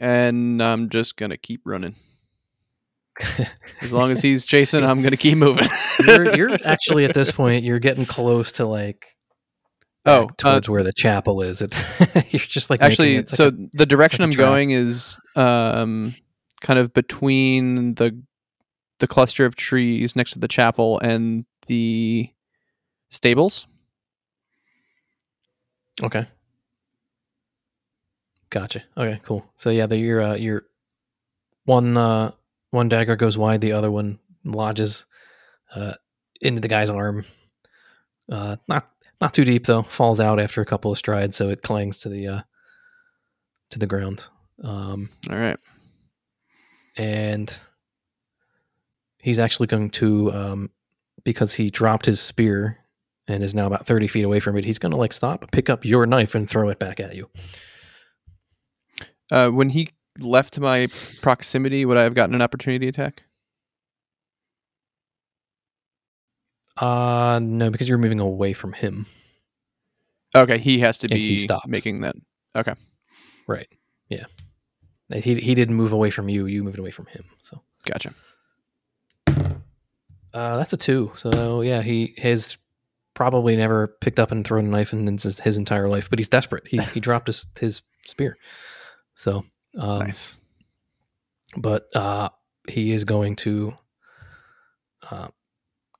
[0.00, 1.96] And I'm just gonna keep running.
[3.82, 5.68] As long as he's chasing, I'm gonna keep moving.
[6.06, 9.06] you're you're actually at this point you're getting close to like
[10.08, 11.60] Oh, uh, towards where the chapel is.
[11.62, 11.78] It's
[12.32, 15.18] you're just like actually making, it's like so a- the direction like i'm going is
[15.34, 16.14] um
[16.60, 18.16] kind of between the
[19.00, 22.30] the cluster of trees next to the chapel and the
[23.10, 23.66] stables
[26.02, 26.26] okay.
[28.50, 28.84] Gotcha.
[28.96, 29.44] Okay, cool.
[29.56, 30.62] So yeah, the your uh, you're
[31.64, 32.30] one uh
[32.76, 35.04] one dagger goes wide, the other one lodges
[35.74, 35.94] uh
[36.40, 37.24] into the guy's arm.
[38.30, 38.88] Uh not
[39.20, 39.82] not too deep though.
[39.82, 42.40] Falls out after a couple of strides, so it clangs to the uh
[43.70, 44.28] to the ground.
[44.62, 45.58] Um all right
[46.96, 47.60] and
[49.22, 50.70] he's actually going to um,
[51.24, 52.78] because he dropped his spear
[53.28, 55.68] and is now about 30 feet away from it he's going to like stop pick
[55.68, 57.28] up your knife and throw it back at you
[59.30, 59.90] uh when he
[60.20, 60.86] left to my
[61.22, 63.22] proximity would i have gotten an opportunity attack?
[66.76, 69.06] Uh no because you're moving away from him.
[70.34, 71.68] Okay he has to And be stopped.
[71.68, 72.16] making that.
[72.54, 72.74] Okay.
[73.46, 73.68] Right.
[74.08, 74.24] Yeah.
[75.12, 77.62] He, he didn't move away from you you moved away from him so.
[77.86, 78.12] Gotcha.
[79.28, 81.12] Uh that's a two.
[81.16, 82.58] So yeah he has
[83.14, 86.28] probably never picked up and thrown a knife in his, his entire life but he's
[86.28, 86.66] desperate.
[86.68, 88.36] He, he dropped his his spear.
[89.14, 89.46] So
[89.78, 90.38] um, nice
[91.56, 92.28] but uh,
[92.68, 93.74] he is going to
[95.10, 95.28] uh,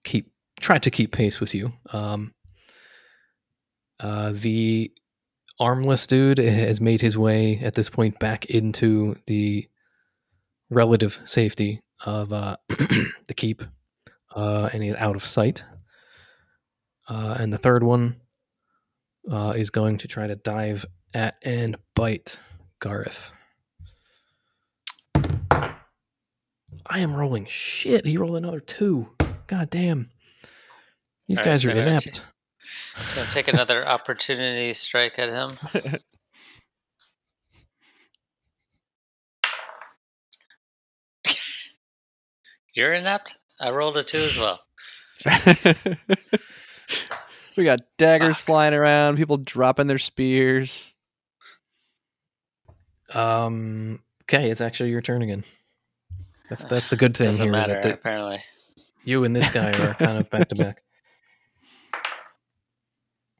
[0.05, 1.73] keep try to keep pace with you.
[1.93, 2.35] Um,
[4.01, 4.93] uh, the
[5.59, 9.69] armless dude has made his way at this point back into the
[10.71, 13.63] relative safety of uh, the keep,
[14.35, 15.65] uh, and he's out of sight.
[17.09, 18.21] Uh, and the third one
[19.31, 20.85] uh, is going to try to dive
[21.15, 22.39] at and bite
[22.81, 23.33] Gareth.
[26.87, 28.07] I am rolling shit.
[28.07, 29.09] He rolled another two.
[29.47, 30.11] God damn.
[31.29, 32.25] These All right, guys so are I'm gonna inept.
[33.15, 35.49] Gonna take another opportunity strike at him.
[42.75, 43.39] You're inept.
[43.61, 44.61] I rolled a two as well.
[47.57, 48.39] we got daggers Fuck.
[48.39, 50.89] flying around people dropping their spears
[53.15, 54.03] Um.
[54.25, 55.45] Okay, it's actually your turn again.
[56.49, 58.41] That's that's the good thing Doesn't here is matter that apparently.
[59.05, 60.83] you and this guy are kind of back to back.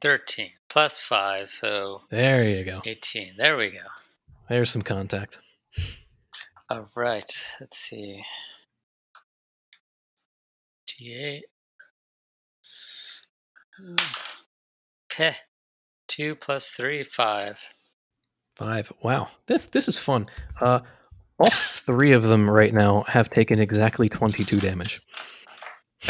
[0.01, 2.81] Thirteen plus five, so There you go.
[2.85, 3.33] eighteen.
[3.37, 3.79] There we go.
[4.49, 5.39] There's some contact.
[6.69, 7.55] All right.
[7.59, 8.23] Let's see.
[10.87, 11.41] D8.
[15.11, 15.35] Okay.
[16.07, 17.59] Two plus three, five.
[18.55, 18.91] Five.
[19.01, 19.29] Wow.
[19.47, 20.29] This this is fun.
[20.59, 20.81] Uh,
[21.39, 25.01] all three of them right now have taken exactly twenty-two damage.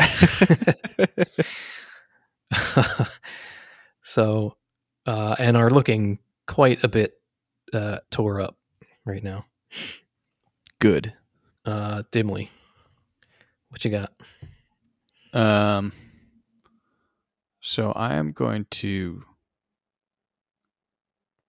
[4.01, 4.55] so,
[5.05, 7.13] uh, and are looking quite a bit
[7.73, 8.57] uh, tore up
[9.05, 9.45] right now.
[10.79, 11.13] good
[11.65, 12.49] Uh, dimly.
[13.69, 14.11] What you got?
[15.33, 15.91] Um.
[17.59, 19.23] So I am going to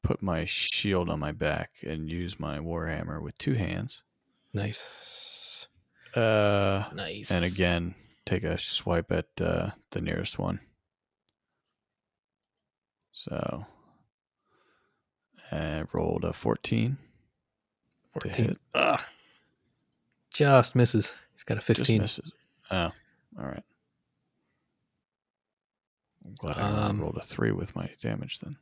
[0.03, 4.03] put my shield on my back and use my warhammer with two hands.
[4.55, 5.69] Nice.
[6.15, 7.31] Uh, Nice.
[7.31, 7.95] and again,
[8.25, 10.61] take a swipe at uh, the nearest one.
[13.13, 13.67] So
[15.53, 16.97] I rolled a 14.
[18.13, 18.45] 14.
[18.47, 18.59] hit.
[18.75, 19.01] Ugh.
[20.33, 21.15] Just misses.
[21.33, 21.77] He's got a 15.
[21.85, 22.01] Just 15.
[22.03, 22.33] misses.
[22.71, 22.93] Oh,
[23.39, 23.63] all right.
[26.25, 28.57] I'm glad I Um, rolled a three with my damage then.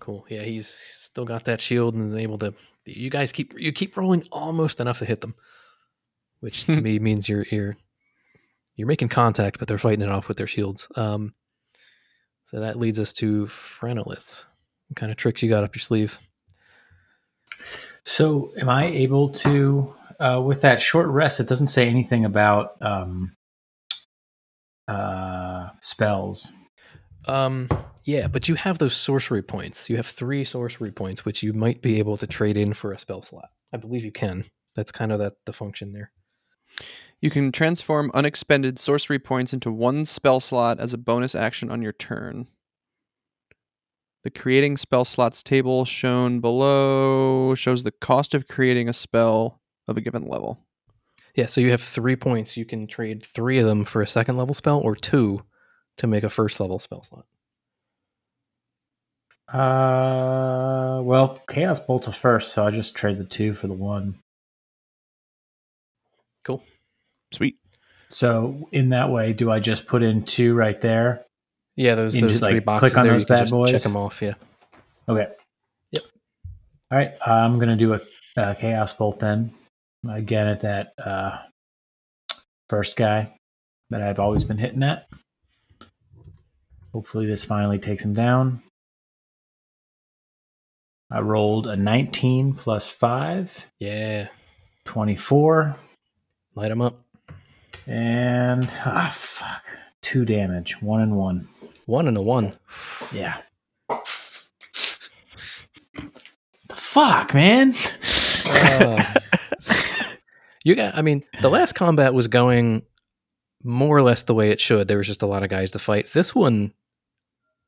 [0.00, 0.26] Cool.
[0.28, 2.54] Yeah, he's still got that shield and is able to.
[2.84, 5.34] You guys keep you keep rolling almost enough to hit them,
[6.40, 7.76] which to me means you're you're
[8.76, 10.86] you're making contact, but they're fighting it off with their shields.
[10.96, 11.34] Um,
[12.44, 14.44] so that leads us to Frenolith.
[14.88, 16.18] What kind of tricks you got up your sleeve?
[18.04, 21.40] So, am I able to, uh, with that short rest?
[21.40, 23.34] It doesn't say anything about um,
[24.86, 26.52] uh, spells.
[27.26, 27.68] Um,
[28.06, 29.90] yeah, but you have those sorcery points.
[29.90, 32.98] You have three sorcery points, which you might be able to trade in for a
[32.98, 33.50] spell slot.
[33.72, 34.44] I believe you can.
[34.76, 36.12] That's kind of that the function there.
[37.20, 41.82] You can transform unexpended sorcery points into one spell slot as a bonus action on
[41.82, 42.46] your turn.
[44.22, 49.96] The creating spell slots table shown below shows the cost of creating a spell of
[49.96, 50.60] a given level.
[51.34, 52.56] Yeah, so you have three points.
[52.56, 55.42] You can trade three of them for a second level spell, or two
[55.96, 57.26] to make a first level spell slot.
[59.48, 64.16] Uh, well, Chaos Bolt's a first, so I just trade the two for the one.
[66.44, 66.62] Cool.
[67.32, 67.56] Sweet.
[68.08, 71.24] So, in that way, do I just put in two right there?
[71.76, 73.12] Yeah, those those just, three like, boxes click on there.
[73.14, 73.70] those bad boys?
[73.70, 74.22] check them off.
[74.22, 74.34] Yeah.
[75.08, 75.28] Okay.
[75.90, 76.02] Yep.
[76.90, 77.12] All right.
[77.24, 78.00] I'm going to do a,
[78.40, 79.50] uh Chaos Bolt then.
[80.08, 81.38] Again, at that uh,
[82.68, 83.32] first guy
[83.90, 85.08] that I've always been hitting at.
[86.92, 88.60] Hopefully, this finally takes him down.
[91.10, 94.28] I rolled a 19 plus 5, Yeah.
[94.84, 95.76] 24,
[96.54, 97.00] Light them up.
[97.86, 99.64] and ah, fuck.
[100.00, 101.48] Two damage, one and one.
[101.86, 102.54] One and a one.
[103.12, 103.36] Yeah.
[103.88, 104.00] the
[106.74, 107.74] fuck, man?
[108.46, 109.14] Uh,
[110.64, 110.94] you got.
[110.96, 112.82] I mean, the last combat was going
[113.64, 114.86] more or less the way it should.
[114.88, 116.12] There was just a lot of guys to fight.
[116.12, 116.72] This one,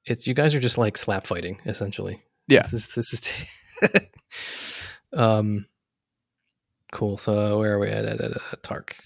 [0.04, 2.22] it's you guys are just like slap fighting essentially.
[2.48, 2.62] Yeah.
[2.62, 4.02] This is this is.
[5.12, 5.66] um.
[6.92, 7.18] Cool.
[7.18, 8.04] So where are we at?
[8.06, 8.96] at, at, at Tark.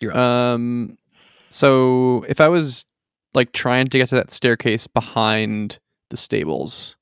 [0.00, 0.18] You're up.
[0.18, 0.98] Um,
[1.48, 2.84] so if I was
[3.34, 5.78] like trying to get to that staircase behind
[6.10, 6.96] the stables,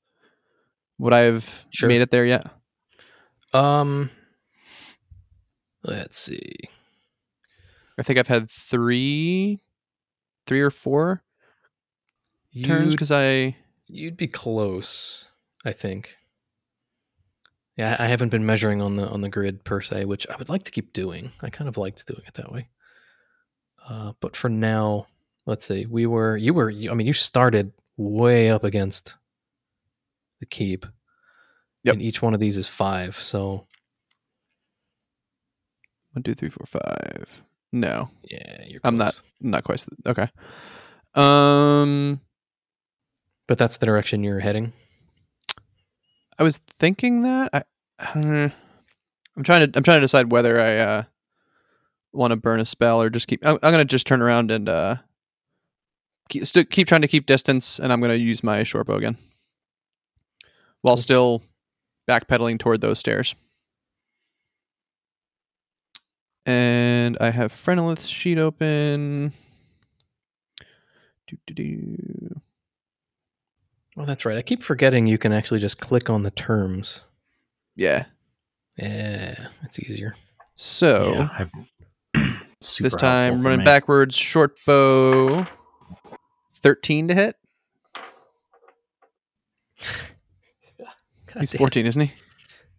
[0.97, 1.89] would I have Sure.
[1.89, 2.47] made it there yet?
[3.53, 4.09] Um.
[5.83, 6.53] Let's see.
[7.97, 9.59] I think I've had three,
[10.45, 11.23] three or four
[12.65, 13.55] turns because I
[13.87, 15.25] you'd be close.
[15.67, 16.15] I think.
[17.75, 20.49] Yeah, I haven't been measuring on the on the grid per se, which I would
[20.49, 21.31] like to keep doing.
[21.43, 22.69] I kind of liked doing it that way.
[23.87, 25.07] Uh, but for now,
[25.45, 25.85] let's see.
[25.85, 29.17] We were you were you- I mean you started way up against
[30.39, 30.85] the keep.
[31.83, 31.93] Yep.
[31.93, 33.67] And each one of these is five, so
[36.13, 37.43] one, two, three, four, five.
[37.71, 38.81] No, yeah, you're.
[38.83, 39.85] I'm not- not quite.
[40.05, 40.27] Okay.
[41.13, 42.21] Um,
[43.47, 44.73] But that's the direction you're heading.
[46.39, 47.63] I was thinking that I,
[47.99, 48.49] uh,
[49.35, 51.03] I'm trying to I'm trying to decide whether I uh
[52.13, 53.45] want to burn a spell or just keep.
[53.45, 54.95] I'm, I'm gonna just turn around and uh
[56.29, 59.17] keep st- keep trying to keep distance, and I'm gonna use my short bow again
[60.81, 61.01] while Cool.
[61.01, 61.43] still
[62.07, 63.35] backpedaling toward those stairs.
[66.45, 69.33] And I have Frenolith's sheet open.
[71.27, 72.39] Doo-doo-doo.
[73.97, 74.37] Oh, that's right.
[74.37, 77.03] I keep forgetting you can actually just click on the terms.
[77.75, 78.05] Yeah.
[78.77, 80.15] Yeah, it's easier.
[80.55, 81.27] So
[82.13, 82.29] Yeah,
[82.79, 85.47] this time running backwards, short bow,
[86.53, 87.35] thirteen to hit.
[91.27, 91.57] God He's damn.
[91.57, 92.13] fourteen, isn't he?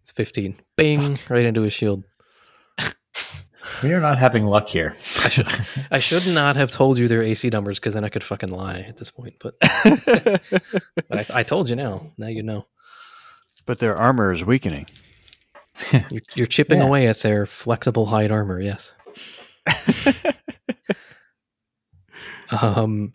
[0.01, 0.59] It's 15.
[0.75, 2.03] Bing, right into his shield.
[3.83, 4.93] We are not having luck here.
[5.23, 5.47] I should,
[5.91, 8.79] I should not have told you their AC numbers because then I could fucking lie
[8.87, 9.35] at this point.
[9.39, 10.41] But, but
[11.11, 12.11] I, I told you now.
[12.17, 12.65] Now you know.
[13.65, 14.87] But their armor is weakening.
[16.09, 16.85] You're, you're chipping Yeah.
[16.85, 18.59] away at their flexible hide armor.
[18.59, 18.91] Yes.
[22.51, 23.13] Um.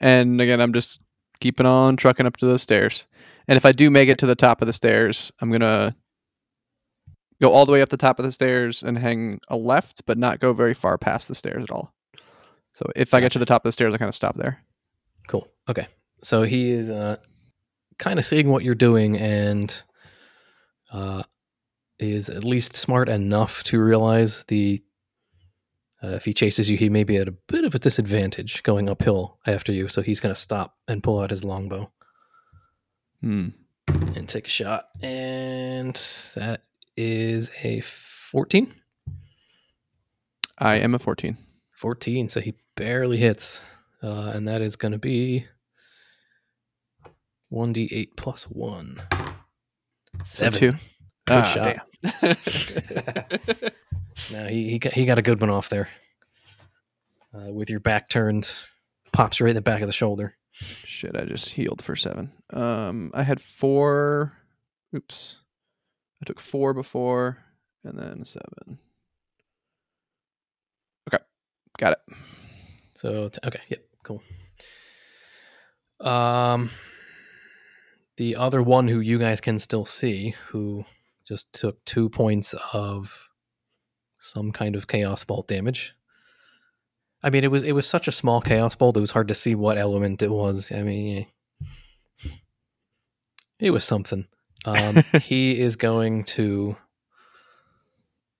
[0.00, 1.00] and again, I'm just
[1.40, 3.06] keeping on trucking up to the stairs.
[3.46, 5.94] And if I do make it to the top of the stairs, I'm gonna
[7.40, 10.18] go all the way up the top of the stairs and hang a left, but
[10.18, 11.94] not go very far past the stairs at all.
[12.74, 14.62] So if I get to the top of the stairs, I kind of stop there.
[15.26, 15.48] Cool.
[15.68, 15.86] Okay.
[16.22, 17.16] So he is uh,
[17.98, 19.82] kind of seeing what you're doing and
[20.92, 21.22] uh,
[21.98, 24.82] is at least smart enough to realize the
[26.00, 28.88] Uh, if he chases you, he may be at a bit of a disadvantage going
[28.88, 31.90] uphill after you, so he's going to stop and pull out his longbow
[33.20, 33.48] Hmm.
[34.14, 34.84] and take a shot.
[35.02, 35.96] And
[36.36, 36.62] that
[37.00, 38.74] is a 14.
[40.58, 41.38] I am a 14.
[41.72, 43.60] 14, so he barely hits.
[44.02, 45.46] Uh, and that is going to be
[47.52, 49.00] 1d8 plus 1.
[50.24, 50.58] So Seven.
[50.58, 50.72] two.
[51.26, 51.76] Good Ah, shot.
[54.32, 55.88] No, he, he, got, he got a good one off there.
[57.32, 58.50] Uh, with your back turned,
[59.12, 60.34] pops right in the back of the shoulder.
[60.50, 62.32] Shit, I just healed for seven.
[62.52, 64.32] Um, I had four.
[64.94, 65.38] Oops.
[66.22, 67.38] I took four before,
[67.84, 68.78] and then seven.
[71.08, 71.22] Okay,
[71.78, 72.16] got it.
[72.94, 74.22] So t- okay, yep, cool.
[76.00, 76.70] Um,
[78.16, 80.84] the other one who you guys can still see, who
[81.26, 83.30] just took two points of
[84.18, 85.94] some kind of chaos bolt damage.
[87.22, 89.34] I mean, it was it was such a small chaos bolt; it was hard to
[89.34, 90.72] see what element it was.
[90.72, 91.26] I mean,
[92.24, 92.28] eh.
[93.60, 94.26] it was something.
[94.64, 96.76] Um, he is going to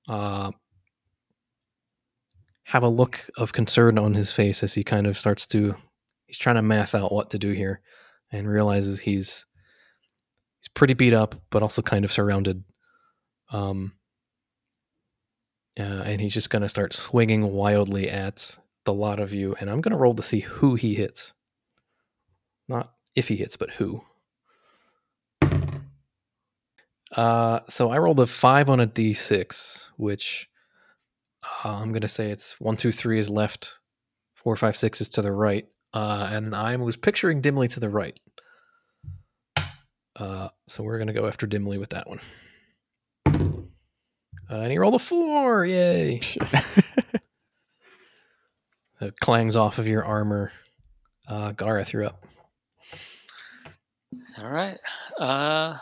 [0.08, 0.50] uh,
[2.64, 5.74] have a look of concern on his face as he kind of starts to
[6.26, 7.80] he's trying to math out what to do here
[8.30, 9.46] and realizes he's
[10.60, 12.64] he's pretty beat up but also kind of surrounded.
[13.50, 13.94] Um
[15.78, 19.70] uh, and he's just going to start swinging wildly at the lot of you and
[19.70, 21.32] i'm going to roll to see who he hits.
[22.68, 24.02] Not if he hits but who
[27.16, 30.48] uh so i rolled a 5 on a d6 which
[31.64, 33.78] uh, I'm gonna say it's one, two, three is left,
[34.34, 37.88] four, five, six is to the right, uh, and I was picturing dimly to the
[37.88, 38.18] right.
[40.16, 42.20] Uh, so we're gonna go after dimly with that one.
[44.50, 45.64] Uh, and he rolled a four!
[45.66, 46.20] Yay!
[46.20, 46.36] so
[49.02, 50.50] it clangs off of your armor.
[51.28, 52.24] Uh, Gareth, you're up.
[54.38, 54.78] All right.
[55.20, 55.76] Uh,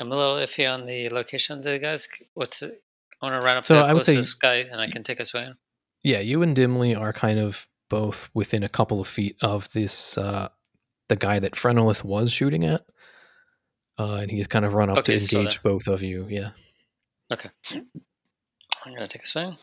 [0.00, 2.08] I'm a little iffy on the locations of the guys.
[2.34, 2.82] What's it?
[3.22, 5.02] I want to run up So I the would say- closest guy and I can
[5.02, 5.52] take a swing.
[6.02, 10.16] Yeah, you and Dimly are kind of both within a couple of feet of this
[10.16, 10.48] uh
[11.08, 12.86] the guy that Frenolith was shooting at.
[13.98, 16.26] Uh, and he's kind of run up Okay, to engage both of you.
[16.30, 16.50] Yeah.
[17.30, 17.50] Okay.
[17.72, 19.56] I'm going to take a swing.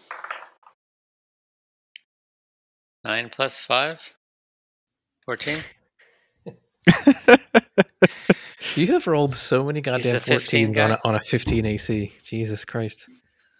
[3.04, 4.14] Nine plus five.
[5.26, 5.58] 14.
[8.76, 12.14] You have rolled so many goddamn the 15 14s on a, on a 15 AC.
[12.24, 13.08] Jesus Christ.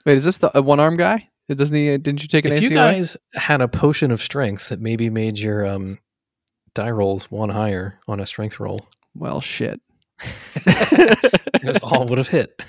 [0.06, 1.30] Wait, is this the one arm guy?
[1.50, 1.98] Doesn't he?
[1.98, 2.94] Didn't you take an if AC you away?
[2.94, 6.00] guys had a potion of strength that maybe made your um
[6.74, 9.82] die rolls one higher on a strength roll, Well, shit.
[11.64, 12.64] those all would have hit.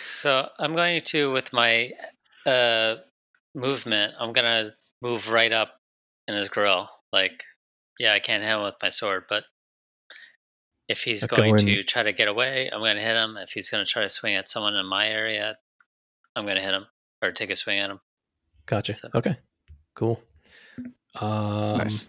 [0.00, 1.92] So I'm going to, with my
[2.44, 2.96] uh,
[3.54, 5.74] movement, I'm going to move right up
[6.26, 6.88] in his grill.
[7.12, 7.44] Like,
[8.00, 9.44] yeah, I can't hit him with my sword, but
[10.92, 13.36] if he's going going- to try to get away, I'm going to hit him.
[13.36, 15.58] If he's going to try to swing at someone in my area,
[16.36, 16.86] I'm going to hit him
[17.20, 18.00] or take a swing at him.
[18.66, 18.94] Gotcha.
[18.94, 19.36] So- Okay.
[19.94, 20.22] Cool.
[21.20, 22.08] Um, nice.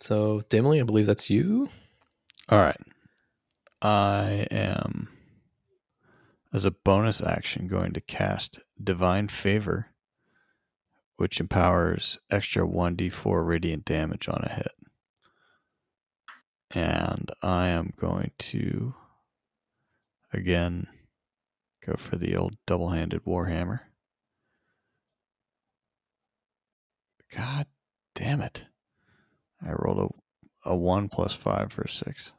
[0.00, 1.68] So, Dimly, I believe that's you.
[2.48, 2.76] All right.
[3.82, 5.08] I am,
[6.52, 9.88] as a bonus action, going to cast Divine Favor,
[11.16, 14.72] which empowers extra 1d4 radiant damage on a hit.
[16.74, 18.94] And I am going to,
[20.32, 20.88] again,
[21.84, 23.80] go for the old double handed Warhammer.
[27.34, 27.66] God
[28.14, 28.64] damn it.
[29.62, 30.12] I rolled
[30.64, 32.32] a, a 1 plus 5 for a 6.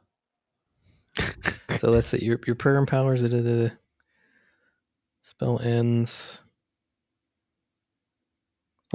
[1.78, 2.24] So let's see.
[2.24, 3.30] Your your prayer empowers it.
[3.30, 3.72] The
[5.20, 6.42] spell ends.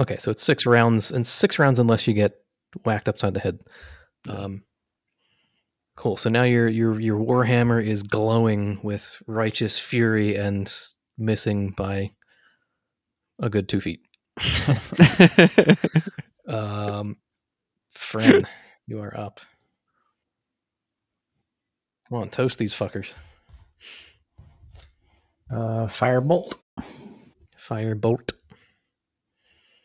[0.00, 2.32] Okay, so it's six rounds and six rounds unless you get
[2.84, 3.60] whacked upside the head.
[4.28, 4.64] Um,
[5.96, 6.16] cool.
[6.16, 10.72] So now your your your warhammer is glowing with righteous fury and
[11.18, 12.10] missing by
[13.40, 14.00] a good two feet.
[16.46, 17.16] Um,
[17.92, 18.46] Fren,
[18.86, 19.40] you are up.
[22.08, 23.14] Come on, toast these fuckers.
[25.50, 26.56] Uh, firebolt.
[27.56, 28.32] Fire bolt.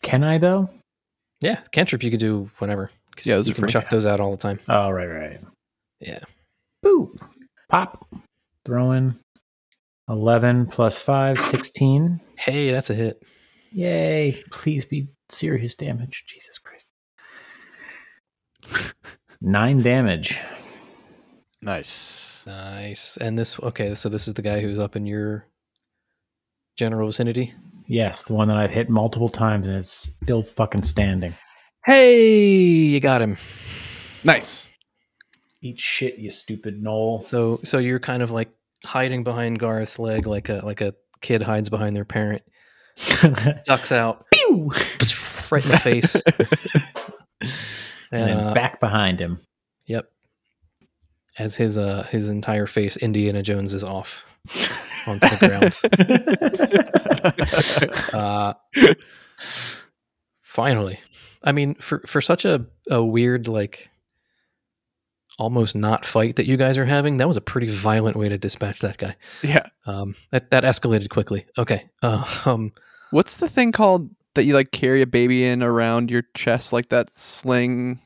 [0.02, 0.70] Can I though?
[1.40, 2.92] Yeah, cantrip you could do whenever.
[3.16, 3.72] 'cause Yeah, those you are can free.
[3.72, 4.60] chuck those out all the time.
[4.68, 5.40] Oh, right, right.
[6.00, 6.20] Yeah.
[6.82, 7.14] Boo.
[7.70, 8.08] Pop.
[8.66, 9.20] Throw in
[10.08, 12.20] 11 plus 5, 16.
[12.38, 13.24] Hey, that's a hit.
[13.72, 14.42] Yay.
[14.52, 16.24] Please be serious damage.
[16.28, 16.90] Jesus Christ.
[19.42, 20.38] Nine damage.
[21.62, 22.44] Nice.
[22.46, 23.18] Nice.
[23.18, 25.46] And this okay, so this is the guy who's up in your
[26.78, 27.54] general vicinity.
[27.88, 29.92] Yes, the one that I've hit multiple times and it's
[30.24, 31.36] still fucking standing.
[31.86, 33.38] Hey, you got him.
[34.24, 34.68] Nice.
[35.62, 37.22] Eat shit, you stupid gnoll.
[37.24, 38.50] So so you're kind of like
[38.86, 42.44] hiding behind Garth's leg like a like a kid hides behind their parent.
[43.66, 44.26] Ducks out.
[44.32, 44.72] Pew!
[45.52, 46.16] Right in the face.
[48.12, 49.40] and then Uh, back behind him.
[49.88, 50.10] Yep.
[51.38, 54.26] As his uh his entire face, Indiana Jones is off
[55.08, 55.80] onto the ground.
[58.14, 58.54] Uh,
[60.42, 61.00] finally,
[61.44, 63.90] I mean, for for such a a weird like
[65.40, 68.38] almost not fight that you guys are having, that was a pretty violent way to
[68.38, 69.16] dispatch that guy.
[69.42, 69.66] Yeah.
[69.88, 71.46] Um, that that escalated quickly.
[71.58, 71.90] Okay.
[72.04, 72.72] Uh, um,
[73.12, 76.90] What's the thing called that you like carry a baby in around your chest like
[76.90, 78.00] that sling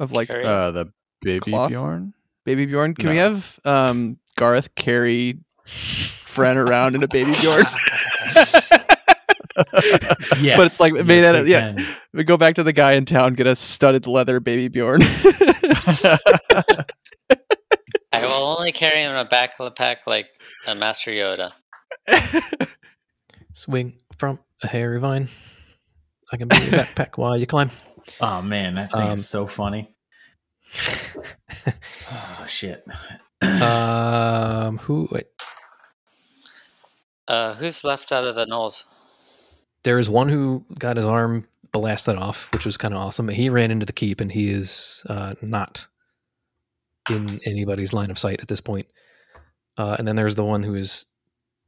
[0.00, 1.70] of like Uh, the baby Cloth?
[1.70, 2.14] Bjorn.
[2.44, 2.94] baby Bjorn?
[2.94, 7.64] Can we have um Garth carry Fren around in a baby Bjorn?
[8.24, 8.70] Yes,
[10.56, 11.72] But it's like made yes, out of- yeah.
[11.74, 11.86] can.
[12.14, 15.02] we go back to the guy in town, get a studded leather baby Bjorn.
[18.12, 20.28] I will only carry him in a backpack like
[20.66, 21.52] a Master Yoda.
[23.52, 25.28] swing from a hairy vine.
[26.32, 27.70] I can be your backpack while you climb.
[28.20, 29.94] Oh man, that thing Um, is so funny.
[32.10, 32.84] Oh shit.
[33.42, 35.06] Um, who?
[35.12, 35.26] Wait,
[37.28, 38.86] Uh, who's left out of the gnolls?
[39.84, 43.28] there is one who got his arm blasted off, which was kind of awesome.
[43.28, 45.86] He ran into the keep, and he is uh, not
[47.10, 48.86] in anybody's line of sight at this point.
[49.76, 51.06] Uh, and then there's the one who is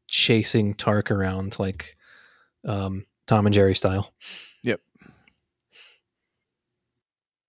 [0.08, 1.96] chasing Tark around like
[2.66, 4.12] um, Tom and Jerry style.
[4.64, 4.80] Yep.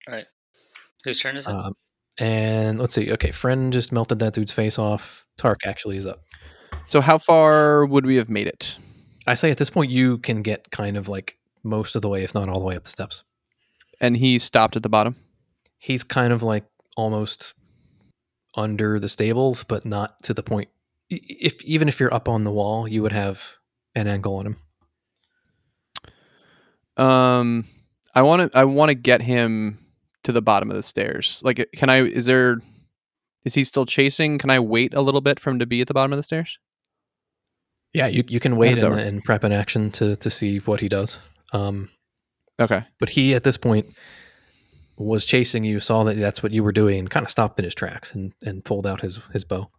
[0.07, 0.25] All right.
[1.03, 1.51] Whose turn is it?
[1.51, 1.73] Um,
[2.19, 3.11] and let's see.
[3.11, 5.25] Okay, Fren just melted that dude's face off.
[5.37, 6.21] Tark actually is up.
[6.85, 8.77] so how far would we have made it?
[9.25, 12.23] I say at this point you can get kind of like most of the way,
[12.23, 13.23] if not all the way up the steps.
[13.99, 15.15] And he stopped at the bottom.
[15.77, 16.65] He's kind of like
[16.95, 17.53] almost
[18.55, 20.69] under the stables, but not to the point.
[21.09, 23.57] If even if you're up on the wall, you would have
[23.95, 24.47] an angle on
[26.97, 27.03] him.
[27.05, 27.67] Um,
[28.13, 28.57] I want to.
[28.57, 29.79] I want to get him
[30.23, 31.41] to the bottom of the stairs.
[31.43, 32.03] Like, can I?
[32.03, 32.61] Is there?
[33.45, 34.37] Is he still chasing?
[34.37, 36.23] Can I wait a little bit for him to be at the bottom of the
[36.23, 36.57] stairs?
[37.93, 40.87] Yeah, you you can wait and, and prep an action to to see what he
[40.87, 41.19] does.
[41.53, 41.89] Um,
[42.59, 42.83] Okay.
[42.99, 43.95] but he at this point
[44.97, 47.65] was chasing you, saw that that's what you were doing, and kind of stopped in
[47.65, 49.69] his tracks and and pulled out his his bow.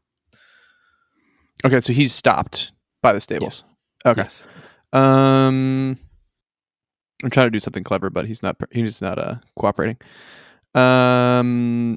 [1.65, 1.81] Okay.
[1.81, 2.73] So he's stopped
[3.03, 3.65] by the stables.
[4.07, 4.23] Okay.
[4.23, 4.47] Yes.
[4.93, 5.99] Um,
[7.23, 8.57] I'm trying to do something clever, but he's not.
[8.73, 9.97] He's not uh cooperating.
[10.75, 11.97] Um,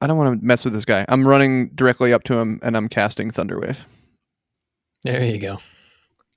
[0.00, 1.04] I don't want to mess with this guy.
[1.08, 3.76] I'm running directly up to him and I'm casting Thunderwave.
[5.04, 5.58] There you go.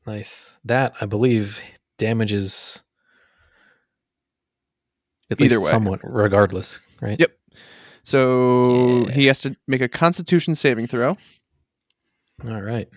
[0.05, 0.57] Nice.
[0.65, 1.61] That I believe
[1.97, 2.84] damages
[5.31, 5.71] at Either least way.
[5.71, 7.19] somewhat, regardless, right?
[7.19, 7.31] Yep.
[8.03, 9.13] So Yeah.
[9.13, 11.17] he has to make a Constitution saving throw.
[12.45, 12.89] All right.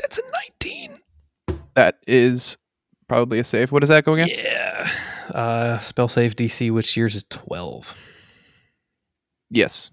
[0.00, 0.22] That's a
[0.62, 0.98] 19.
[1.74, 2.56] That is
[3.08, 3.72] probably a save.
[3.72, 4.42] What does that go against?
[4.42, 4.88] Yeah.
[5.30, 7.94] Uh, spell save DC, which yours is 12.
[9.50, 9.90] Yes.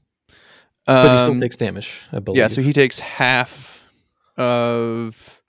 [0.86, 2.38] But he still Um, takes damage, I believe.
[2.38, 3.82] Yeah, so he takes half
[4.38, 5.42] of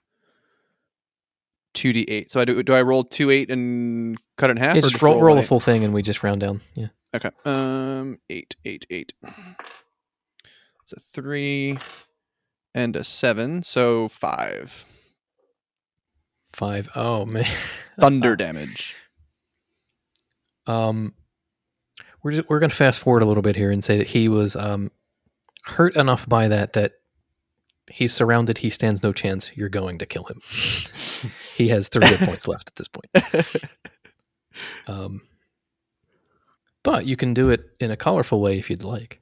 [1.75, 2.31] two d eight.
[2.33, 2.63] So I do.
[2.63, 4.77] Do I roll two eight and cut it in half?
[4.77, 5.47] Or just roll, roll a eight?
[5.47, 6.63] full thing and we just round down.
[6.75, 6.89] Yeah.
[7.15, 7.31] Okay.
[7.45, 9.13] Um, eight, eight, eight.
[10.83, 11.79] It's a three
[12.75, 14.87] and a seven, so five
[16.53, 16.89] Five.
[16.95, 17.45] Oh, man.
[18.01, 18.95] thunder damage.
[20.67, 21.13] Um,
[22.23, 24.29] we're just, we're going to fast forward a little bit here and say that he
[24.29, 24.91] was um,
[25.67, 26.93] hurt enough by that that
[27.91, 28.59] he's surrounded.
[28.59, 29.57] He stands no chance.
[29.57, 30.41] You're going to kill him.
[31.57, 33.55] he has three hit points left at this point.
[34.87, 35.21] Um,
[36.83, 39.21] but you can do it in a colorful way if you'd like.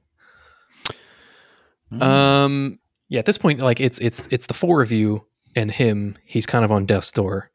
[1.99, 6.17] Um, Yeah, at this point, like it's it's it's the four of you and him.
[6.25, 7.51] He's kind of on death's door,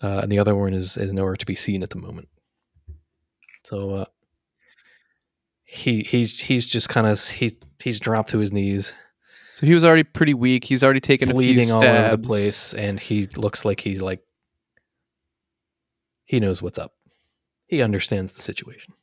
[0.00, 2.28] uh, and the other one is is nowhere to be seen at the moment.
[3.64, 4.04] So uh,
[5.66, 8.94] he he's he's just kind of he he's dropped to his knees,
[9.54, 10.64] so he was already pretty weak.
[10.64, 14.00] He's already taken a bleeding few all over the place, and he looks like he's
[14.00, 14.20] like
[16.24, 16.92] he knows what's up.
[17.66, 18.94] He understands the situation.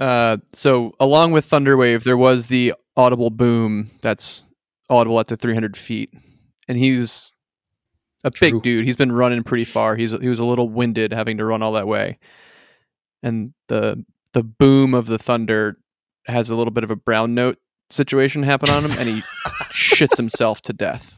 [0.00, 4.44] Uh, so along with Thunderwave, there was the audible boom that's
[4.90, 6.12] audible up to 300 feet,
[6.66, 7.32] and he's
[8.24, 8.50] a True.
[8.50, 8.84] big dude.
[8.84, 9.94] He's been running pretty far.
[9.94, 12.18] He's he was a little winded having to run all that way,
[13.22, 14.04] and the
[14.34, 15.78] the boom of the thunder
[16.26, 17.58] has a little bit of a brown note
[17.90, 19.22] situation happen on him, and he
[19.72, 21.16] shits himself to death.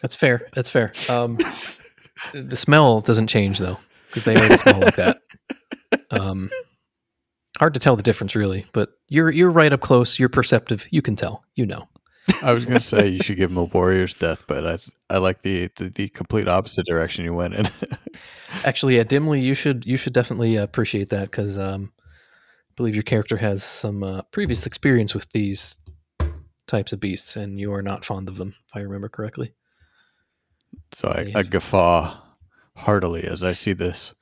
[0.00, 0.48] That's fair.
[0.54, 0.92] That's fair.
[1.08, 1.38] Um,
[2.32, 3.78] the smell doesn't change though,
[4.08, 5.20] because they already smell like that.
[6.10, 6.50] Um,
[7.58, 8.66] hard to tell the difference, really.
[8.72, 10.18] But you're you're right up close.
[10.18, 10.86] You're perceptive.
[10.90, 11.44] You can tell.
[11.54, 11.88] You know.
[12.42, 14.78] I was gonna say you should give him a warrior's death, but I
[15.14, 17.66] I like the the, the complete opposite direction you went in.
[18.64, 23.02] Actually, yeah, dimly, you should you should definitely appreciate that because um, I believe your
[23.02, 25.78] character has some uh, previous experience with these
[26.66, 29.54] types of beasts, and you are not fond of them, if I remember correctly.
[30.92, 32.16] so I, I guffaw
[32.76, 34.14] heartily as I see this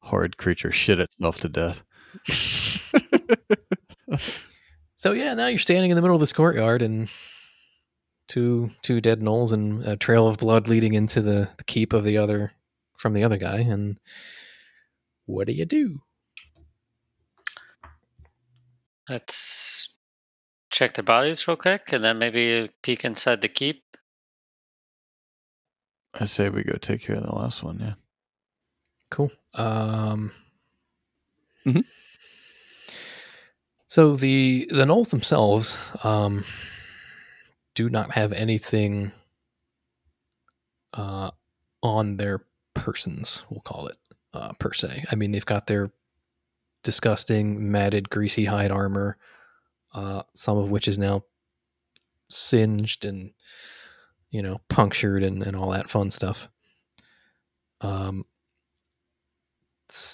[0.00, 1.82] horrid creature shit itself to death.
[5.04, 7.10] So yeah, now you're standing in the middle of this courtyard, and
[8.26, 12.04] two two dead gnolls and a trail of blood leading into the, the keep of
[12.04, 12.52] the other
[12.96, 13.58] from the other guy.
[13.58, 13.98] And
[15.26, 16.00] what do you do?
[19.08, 19.90] Let's
[20.70, 23.82] check their bodies real quick, and then maybe peek inside the keep.
[26.18, 27.78] I say we go take care of the last one.
[27.80, 27.94] Yeah.
[29.10, 29.30] Cool.
[29.54, 30.32] Um,
[31.66, 31.84] Mhm.
[33.86, 36.44] So the the gnolls themselves um,
[37.74, 39.12] do not have anything
[40.92, 41.30] uh,
[41.82, 42.44] on their
[42.74, 43.44] persons.
[43.50, 43.96] We'll call it
[44.32, 45.04] uh, per se.
[45.10, 45.90] I mean, they've got their
[46.82, 49.16] disgusting, matted, greasy hide armor,
[49.94, 51.24] uh, some of which is now
[52.30, 53.32] singed and
[54.30, 56.48] you know punctured and, and all that fun stuff.
[57.80, 58.24] Um,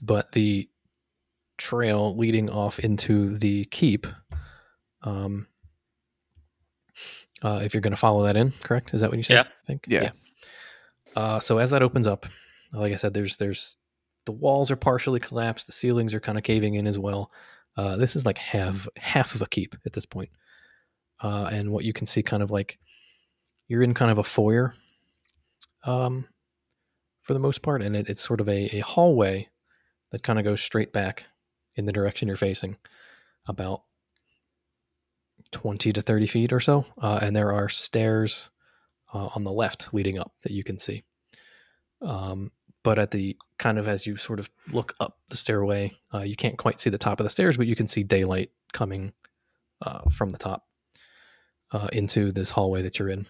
[0.03, 0.69] but the
[1.57, 4.07] trail leading off into the keep
[5.03, 5.47] um
[7.43, 8.93] uh, if you're going to follow that in correct?
[8.95, 9.43] Is that what you said Yeah.
[9.43, 9.85] i think?
[9.89, 10.11] Yeah.
[11.17, 12.27] uh, so as that opens up
[12.73, 13.77] like i said there's there's
[14.27, 17.31] the walls are partially collapsed the ceilings are kind of caving in as well.
[17.77, 20.29] Uh, this is like half half of a keep at this point.
[21.23, 22.79] Uh, and what you can see kind of like
[23.69, 24.75] you're in kind of a foyer
[25.85, 26.27] um,
[27.23, 29.49] for the most part and it, it's sort of a, a hallway
[30.12, 31.27] that kind of goes straight back
[31.77, 32.77] in the direction you're facing
[33.47, 33.83] about
[35.52, 38.51] 20 to 30 feet or so uh, and there are stairs
[39.12, 41.02] uh, on the left leading up that you can see.
[42.02, 42.52] Um,
[42.82, 46.36] but at the kind of as you sort of look up the stairway uh, you
[46.36, 49.12] can't quite see the top of the stairs but you can see daylight coming
[49.82, 50.66] uh, from the top
[51.72, 53.27] uh, into this hallway that you're in.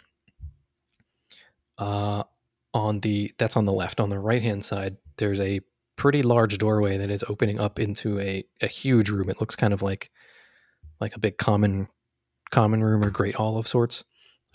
[1.78, 2.24] Uh,
[2.72, 4.00] on the that's on the left.
[4.00, 5.60] On the right hand side there's a
[5.96, 9.28] pretty large doorway that is opening up into a, a huge room.
[9.28, 10.10] It looks kind of like
[11.00, 11.88] like a big common
[12.50, 14.04] common room or great hall of sorts,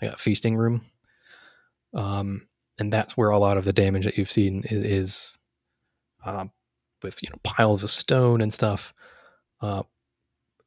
[0.00, 0.82] like a feasting room.
[1.94, 2.48] Um,
[2.78, 5.38] and that's where a lot of the damage that you've seen is, is
[6.24, 6.52] um,
[7.02, 8.92] with you know piles of stone and stuff
[9.60, 9.82] uh,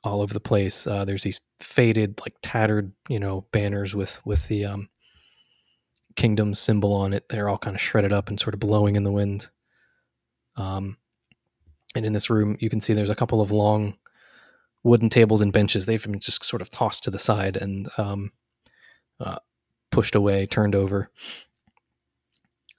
[0.03, 0.87] all over the place.
[0.87, 4.89] Uh, there's these faded, like tattered, you know, banners with with the um,
[6.15, 7.29] kingdom symbol on it.
[7.29, 9.49] They're all kind of shredded up and sort of blowing in the wind.
[10.55, 10.97] Um,
[11.95, 13.95] and in this room, you can see there's a couple of long
[14.83, 15.85] wooden tables and benches.
[15.85, 18.31] They've been just sort of tossed to the side and um,
[19.19, 19.39] uh,
[19.91, 21.09] pushed away, turned over.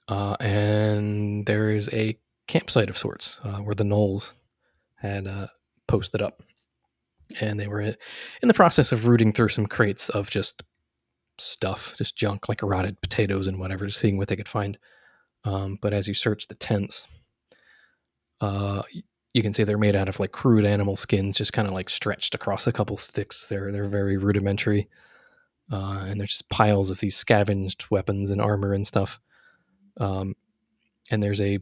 [0.07, 2.17] Uh, and there is a
[2.47, 4.33] campsite of sorts uh, where the gnolls
[4.95, 5.47] had uh,
[5.87, 6.43] posted up.
[7.39, 7.95] And they were in
[8.47, 10.63] the process of rooting through some crates of just
[11.37, 14.77] stuff, just junk like rotted potatoes and whatever, seeing what they could find.
[15.43, 17.07] Um, but as you search the tents,
[18.41, 18.83] uh,
[19.33, 21.89] you can see they're made out of like crude animal skins, just kind of like
[21.89, 23.45] stretched across a couple sticks.
[23.47, 24.89] They're they're very rudimentary,
[25.71, 29.19] uh, and there's just piles of these scavenged weapons and armor and stuff.
[29.99, 30.35] Um,
[31.09, 31.59] and there's a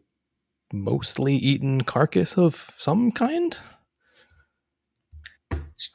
[0.72, 3.58] mostly eaten carcass of some kind.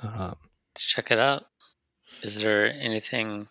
[0.01, 0.37] Um,
[0.71, 1.47] Let's check it out.
[2.23, 3.49] Is there anything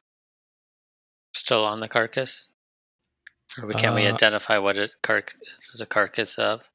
[1.33, 2.51] still on the carcass?
[3.61, 5.37] Or we, can we Uh, identify what it carcass
[5.73, 6.69] is a carcass of?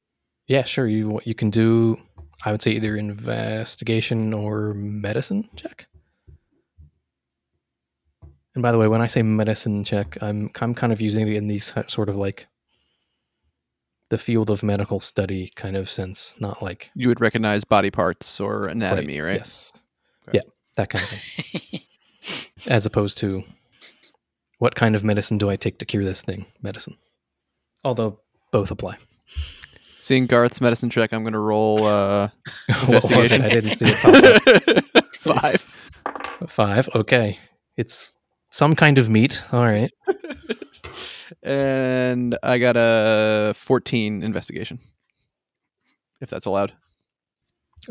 [0.49, 0.87] Yeah, sure.
[0.87, 1.97] You you can do.
[2.43, 5.87] I would say either investigation or medicine check.
[8.55, 11.35] And by the way, when I say medicine check, I'm I'm kind of using it
[11.35, 12.47] in these sort of like
[14.09, 18.39] the field of medical study kind of sense, not like You would recognize body parts
[18.39, 19.37] or anatomy, right?
[19.37, 19.71] Yes.
[20.27, 20.39] Okay.
[20.39, 21.81] Yeah, that kind of thing.
[22.73, 23.43] As opposed to
[24.57, 26.47] what kind of medicine do I take to cure this thing?
[26.61, 26.95] Medicine.
[27.83, 28.19] Although
[28.51, 28.97] both apply.
[29.99, 32.29] Seeing Garth's medicine check, I'm going to roll uh,
[32.85, 33.11] What was it?
[33.11, 33.41] investigation.
[33.41, 34.85] I didn't see it.
[35.15, 35.61] Five.
[36.47, 36.89] Five.
[36.95, 37.37] Okay.
[37.77, 38.11] It's
[38.49, 39.43] some kind of meat.
[39.51, 39.91] All right.
[41.43, 44.79] and I got a 14 investigation.
[46.21, 46.73] If that's allowed.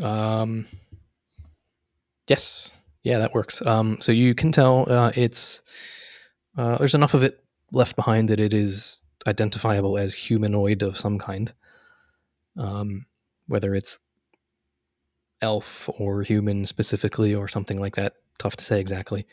[0.01, 0.67] Um,
[2.27, 2.73] yes,
[3.03, 3.65] yeah, that works.
[3.65, 5.63] Um, so you can tell uh, it's
[6.57, 11.17] uh, there's enough of it left behind that it is identifiable as humanoid of some
[11.17, 11.53] kind.
[12.57, 13.05] Um,
[13.47, 13.99] whether it's
[15.41, 19.25] elf or human specifically or something like that, tough to say exactly.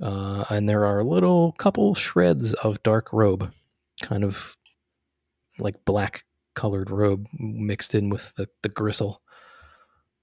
[0.00, 3.52] Uh, and there are a little couple shreds of dark robe,
[4.00, 4.56] kind of
[5.58, 6.24] like black
[6.54, 9.22] colored robe mixed in with the, the gristle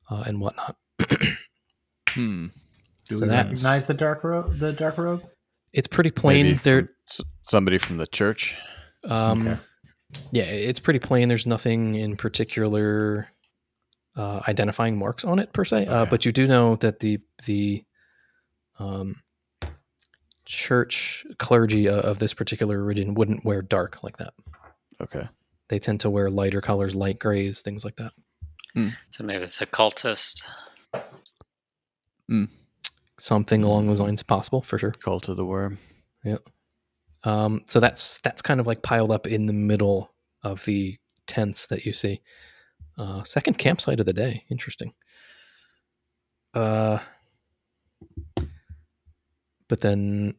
[0.10, 0.76] uh, and whatnot.
[2.11, 2.47] Hmm.
[3.07, 4.57] Do So we that's- recognize the dark robe?
[4.57, 5.23] The dark robe?
[5.73, 6.45] It's pretty plain.
[6.47, 6.89] Maybe There,
[7.47, 8.57] somebody from the church.
[9.07, 9.60] um, Okay.
[10.31, 11.27] Yeah, it's pretty plain.
[11.27, 13.27] There's nothing in particular
[14.15, 17.84] uh, identifying marks on it per se, uh, but you do know that the the
[18.80, 19.22] um,
[20.45, 24.34] church clergy uh, of this particular religion wouldn't wear dark like that.
[25.02, 25.27] Okay.
[25.68, 28.11] They tend to wear lighter colors, light grays, things like that.
[29.11, 30.41] So maybe it's a cultist.
[33.19, 34.91] Something along those lines, possible for sure.
[34.91, 35.77] Cult of the worm.
[37.24, 40.12] Um, so that's that's kind of like piled up in the middle
[40.44, 40.98] of the
[41.28, 42.22] tents that you see.
[42.98, 44.44] Uh, second campsite of the day.
[44.50, 44.94] Interesting.
[46.54, 47.00] Uh,
[49.68, 50.36] but then,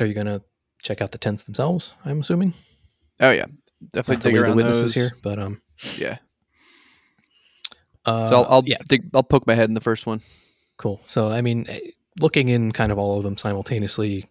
[0.00, 0.42] are you gonna
[0.82, 1.94] check out the tents themselves?
[2.04, 2.54] I'm assuming.
[3.20, 3.46] Oh yeah,
[3.92, 4.94] definitely dig around the witnesses those.
[4.94, 5.62] here, but um,
[5.96, 6.18] Yeah.
[8.04, 9.08] uh, So I'll, I'll yeah, dig.
[9.14, 10.20] I'll poke my head in the first one.
[10.76, 11.00] cool.
[11.04, 11.80] So I mean, eh,
[12.20, 14.28] looking in kind of all of them simultaneously,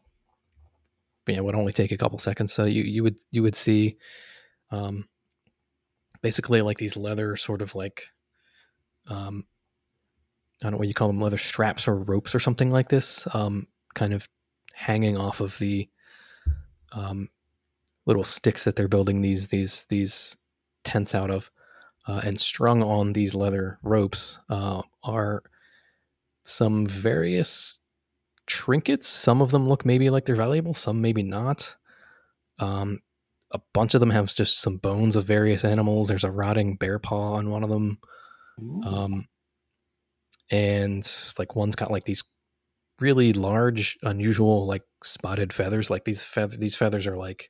[1.27, 2.53] yeah, would only take a couple seconds.
[2.53, 3.97] So you you would you would see,
[4.71, 5.07] um,
[6.21, 8.07] basically like these leather sort of like,
[9.07, 9.45] um,
[10.61, 13.27] I don't know what you call them, leather straps or ropes or something like this,
[13.33, 14.27] um, kind of
[14.73, 15.89] hanging off of the,
[16.93, 17.29] um,
[18.05, 20.37] little sticks that they're building these these these
[20.83, 21.51] tents out of,
[22.07, 25.43] uh, and strung on these leather ropes uh, are
[26.43, 27.79] some various
[28.47, 29.07] trinkets.
[29.07, 31.75] Some of them look maybe like they're valuable, some maybe not.
[32.59, 32.99] Um,
[33.51, 36.07] a bunch of them have just some bones of various animals.
[36.07, 37.99] There's a rotting bear paw on one of them.
[38.85, 39.27] Um,
[40.51, 41.05] and
[41.37, 42.23] like one's got like these
[42.99, 45.89] really large, unusual, like spotted feathers.
[45.89, 47.49] Like these feather, these feathers are like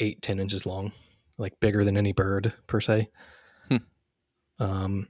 [0.00, 0.92] eight, ten inches long,
[1.38, 3.08] like bigger than any bird per se.
[3.68, 3.76] Hmm.
[4.58, 5.08] Um,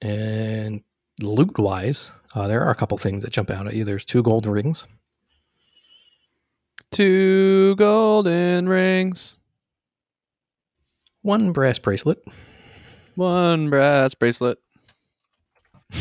[0.00, 0.82] and
[1.22, 3.84] loot wise, uh, there are a couple things that jump out at you.
[3.84, 4.86] There's two gold rings.
[6.90, 9.38] Two golden rings,
[11.22, 12.18] one brass bracelet,
[13.14, 14.58] one brass bracelet.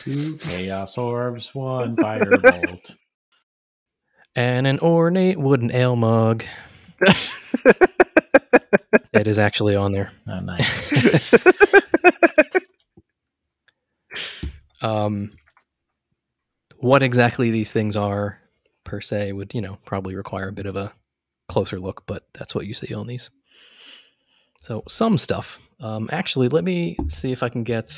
[0.00, 2.96] Two chaos orbs, one fire bolt.
[4.34, 6.44] and an ornate wooden ale mug.
[9.12, 10.12] It is actually on there.
[10.28, 11.84] Oh, nice.
[14.82, 15.32] Um,
[16.78, 18.40] what exactly these things are,
[18.84, 20.92] per se, would you know probably require a bit of a
[21.48, 23.30] closer look, but that's what you see on these.
[24.60, 25.58] So some stuff.
[25.80, 27.96] Um, actually, let me see if I can get.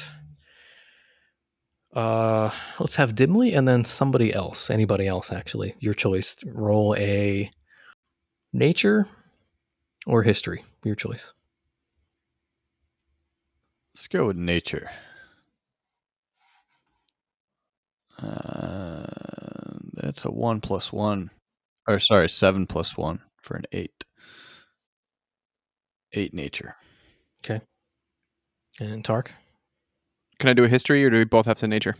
[1.92, 2.50] Uh,
[2.80, 4.70] let's have Dimly and then somebody else.
[4.70, 6.36] Anybody else, actually, your choice.
[6.46, 7.50] Roll a
[8.52, 9.06] nature
[10.06, 10.64] or history.
[10.84, 11.32] Your choice.
[13.94, 14.90] Let's go with nature.
[18.22, 19.04] Uh,
[19.94, 21.30] that's a one plus one,
[21.88, 24.04] or sorry, seven plus one for an eight.
[26.12, 26.76] Eight nature.
[27.44, 27.60] Okay.
[28.80, 29.32] And Tark.
[30.38, 31.96] Can I do a history, or do we both have to nature?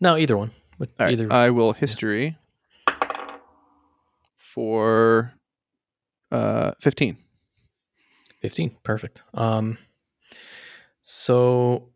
[0.00, 0.50] No, either one.
[0.78, 1.32] But All right, either.
[1.32, 2.36] I will history
[4.38, 5.32] for
[6.30, 7.16] uh, fifteen.
[8.40, 9.78] 15 perfect um
[11.02, 11.88] so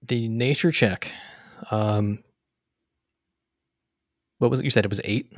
[0.00, 1.12] the nature check
[1.70, 2.22] um
[4.38, 4.84] what was it you said?
[4.84, 5.32] It was eight?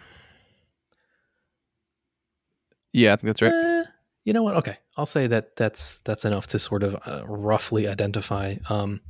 [2.92, 3.52] Yeah, I think that's right.
[3.52, 3.84] Eh,
[4.24, 4.56] you know what?
[4.56, 4.76] Okay.
[4.96, 8.56] I'll say that that's that's enough to sort of uh, roughly identify.
[8.68, 9.00] Um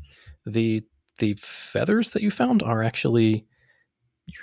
[0.46, 0.82] the
[1.18, 3.46] the feathers that you found are actually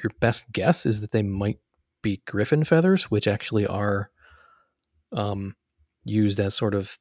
[0.04, 1.60] your best guess is that they might
[2.04, 4.12] be griffin feathers which actually are
[5.12, 5.56] um
[6.04, 7.00] used as sort of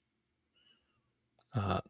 [1.54, 1.80] uh,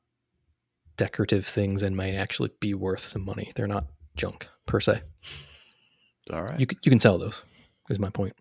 [0.97, 3.52] decorative things and might actually be worth some money.
[3.55, 3.86] They're not
[4.16, 5.02] junk per se.
[6.32, 6.59] All right.
[6.59, 7.44] You can, you can sell those.
[7.89, 8.35] Is my point.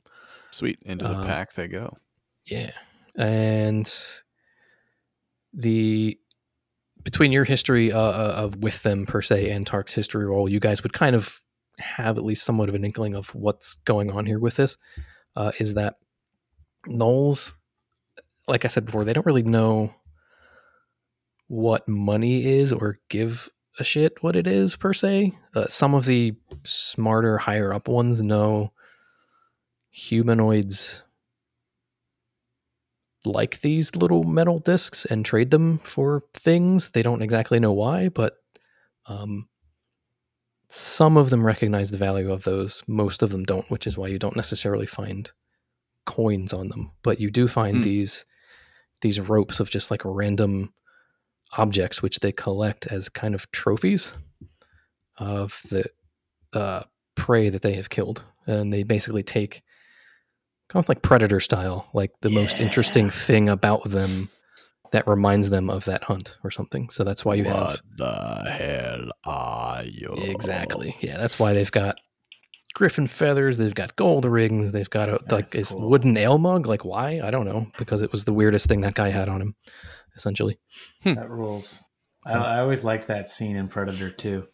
[0.52, 0.80] Sweet.
[0.84, 1.98] Into the um, pack they go.
[2.45, 2.72] Yeah,
[3.15, 3.91] and
[5.53, 6.18] the
[7.03, 10.60] between your history uh, uh, of with them per se and Tark's history roll, you
[10.60, 11.41] guys would kind of
[11.77, 14.77] have at least somewhat of an inkling of what's going on here with this
[15.36, 15.95] uh, is that
[16.88, 17.53] gnolls,
[18.48, 19.94] like I said before, they don't really know
[21.47, 23.49] what money is or give
[23.80, 25.38] a shit what it is per se.
[25.55, 28.72] Uh, some of the smarter, higher up ones know
[29.89, 31.03] humanoids
[33.26, 36.91] like these little metal discs and trade them for things.
[36.91, 38.38] They don't exactly know why, but
[39.07, 39.47] um,
[40.69, 42.84] some of them recognize the value of those.
[42.88, 45.31] Most of them don't, which is why you don't necessarily find
[46.05, 46.91] coins on them.
[47.03, 47.84] But you do find Hmm.
[47.84, 48.26] these
[49.01, 50.73] these ropes of just like random
[51.57, 54.14] objects, which they collect as kind of trophies
[55.18, 55.86] of the
[56.53, 56.84] uh,
[57.15, 59.64] prey that they have killed, and they basically take
[60.69, 64.30] kind of like predator style, like the most interesting thing about them
[64.91, 66.90] that reminds them of that hunt or something.
[66.90, 70.10] So that's why you what have the hell are you?
[70.23, 71.18] exactly, yeah.
[71.18, 71.99] That's why they've got
[72.73, 75.90] griffin feathers, they've got gold rings, they've got a, like his cool.
[75.90, 76.68] wooden ale mug.
[76.68, 77.19] Like why?
[77.23, 79.56] I don't know because it was the weirdest thing that guy had on him,
[80.15, 80.59] essentially.
[81.03, 81.81] That rules.
[82.25, 84.47] I, So- I always liked that scene in Predator 2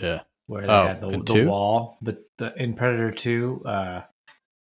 [0.00, 0.20] Yeah.
[0.46, 1.98] where they Oh, had the, the wall.
[2.02, 4.00] The, the in Predator 2, uh,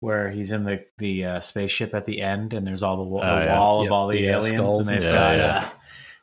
[0.02, 3.22] where he's in the the uh, spaceship at the end, and there's all the, wa-
[3.24, 3.60] Oh, the yeah.
[3.60, 5.16] wall of Yep, all the, the, uh, aliens, skulls and and they've stuff.
[5.16, 5.70] got Yeah, uh,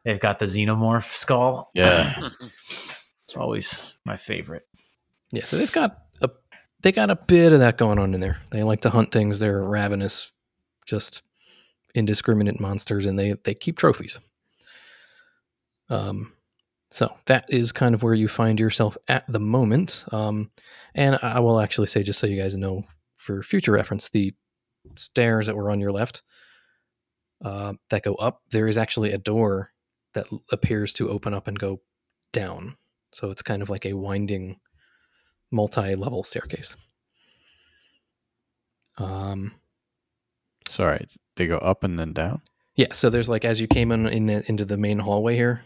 [0.04, 1.70] they've got the xenomorph skull.
[1.74, 2.28] Yeah.
[2.40, 4.66] it's always my favorite.
[5.32, 6.30] Yeah, so they've got a
[6.82, 8.38] they got a bit of that going on in there.
[8.50, 9.38] They like to hunt things.
[9.38, 10.30] They're ravenous,
[10.86, 11.22] just
[11.94, 14.18] indiscriminate monsters, and they they keep trophies.
[15.88, 16.32] Um,
[16.90, 20.04] so that is kind of where you find yourself at the moment.
[20.12, 20.50] Um,
[20.94, 22.84] and I will actually say, just so you guys know,
[23.16, 24.34] for future reference, the
[24.96, 26.22] stairs that were on your left
[27.44, 29.70] uh, that go up, there is actually a door
[30.14, 31.80] that appears to open up and go
[32.32, 32.76] down.
[33.12, 34.60] So it's kind of like a winding
[35.50, 36.76] multi-level staircase.
[38.98, 39.54] Um,
[40.68, 41.06] Sorry.
[41.36, 42.42] They go up and then down?
[42.74, 45.64] yeah, so there's like as you came in, in the, into the main hallway here,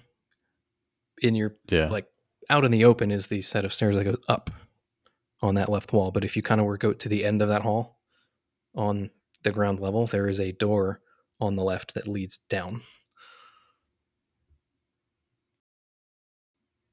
[1.23, 1.89] in your Yeah.
[1.89, 2.07] like
[2.51, 4.51] out in the open is the set of stairs that goes up
[5.43, 6.11] on that left wall.
[6.11, 7.99] But if you kind of work out to the end of that hall
[8.75, 9.11] on
[9.43, 11.01] the ground level, there is a door
[11.41, 12.83] on the left that leads down.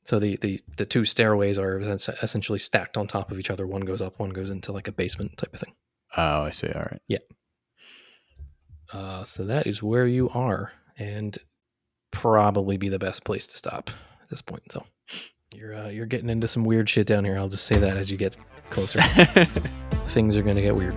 [0.06, 3.66] So the, the, the two stairways are essentially stacked on top of each other.
[3.66, 5.74] One goes up, one goes into like a basement type of thing.
[6.18, 6.68] Oh, I see.
[6.72, 7.02] All right.
[8.94, 11.38] Uh, so that is where you are, and
[12.12, 13.90] probably be the best place to stop
[14.22, 14.72] at this point.
[14.72, 14.86] So
[15.54, 17.38] you're uh, you're getting into some weird shit down here.
[17.38, 18.38] I'll just say that as you get
[18.70, 19.02] closer,
[20.08, 20.96] things are going to get weird.